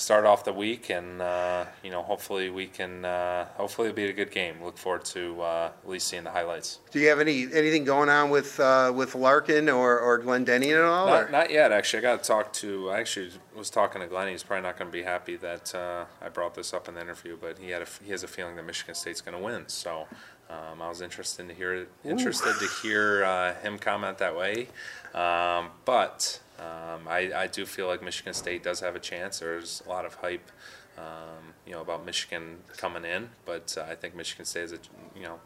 start 0.00 0.24
off 0.24 0.44
the 0.44 0.52
week, 0.52 0.90
and 0.90 1.20
uh, 1.20 1.66
you 1.84 1.90
know, 1.90 2.02
hopefully 2.02 2.50
we 2.50 2.66
can. 2.66 3.04
Uh, 3.04 3.46
hopefully 3.56 3.88
it'll 3.88 3.96
be 3.96 4.06
a 4.06 4.12
good 4.12 4.30
game. 4.30 4.62
Look 4.62 4.78
forward 4.78 5.04
to 5.06 5.40
uh, 5.42 5.70
at 5.82 5.88
least 5.88 6.08
seeing 6.08 6.24
the 6.24 6.30
highlights. 6.30 6.78
Do 6.90 6.98
you 6.98 7.08
have 7.08 7.20
any, 7.20 7.42
anything 7.52 7.84
going 7.84 8.08
on 8.08 8.30
with, 8.30 8.58
uh, 8.58 8.92
with 8.94 9.14
Larkin 9.14 9.68
or, 9.68 9.98
or 9.98 10.18
Glendening 10.18 10.72
at 10.72 10.82
all? 10.82 11.06
Not, 11.06 11.30
not 11.30 11.50
yet, 11.50 11.70
actually. 11.70 11.98
I 11.98 12.02
got 12.02 12.22
to 12.22 12.26
talk 12.26 12.52
to. 12.54 12.90
I 12.90 13.00
actually 13.00 13.30
was 13.54 13.70
talking 13.70 14.00
to 14.00 14.08
Glenn. 14.08 14.28
He's 14.28 14.42
probably 14.42 14.62
not 14.62 14.78
going 14.78 14.90
to 14.90 14.92
be 14.92 15.02
happy 15.02 15.36
that 15.36 15.74
uh, 15.74 16.04
I 16.20 16.28
brought 16.30 16.54
this 16.54 16.72
up 16.72 16.88
in 16.88 16.94
the 16.94 17.00
interview, 17.00 17.36
but 17.40 17.58
he 17.58 17.70
had 17.70 17.82
a, 17.82 17.86
he 18.02 18.10
has 18.10 18.22
a 18.22 18.28
feeling 18.28 18.56
that 18.56 18.64
Michigan 18.64 18.94
State's 18.94 19.20
going 19.20 19.36
to 19.36 19.42
win. 19.42 19.64
So 19.68 20.06
um, 20.48 20.80
I 20.82 20.88
was 20.88 21.00
interested 21.00 21.48
to 21.48 21.54
hear 21.54 21.86
interested 22.04 22.54
to 22.58 22.68
hear 22.82 23.24
uh, 23.24 23.54
him 23.60 23.78
comment 23.78 24.18
that 24.18 24.36
way. 24.36 24.68
Um, 25.14 25.70
but 25.84 26.40
um, 26.60 27.08
I, 27.08 27.30
I 27.34 27.46
do 27.46 27.64
feel 27.64 27.86
like 27.86 28.02
Michigan 28.02 28.34
State 28.34 28.62
does 28.62 28.80
have 28.80 28.94
a 28.94 28.98
chance. 28.98 29.38
There's 29.38 29.82
a 29.86 29.88
lot 29.88 30.04
of 30.04 30.14
hype. 30.14 30.50
Um, 30.98 31.54
you 31.66 31.72
know 31.72 31.80
about 31.80 32.04
Michigan 32.04 32.58
coming 32.76 33.04
in, 33.04 33.30
but 33.46 33.74
uh, 33.78 33.90
I 33.90 33.94
think 33.94 34.14
Michigan 34.14 34.44
State 34.44 34.64
is 34.64 34.72
a 34.72 34.78
you 35.16 35.22
know 35.22 35.38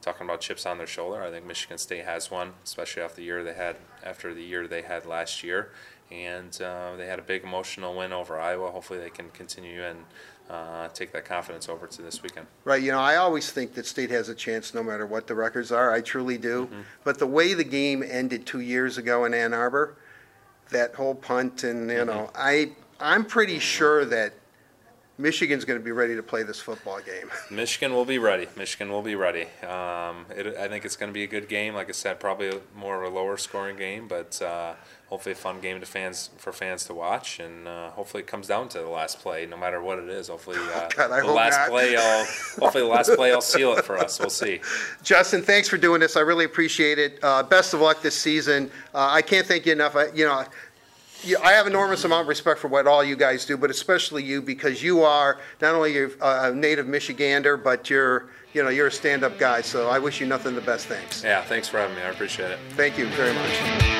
talking 0.00 0.26
about 0.26 0.40
chips 0.40 0.66
on 0.66 0.78
their 0.78 0.86
shoulder. 0.86 1.22
I 1.22 1.30
think 1.30 1.46
Michigan 1.46 1.78
State 1.78 2.04
has 2.04 2.30
one, 2.30 2.54
especially 2.64 3.02
after 3.02 3.16
the 3.16 3.24
year 3.24 3.44
they 3.44 3.54
had 3.54 3.76
after 4.02 4.34
the 4.34 4.42
year 4.42 4.66
they 4.66 4.82
had 4.82 5.06
last 5.06 5.44
year, 5.44 5.70
and 6.10 6.60
uh, 6.60 6.96
they 6.96 7.06
had 7.06 7.20
a 7.20 7.22
big 7.22 7.44
emotional 7.44 7.94
win 7.96 8.12
over 8.12 8.40
Iowa. 8.40 8.70
Hopefully, 8.70 8.98
they 8.98 9.10
can 9.10 9.28
continue 9.30 9.84
and 9.84 10.04
uh, 10.50 10.88
take 10.88 11.12
that 11.12 11.24
confidence 11.24 11.68
over 11.68 11.86
to 11.86 12.02
this 12.02 12.22
weekend. 12.22 12.46
Right, 12.64 12.82
you 12.82 12.90
know, 12.90 12.98
I 12.98 13.16
always 13.16 13.52
think 13.52 13.74
that 13.74 13.86
state 13.86 14.10
has 14.10 14.28
a 14.28 14.34
chance 14.34 14.74
no 14.74 14.82
matter 14.82 15.06
what 15.06 15.26
the 15.26 15.34
records 15.34 15.70
are. 15.70 15.92
I 15.92 16.00
truly 16.00 16.38
do. 16.38 16.68
But 17.04 17.18
the 17.18 17.26
way 17.26 17.54
the 17.54 17.64
game 17.64 18.02
ended 18.02 18.46
two 18.46 18.60
years 18.60 18.98
ago 18.98 19.26
in 19.26 19.34
Ann 19.34 19.52
Arbor, 19.52 19.96
that 20.70 20.94
whole 20.94 21.14
punt 21.14 21.64
and, 21.64 21.90
you 21.90 21.96
mm-hmm. 21.96 22.06
know, 22.06 22.30
I, 22.34 22.72
I'm 23.00 23.24
pretty 23.24 23.58
sure 23.58 24.04
that 24.06 24.32
Michigan's 25.20 25.64
going 25.64 25.78
to 25.78 25.84
be 25.84 25.90
ready 25.90 26.14
to 26.14 26.22
play 26.22 26.44
this 26.44 26.60
football 26.60 27.00
game. 27.00 27.28
Michigan 27.50 27.92
will 27.92 28.04
be 28.04 28.18
ready. 28.18 28.46
Michigan 28.56 28.88
will 28.88 29.02
be 29.02 29.16
ready. 29.16 29.46
Um, 29.66 30.26
it, 30.30 30.56
I 30.56 30.68
think 30.68 30.84
it's 30.84 30.94
going 30.94 31.10
to 31.10 31.14
be 31.14 31.24
a 31.24 31.26
good 31.26 31.48
game. 31.48 31.74
Like 31.74 31.88
I 31.88 31.92
said, 31.92 32.20
probably 32.20 32.50
a, 32.50 32.60
more 32.76 33.02
of 33.02 33.12
a 33.12 33.14
lower 33.14 33.36
scoring 33.36 33.76
game, 33.76 34.06
but 34.06 34.40
uh, 34.40 34.74
hopefully 35.08 35.32
a 35.32 35.36
fun 35.36 35.60
game 35.60 35.80
to 35.80 35.86
fans 35.86 36.30
for 36.36 36.52
fans 36.52 36.84
to 36.84 36.94
watch. 36.94 37.40
And 37.40 37.66
uh, 37.66 37.90
hopefully 37.90 38.22
it 38.22 38.28
comes 38.28 38.46
down 38.46 38.68
to 38.70 38.78
the 38.78 38.88
last 38.88 39.18
play, 39.18 39.44
no 39.44 39.56
matter 39.56 39.82
what 39.82 39.98
it 39.98 40.08
is. 40.08 40.28
Hopefully 40.28 40.58
uh, 40.74 40.88
God, 40.96 41.08
the 41.08 41.32
last 41.32 41.58
not. 41.58 41.70
play. 41.70 41.96
I'll, 41.96 42.24
hopefully 42.60 42.84
the 42.84 42.90
last 42.90 43.10
play. 43.16 43.32
I'll 43.32 43.40
seal 43.40 43.76
it 43.76 43.84
for 43.84 43.98
us. 43.98 44.20
We'll 44.20 44.30
see. 44.30 44.60
Justin, 45.02 45.42
thanks 45.42 45.68
for 45.68 45.78
doing 45.78 46.00
this. 46.00 46.16
I 46.16 46.20
really 46.20 46.44
appreciate 46.44 47.00
it. 47.00 47.18
Uh, 47.24 47.42
best 47.42 47.74
of 47.74 47.80
luck 47.80 48.02
this 48.02 48.16
season. 48.16 48.70
Uh, 48.94 49.08
I 49.10 49.22
can't 49.22 49.46
thank 49.46 49.66
you 49.66 49.72
enough. 49.72 49.96
I, 49.96 50.12
you 50.12 50.26
know, 50.26 50.44
you, 51.22 51.38
I 51.42 51.52
have 51.52 51.66
enormous 51.66 52.04
amount 52.04 52.22
of 52.22 52.28
respect 52.28 52.60
for 52.60 52.68
what 52.68 52.86
all 52.86 53.02
you 53.02 53.16
guys 53.16 53.44
do, 53.44 53.56
but 53.56 53.70
especially 53.70 54.22
you 54.22 54.42
because 54.42 54.82
you 54.82 55.02
are 55.02 55.38
not 55.60 55.74
only 55.74 55.98
a, 55.98 56.08
uh, 56.20 56.50
a 56.50 56.54
native 56.54 56.86
Michigander, 56.86 57.62
but 57.62 57.90
you're, 57.90 58.30
you 58.52 58.62
know, 58.62 58.68
you're 58.68 58.88
a 58.88 58.92
stand-up 58.92 59.38
guy. 59.38 59.60
So 59.60 59.88
I 59.88 59.98
wish 59.98 60.20
you 60.20 60.26
nothing 60.26 60.54
the 60.54 60.60
best. 60.60 60.86
Thanks. 60.86 61.24
Yeah, 61.24 61.42
thanks 61.42 61.68
for 61.68 61.78
having 61.78 61.96
me. 61.96 62.02
I 62.02 62.10
appreciate 62.10 62.50
it. 62.50 62.58
Thank 62.70 62.98
you 62.98 63.06
very 63.08 63.34
much. 63.34 63.97